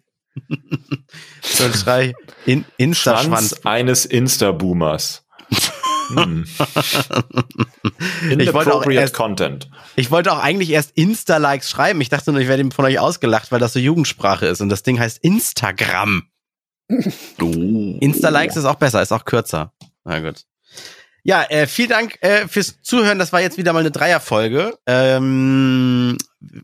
So, 1.42 1.70
schrei 1.70 2.14
in, 2.46 2.62
Schwanz 2.62 2.72
Instaschwanz. 2.78 3.60
eines 3.64 4.06
Insta-Boomers. 4.06 5.25
Hm. 6.14 6.44
Ich 8.38 8.52
wollte 8.52 8.74
auch 8.74 8.86
erst- 8.86 9.14
Content. 9.14 9.68
Ich 9.94 10.10
wollte 10.10 10.32
auch 10.32 10.38
eigentlich 10.38 10.70
erst 10.70 10.92
Insta-Likes 10.96 11.70
schreiben. 11.70 12.00
Ich 12.00 12.08
dachte 12.08 12.32
nur, 12.32 12.40
ich 12.40 12.48
werde 12.48 12.68
von 12.70 12.84
euch 12.84 12.98
ausgelacht, 12.98 13.52
weil 13.52 13.60
das 13.60 13.72
so 13.72 13.78
Jugendsprache 13.78 14.46
ist. 14.46 14.60
Und 14.60 14.68
das 14.68 14.82
Ding 14.82 14.98
heißt 14.98 15.18
Instagram. 15.18 16.24
Oh. 17.40 17.96
Insta-Likes 18.00 18.56
ist 18.56 18.64
auch 18.64 18.76
besser, 18.76 19.02
ist 19.02 19.10
auch 19.12 19.24
kürzer. 19.24 19.72
Na 20.04 20.20
gut. 20.20 20.44
Ja, 21.24 21.42
äh, 21.42 21.66
vielen 21.66 21.88
Dank 21.88 22.16
äh, 22.22 22.46
fürs 22.46 22.80
Zuhören. 22.82 23.18
Das 23.18 23.32
war 23.32 23.40
jetzt 23.40 23.58
wieder 23.58 23.72
mal 23.72 23.80
eine 23.80 23.90
Dreierfolge. 23.90 24.78
Ähm, 24.86 26.16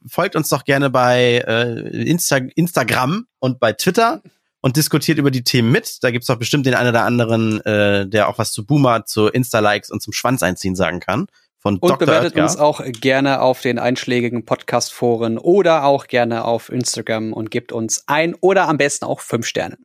folgt 0.06 0.36
uns 0.36 0.48
doch 0.48 0.62
gerne 0.64 0.90
bei 0.90 1.42
äh, 1.44 2.08
Insta 2.08 2.36
Instagram 2.36 3.26
und 3.40 3.58
bei 3.58 3.72
Twitter 3.72 4.22
und 4.62 4.76
diskutiert 4.76 5.18
über 5.18 5.30
die 5.30 5.44
Themen 5.44 5.70
mit. 5.70 5.98
Da 6.02 6.10
gibt's 6.10 6.28
doch 6.28 6.36
bestimmt 6.38 6.64
den 6.64 6.74
einen 6.74 6.88
oder 6.88 7.04
anderen, 7.04 7.60
äh, 7.66 8.06
der 8.08 8.28
auch 8.28 8.38
was 8.38 8.52
zu 8.52 8.64
Boomer, 8.64 9.04
zu 9.04 9.26
Insta-Likes 9.26 9.90
und 9.90 10.00
zum 10.00 10.14
Schwanz 10.14 10.42
einziehen 10.42 10.74
sagen 10.74 11.00
kann. 11.00 11.26
Von 11.58 11.74
Und 11.78 11.90
Dr. 11.90 12.06
bewertet 12.06 12.32
Oetker. 12.32 12.42
uns 12.44 12.56
auch 12.56 12.80
gerne 12.84 13.40
auf 13.40 13.60
den 13.60 13.78
einschlägigen 13.78 14.44
Podcast-Foren 14.44 15.38
oder 15.38 15.84
auch 15.84 16.06
gerne 16.06 16.44
auf 16.44 16.70
Instagram 16.70 17.32
und 17.32 17.50
gebt 17.50 17.70
uns 17.70 18.04
ein 18.06 18.34
oder 18.40 18.68
am 18.68 18.78
besten 18.78 19.04
auch 19.04 19.20
fünf 19.20 19.46
Sterne. 19.46 19.76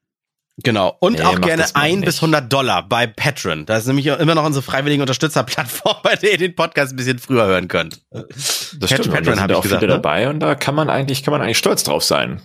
Genau. 0.64 0.96
Und 1.00 1.20
Nee, 1.20 1.26
auch 1.26 1.40
gerne 1.40 1.66
ein 1.76 1.98
nicht. 1.98 2.06
bis 2.06 2.16
100 2.16 2.52
Dollar 2.52 2.88
bei 2.90 3.06
Patreon. 3.06 3.68
Das 3.68 3.82
ist 3.82 3.88
nämlich 3.88 4.08
immer 4.08 4.34
noch 4.34 4.44
unsere 4.44 4.64
freiwillige 4.64 5.04
Unterstützerplattform, 5.04 5.98
bei 6.04 6.16
der 6.16 6.32
ihr 6.32 6.38
den 6.40 6.56
Podcast 6.56 6.94
ein 6.94 6.96
bisschen 6.96 7.20
früher 7.20 7.46
hören 7.46 7.68
könnt. 7.68 8.02
Das 8.10 8.80
Patreon 8.80 8.88
stimmt, 8.88 9.18
und 9.18 9.28
da 9.28 9.36
sind 9.36 9.52
ich 9.52 9.56
auch 9.56 9.62
gesagt, 9.62 9.82
viele 9.82 9.94
ne? 9.94 10.02
dabei 10.02 10.30
und 10.30 10.40
da 10.40 10.56
kann 10.56 10.74
man 10.74 10.90
eigentlich, 10.90 11.22
kann 11.22 11.32
man 11.32 11.42
eigentlich 11.42 11.60
stolz 11.60 11.84
drauf 11.84 12.04
sein. 12.04 12.42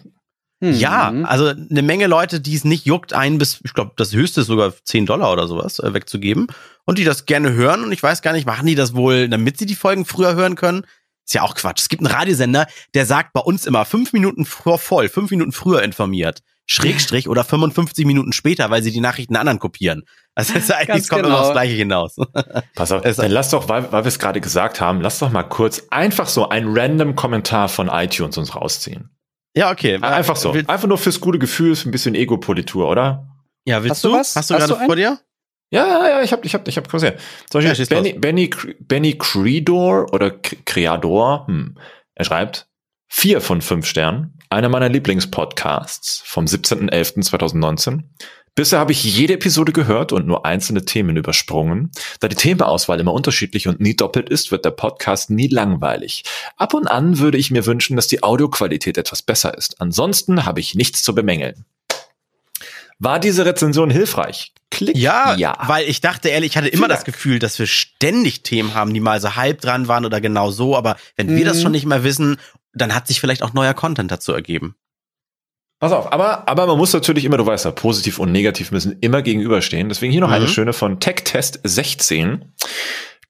Mhm. 0.62 0.74
Ja, 0.74 1.12
also 1.24 1.48
eine 1.48 1.82
Menge 1.82 2.06
Leute, 2.06 2.40
die 2.40 2.54
es 2.54 2.64
nicht 2.64 2.86
juckt, 2.86 3.14
ein 3.14 3.36
bis, 3.36 3.60
ich 3.64 3.74
glaube, 3.74 3.90
das 3.96 4.12
höchste 4.12 4.42
ist 4.42 4.46
sogar 4.46 4.72
10 4.84 5.06
Dollar 5.06 5.32
oder 5.32 5.48
sowas 5.48 5.80
äh, 5.80 5.92
wegzugeben 5.92 6.46
und 6.84 6.98
die 6.98 7.04
das 7.04 7.26
gerne 7.26 7.52
hören. 7.52 7.82
Und 7.82 7.90
ich 7.90 8.00
weiß 8.00 8.22
gar 8.22 8.32
nicht, 8.32 8.46
machen 8.46 8.66
die 8.66 8.76
das 8.76 8.94
wohl, 8.94 9.28
damit 9.28 9.58
sie 9.58 9.66
die 9.66 9.74
Folgen 9.74 10.04
früher 10.04 10.36
hören 10.36 10.54
können? 10.54 10.86
Ist 11.26 11.34
ja 11.34 11.42
auch 11.42 11.56
Quatsch. 11.56 11.80
Es 11.80 11.88
gibt 11.88 12.06
einen 12.06 12.14
Radiosender, 12.14 12.68
der 12.94 13.06
sagt 13.06 13.32
bei 13.32 13.40
uns 13.40 13.66
immer 13.66 13.84
fünf 13.84 14.12
Minuten 14.12 14.44
vor 14.44 14.78
voll, 14.78 15.08
fünf 15.08 15.32
Minuten 15.32 15.50
früher 15.50 15.82
informiert. 15.82 16.42
Schrägstrich 16.66 17.28
oder 17.28 17.42
55 17.42 18.06
Minuten 18.06 18.32
später, 18.32 18.70
weil 18.70 18.84
sie 18.84 18.92
die 18.92 19.00
Nachrichten 19.00 19.34
anderen 19.34 19.58
kopieren. 19.58 20.04
Also 20.36 20.54
es 20.54 20.64
ist 20.64 20.70
eigentlich, 20.70 20.86
Ganz 20.86 21.08
kommt 21.08 21.24
genau. 21.24 21.34
immer 21.34 21.44
aufs 21.44 21.52
Gleiche 21.52 21.74
hinaus. 21.74 22.16
Pass 22.76 22.92
auf, 22.92 23.02
dann 23.02 23.30
lass 23.32 23.50
doch, 23.50 23.68
weil, 23.68 23.90
weil 23.90 24.04
wir 24.04 24.08
es 24.08 24.20
gerade 24.20 24.40
gesagt 24.40 24.80
haben, 24.80 25.00
lass 25.00 25.18
doch 25.18 25.32
mal 25.32 25.42
kurz 25.42 25.88
einfach 25.90 26.28
so 26.28 26.48
einen 26.48 26.78
random 26.78 27.16
Kommentar 27.16 27.68
von 27.68 27.88
iTunes 27.88 28.38
uns 28.38 28.54
rausziehen. 28.54 29.10
Ja, 29.56 29.70
okay. 29.70 29.98
Einfach 30.00 30.36
so. 30.36 30.52
Einfach 30.52 30.86
nur 30.88 30.98
fürs 30.98 31.20
gute 31.20 31.38
Gefühl, 31.38 31.76
für 31.76 31.88
ein 31.88 31.92
bisschen 31.92 32.14
Ego-Politur, 32.14 32.88
oder? 32.88 33.28
ja, 33.66 33.82
willst 33.82 33.96
Hast 33.96 34.04
du 34.04 34.08
du? 34.08 34.14
was? 34.14 34.34
Hast 34.36 34.50
du 34.50 34.54
Hast 34.54 34.66
gerade 34.68 34.80
du 34.80 34.86
vor 34.86 34.96
dir? 34.96 35.18
Ja, 35.70 35.86
ja, 35.86 36.08
ja, 36.08 36.22
ich 36.22 36.32
hab, 36.32 36.44
ich 36.44 36.52
hab, 36.54 36.66
ich 36.68 36.76
hab 36.76 36.90
gesehen. 36.90 37.14
Zum 37.48 37.60
Ja, 37.62 37.68
Beispiel 37.70 37.86
schieß 37.86 37.88
Benny, 37.88 38.12
Benny, 38.18 38.50
Benny 38.80 39.16
Creedor 39.18 40.12
oder 40.12 40.26
Cre- 40.28 40.58
Creador, 40.66 41.46
hm. 41.46 41.78
er 42.14 42.24
schreibt, 42.24 42.68
vier 43.08 43.40
von 43.40 43.62
fünf 43.62 43.86
Sternen, 43.86 44.38
einer 44.50 44.68
meiner 44.68 44.88
Lieblingspodcasts 44.90 46.22
vom 46.26 46.44
17.11.2019. 46.46 48.02
Bisher 48.54 48.78
habe 48.80 48.92
ich 48.92 49.02
jede 49.02 49.32
Episode 49.32 49.72
gehört 49.72 50.12
und 50.12 50.26
nur 50.26 50.44
einzelne 50.44 50.84
Themen 50.84 51.16
übersprungen. 51.16 51.90
Da 52.20 52.28
die 52.28 52.36
Themenauswahl 52.36 53.00
immer 53.00 53.14
unterschiedlich 53.14 53.66
und 53.66 53.80
nie 53.80 53.96
doppelt 53.96 54.28
ist, 54.28 54.50
wird 54.50 54.66
der 54.66 54.72
Podcast 54.72 55.30
nie 55.30 55.48
langweilig. 55.48 56.24
Ab 56.58 56.74
und 56.74 56.86
an 56.86 57.18
würde 57.18 57.38
ich 57.38 57.50
mir 57.50 57.64
wünschen, 57.64 57.96
dass 57.96 58.08
die 58.08 58.22
Audioqualität 58.22 58.98
etwas 58.98 59.22
besser 59.22 59.56
ist. 59.56 59.80
Ansonsten 59.80 60.44
habe 60.44 60.60
ich 60.60 60.74
nichts 60.74 61.02
zu 61.02 61.14
bemängeln. 61.14 61.64
War 62.98 63.18
diese 63.18 63.46
Rezension 63.46 63.88
hilfreich? 63.88 64.52
Klick 64.70 64.96
Ja, 64.98 65.34
ja. 65.34 65.56
weil 65.66 65.88
ich 65.88 66.02
dachte 66.02 66.28
ehrlich, 66.28 66.50
ich 66.52 66.56
hatte 66.58 66.68
immer 66.68 66.86
Vielen 66.86 66.90
das. 66.90 67.04
Gefühl, 67.04 67.38
dass 67.38 67.58
wir 67.58 67.66
ständig 67.66 68.42
Themen 68.42 68.74
haben, 68.74 68.92
die 68.92 69.00
mal 69.00 69.20
so 69.20 69.34
halb 69.34 69.62
dran 69.62 69.88
waren 69.88 70.04
oder 70.04 70.20
genau 70.20 70.50
so, 70.50 70.76
aber 70.76 70.96
wenn 71.16 71.34
wir 71.34 71.44
das 71.46 71.56
Mhm. 71.58 71.62
schon 71.62 71.72
nicht 71.72 71.86
mehr 71.86 72.04
wissen, 72.04 72.36
dann 72.74 72.94
hat 72.94 73.06
sich 73.08 73.18
vielleicht 73.18 73.42
auch 73.42 73.54
neuer 73.54 73.74
Content 73.74 74.10
dazu 74.12 74.32
ergeben. 74.32 74.76
Pass 75.82 75.90
auf, 75.90 76.12
aber, 76.12 76.48
aber 76.48 76.68
man 76.68 76.78
muss 76.78 76.92
natürlich 76.92 77.24
immer, 77.24 77.38
du 77.38 77.44
weißt 77.44 77.64
ja, 77.64 77.72
positiv 77.72 78.20
und 78.20 78.30
negativ 78.30 78.70
müssen 78.70 78.98
immer 79.00 79.20
gegenüberstehen. 79.20 79.88
Deswegen 79.88 80.12
hier 80.12 80.20
noch 80.20 80.30
eine 80.30 80.44
Mhm. 80.44 80.50
schöne 80.50 80.72
von 80.72 81.00
TechTest 81.00 81.58
16. 81.64 82.44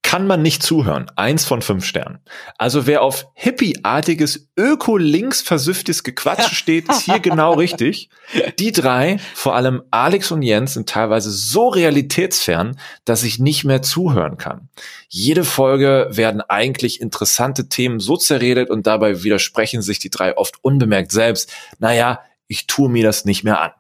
Kann 0.03 0.27
man 0.27 0.43
nicht 0.43 0.63
zuhören. 0.63 1.07
Eins 1.17 1.47
von 1.47 1.63
fünf 1.63 1.87
Sternen. 1.87 2.19
Also 2.59 2.87
wer 2.87 3.01
auf 3.01 3.29
hippieartiges, 3.33 4.51
öko-links 4.59 5.41
versüfftes 5.41 6.03
Gequatsche 6.03 6.55
steht, 6.55 6.91
ist 6.91 7.07
hier 7.07 7.21
genau 7.21 7.55
richtig. 7.55 8.11
Die 8.59 8.73
drei, 8.73 9.17
vor 9.35 9.57
allem 9.57 9.81
Alex 9.91 10.31
und 10.31 10.43
Jens, 10.43 10.75
sind 10.75 10.91
teilweise 10.91 11.31
so 11.31 11.69
realitätsfern, 11.69 12.79
dass 13.07 13.23
ich 13.23 13.39
nicht 13.39 13.65
mehr 13.65 13.81
zuhören 13.81 14.37
kann. 14.37 14.69
Jede 15.09 15.45
Folge 15.45 16.09
werden 16.11 16.43
eigentlich 16.43 17.01
interessante 17.01 17.71
Themen 17.71 17.99
so 17.99 18.19
zerredet 18.19 18.69
und 18.69 18.87
dabei 18.87 19.23
widersprechen 19.23 19.81
sich 19.81 20.01
die 20.01 20.11
drei 20.11 20.37
oft 20.37 20.57
unbemerkt 20.63 21.13
selbst. 21.13 21.51
Naja, 21.79 22.21
ich 22.49 22.67
tue 22.67 22.89
mir 22.89 23.03
das 23.03 23.25
nicht 23.25 23.45
mehr 23.45 23.61
an. 23.61 23.73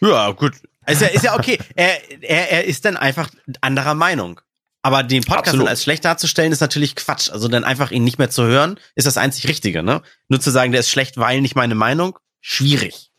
Ja, 0.00 0.30
gut. 0.32 0.54
Ist 0.86 1.02
ja, 1.02 1.08
ist 1.08 1.24
ja 1.24 1.36
okay. 1.36 1.58
er, 1.74 2.22
er, 2.22 2.50
er 2.50 2.64
ist 2.64 2.84
dann 2.84 2.96
einfach 2.96 3.30
anderer 3.60 3.94
Meinung. 3.94 4.40
Aber 4.82 5.02
den 5.02 5.22
Podcast 5.24 5.48
Absolut. 5.48 5.66
dann 5.66 5.70
als 5.70 5.82
schlecht 5.82 6.04
darzustellen, 6.04 6.52
ist 6.52 6.60
natürlich 6.60 6.94
Quatsch. 6.94 7.30
Also 7.30 7.48
dann 7.48 7.64
einfach 7.64 7.90
ihn 7.90 8.04
nicht 8.04 8.18
mehr 8.18 8.30
zu 8.30 8.44
hören, 8.44 8.78
ist 8.94 9.06
das 9.06 9.16
einzig 9.16 9.48
Richtige, 9.48 9.82
ne? 9.82 10.02
Nur 10.28 10.40
zu 10.40 10.50
sagen, 10.50 10.70
der 10.70 10.80
ist 10.80 10.90
schlecht, 10.90 11.16
weil 11.16 11.40
nicht 11.40 11.56
meine 11.56 11.74
Meinung, 11.74 12.18
schwierig. 12.40 13.10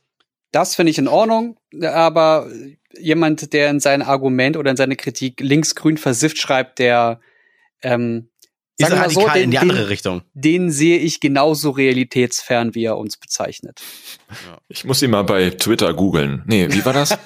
Das 0.54 0.76
finde 0.76 0.92
ich 0.92 0.98
in 0.98 1.10
Ordnung, 1.10 1.60
aber 1.84 2.50
jemand, 2.98 3.52
der 3.52 3.70
in 3.70 3.82
sein 3.82 4.02
Argument 4.02 4.56
oder 4.56 4.72
in 4.72 4.78
seine 4.78 4.96
Kritik 4.96 5.42
linksgrün 5.42 5.98
versifft 5.98 6.38
schreibt, 6.38 6.80
der 6.80 7.20
ähm, 7.82 8.30
sagen 8.78 8.94
wir 8.94 8.98
mal 8.98 9.04
radikal 9.04 9.38
so, 9.38 9.44
in 9.44 9.52
die 9.52 9.58
den, 9.58 9.62
andere 9.62 9.80
den, 9.80 9.88
Richtung. 9.88 10.22
den 10.34 10.72
sehe 10.72 10.98
ich 11.00 11.20
genauso 11.20 11.72
realitätsfern, 11.72 12.76
wie 12.76 12.86
er 12.86 12.98
uns 12.98 13.18
bezeichnet. 13.18 13.82
Ich 14.68 14.86
muss 14.86 15.02
ihn 15.02 15.12
mal 15.12 15.24
bei 15.24 15.50
Twitter 15.52 15.94
googeln. 15.94 16.44
Nee, 16.46 16.68
wie 16.72 16.86
war 16.86 16.94
das? 16.94 17.18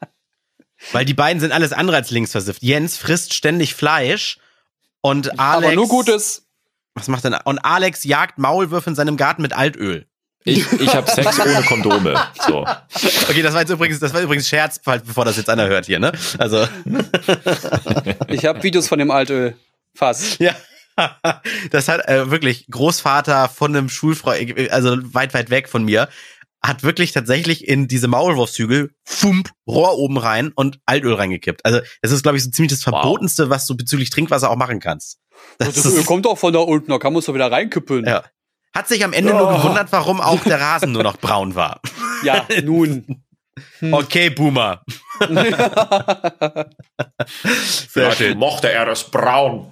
Weil 0.92 1.04
die 1.04 1.14
beiden 1.14 1.40
sind 1.40 1.52
alles 1.52 1.72
andere 1.72 1.96
als 1.96 2.10
linksversifft. 2.10 2.62
Jens 2.62 2.96
frisst 2.96 3.34
ständig 3.34 3.74
Fleisch 3.74 4.38
und 5.00 5.38
Alex. 5.40 5.66
aber 5.66 5.74
nur 5.74 5.88
Gutes. 5.88 6.46
Was 6.94 7.08
macht 7.08 7.24
denn? 7.24 7.34
Und 7.44 7.58
Alex 7.58 8.04
jagt 8.04 8.38
Maulwürfe 8.38 8.90
in 8.90 8.96
seinem 8.96 9.16
Garten 9.16 9.42
mit 9.42 9.52
Altöl. 9.52 10.06
Ich, 10.44 10.64
ich 10.80 10.94
habe 10.94 11.10
Sex 11.10 11.40
ohne 11.44 11.62
Kondome. 11.62 12.14
So. 12.46 12.64
Okay, 13.28 13.42
das 13.42 13.52
war 13.52 13.62
jetzt 13.62 13.70
übrigens, 13.70 13.98
das 13.98 14.14
war 14.14 14.22
übrigens 14.22 14.48
Scherz, 14.48 14.78
bevor 14.78 15.24
das 15.24 15.36
jetzt 15.36 15.50
einer 15.50 15.66
hört 15.66 15.86
hier, 15.86 15.98
ne? 15.98 16.12
Also, 16.38 16.68
Ich 18.28 18.46
habe 18.46 18.62
Videos 18.62 18.86
von 18.86 18.98
dem 19.00 19.10
Altöl. 19.10 19.56
Fast. 19.92 20.38
ja. 20.38 20.54
Das 21.70 21.88
hat 21.88 22.08
äh, 22.08 22.30
wirklich 22.30 22.66
Großvater 22.70 23.48
von 23.48 23.76
einem 23.76 23.88
Schulfreund, 23.88 24.70
also 24.70 24.96
weit, 25.14 25.34
weit 25.34 25.50
weg 25.50 25.68
von 25.68 25.84
mir, 25.84 26.08
hat 26.62 26.82
wirklich 26.82 27.12
tatsächlich 27.12 27.68
in 27.68 27.86
diese 27.86 28.08
Maulwurfshügel, 28.08 28.90
fump, 29.04 29.50
Rohr 29.68 29.98
oben 29.98 30.16
rein 30.18 30.52
und 30.54 30.78
Altöl 30.86 31.14
reingekippt. 31.14 31.64
Also, 31.64 31.80
das 32.02 32.10
ist, 32.12 32.22
glaube 32.22 32.38
ich, 32.38 32.44
so 32.44 32.50
ziemlich 32.50 32.72
das 32.72 32.84
Wow. 32.86 32.94
Verbotenste, 33.02 33.50
was 33.50 33.66
du 33.66 33.76
bezüglich 33.76 34.10
Trinkwasser 34.10 34.50
auch 34.50 34.56
machen 34.56 34.80
kannst. 34.80 35.18
Das 35.58 35.74
Das 35.74 35.84
Öl 35.94 36.02
kommt 36.04 36.24
doch 36.24 36.38
von 36.38 36.52
da 36.52 36.60
unten, 36.60 36.90
da 36.90 36.98
kann 36.98 37.12
man 37.12 37.20
es 37.20 37.26
doch 37.26 37.34
wieder 37.34 37.50
reinkippeln. 37.52 38.04
ja. 38.06 38.24
Hat 38.74 38.88
sich 38.88 39.04
am 39.04 39.12
Ende 39.14 39.32
nur 39.32 39.50
Oh. 39.50 39.56
gewundert, 39.56 39.88
warum 39.90 40.20
auch 40.20 40.42
der 40.44 40.60
Rasen 40.60 40.92
nur 40.92 41.02
noch 41.02 41.16
braun 41.18 41.54
war. 41.54 41.80
Ja, 42.22 42.46
nun. 42.64 43.22
Okay, 43.90 44.28
Boomer. 44.30 44.82
Sehr 47.88 48.12
schön. 48.12 48.38
Mochte 48.38 48.70
er 48.70 48.84
das 48.86 49.04
braun. 49.04 49.70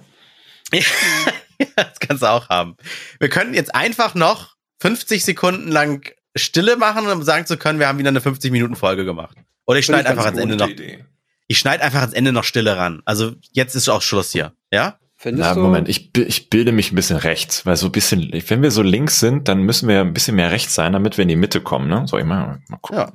das 1.75 1.99
kannst 1.99 2.23
du 2.23 2.27
auch 2.27 2.49
haben. 2.49 2.75
Wir 3.19 3.29
können 3.29 3.53
jetzt 3.53 3.73
einfach 3.73 4.15
noch 4.15 4.55
50 4.79 5.23
Sekunden 5.23 5.71
lang 5.71 6.09
Stille 6.35 6.75
machen, 6.75 7.07
um 7.07 7.23
sagen 7.23 7.45
zu 7.45 7.57
können, 7.57 7.79
wir 7.79 7.87
haben 7.87 7.97
wieder 7.97 8.09
eine 8.09 8.19
50-Minuten-Folge 8.19 9.05
gemacht. 9.05 9.37
Oder 9.65 9.79
ich 9.79 9.85
schneide 9.85 10.09
einfach 10.09 10.25
ans 10.25 10.39
Ende 10.39 10.55
noch. 10.57 10.69
Idee. 10.69 11.05
Ich 11.47 11.59
schneide 11.59 11.83
einfach 11.83 12.01
ans 12.01 12.13
Ende 12.13 12.31
noch 12.31 12.43
Stille 12.43 12.75
ran. 12.75 13.01
Also 13.05 13.33
jetzt 13.51 13.75
ist 13.75 13.87
auch 13.87 14.01
Schluss 14.01 14.31
hier. 14.31 14.53
Ja? 14.71 14.99
Findest 15.15 15.49
Na, 15.49 15.55
du? 15.55 15.61
Moment, 15.61 15.87
ich, 15.87 16.15
ich 16.17 16.49
bilde 16.49 16.71
mich 16.71 16.91
ein 16.91 16.95
bisschen 16.95 17.17
rechts, 17.17 17.65
weil 17.65 17.77
so 17.77 17.87
ein 17.87 17.91
bisschen, 17.91 18.31
wenn 18.47 18.61
wir 18.61 18.71
so 18.71 18.81
links 18.81 19.19
sind, 19.19 19.47
dann 19.47 19.61
müssen 19.61 19.87
wir 19.87 20.01
ein 20.01 20.13
bisschen 20.13 20.35
mehr 20.35 20.51
rechts 20.51 20.75
sein, 20.75 20.93
damit 20.93 21.17
wir 21.17 21.23
in 21.23 21.29
die 21.29 21.35
Mitte 21.35 21.61
kommen, 21.61 21.87
ne? 21.87 22.05
So, 22.05 22.17
ich 22.17 22.25
mal, 22.25 22.59
mal 22.67 22.77
gucken. 22.77 22.99
Ja. 22.99 23.13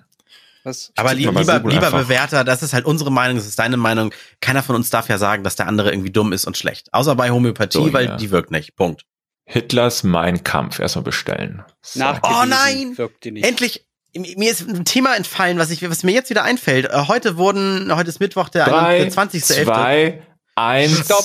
Was? 0.64 0.92
Aber 0.96 1.14
li 1.14 1.24
lieber, 1.26 1.40
lieber 1.40 1.86
einfach. 1.86 1.90
Bewerter, 1.92 2.44
das 2.44 2.62
ist 2.62 2.72
halt 2.72 2.84
unsere 2.84 3.10
Meinung, 3.10 3.36
das 3.36 3.46
ist 3.46 3.58
deine 3.58 3.76
Meinung. 3.76 4.12
Keiner 4.40 4.62
von 4.62 4.76
uns 4.76 4.90
darf 4.90 5.08
ja 5.08 5.16
sagen, 5.18 5.42
dass 5.42 5.56
der 5.56 5.66
andere 5.66 5.90
irgendwie 5.90 6.10
dumm 6.10 6.32
ist 6.32 6.44
und 6.46 6.56
schlecht. 6.56 6.92
Außer 6.92 7.14
bei 7.14 7.30
Homöopathie, 7.30 7.78
So, 7.78 7.92
weil 7.92 8.06
ja. 8.06 8.16
die 8.16 8.30
wirkt 8.30 8.50
nicht. 8.50 8.76
Punkt. 8.76 9.04
Hitlers 9.46 10.02
Mein 10.04 10.44
Kampf 10.44 10.78
erstmal 10.78 11.04
bestellen. 11.04 11.64
So. 11.82 12.04
Oh 12.22 12.44
nein! 12.46 12.96
Wirkt 12.96 13.24
die 13.24 13.32
nicht. 13.32 13.44
Endlich, 13.46 13.84
mir 14.14 14.50
ist 14.50 14.68
ein 14.68 14.84
Thema 14.84 15.16
entfallen, 15.16 15.58
was, 15.58 15.70
ich, 15.70 15.88
was 15.88 16.02
mir 16.04 16.12
jetzt 16.12 16.30
wieder 16.30 16.44
einfällt. 16.44 16.86
Äh, 16.86 17.08
Heute 17.08 17.36
wurden, 17.36 17.94
heute 17.94 18.08
ist 18.08 18.20
Mittwoch, 18.20 18.48
der, 18.48 18.66
Drei, 18.66 19.08
20.11. 19.08 19.64
zwei, 19.64 20.22
eins. 20.54 21.04
Stopp. 21.04 21.24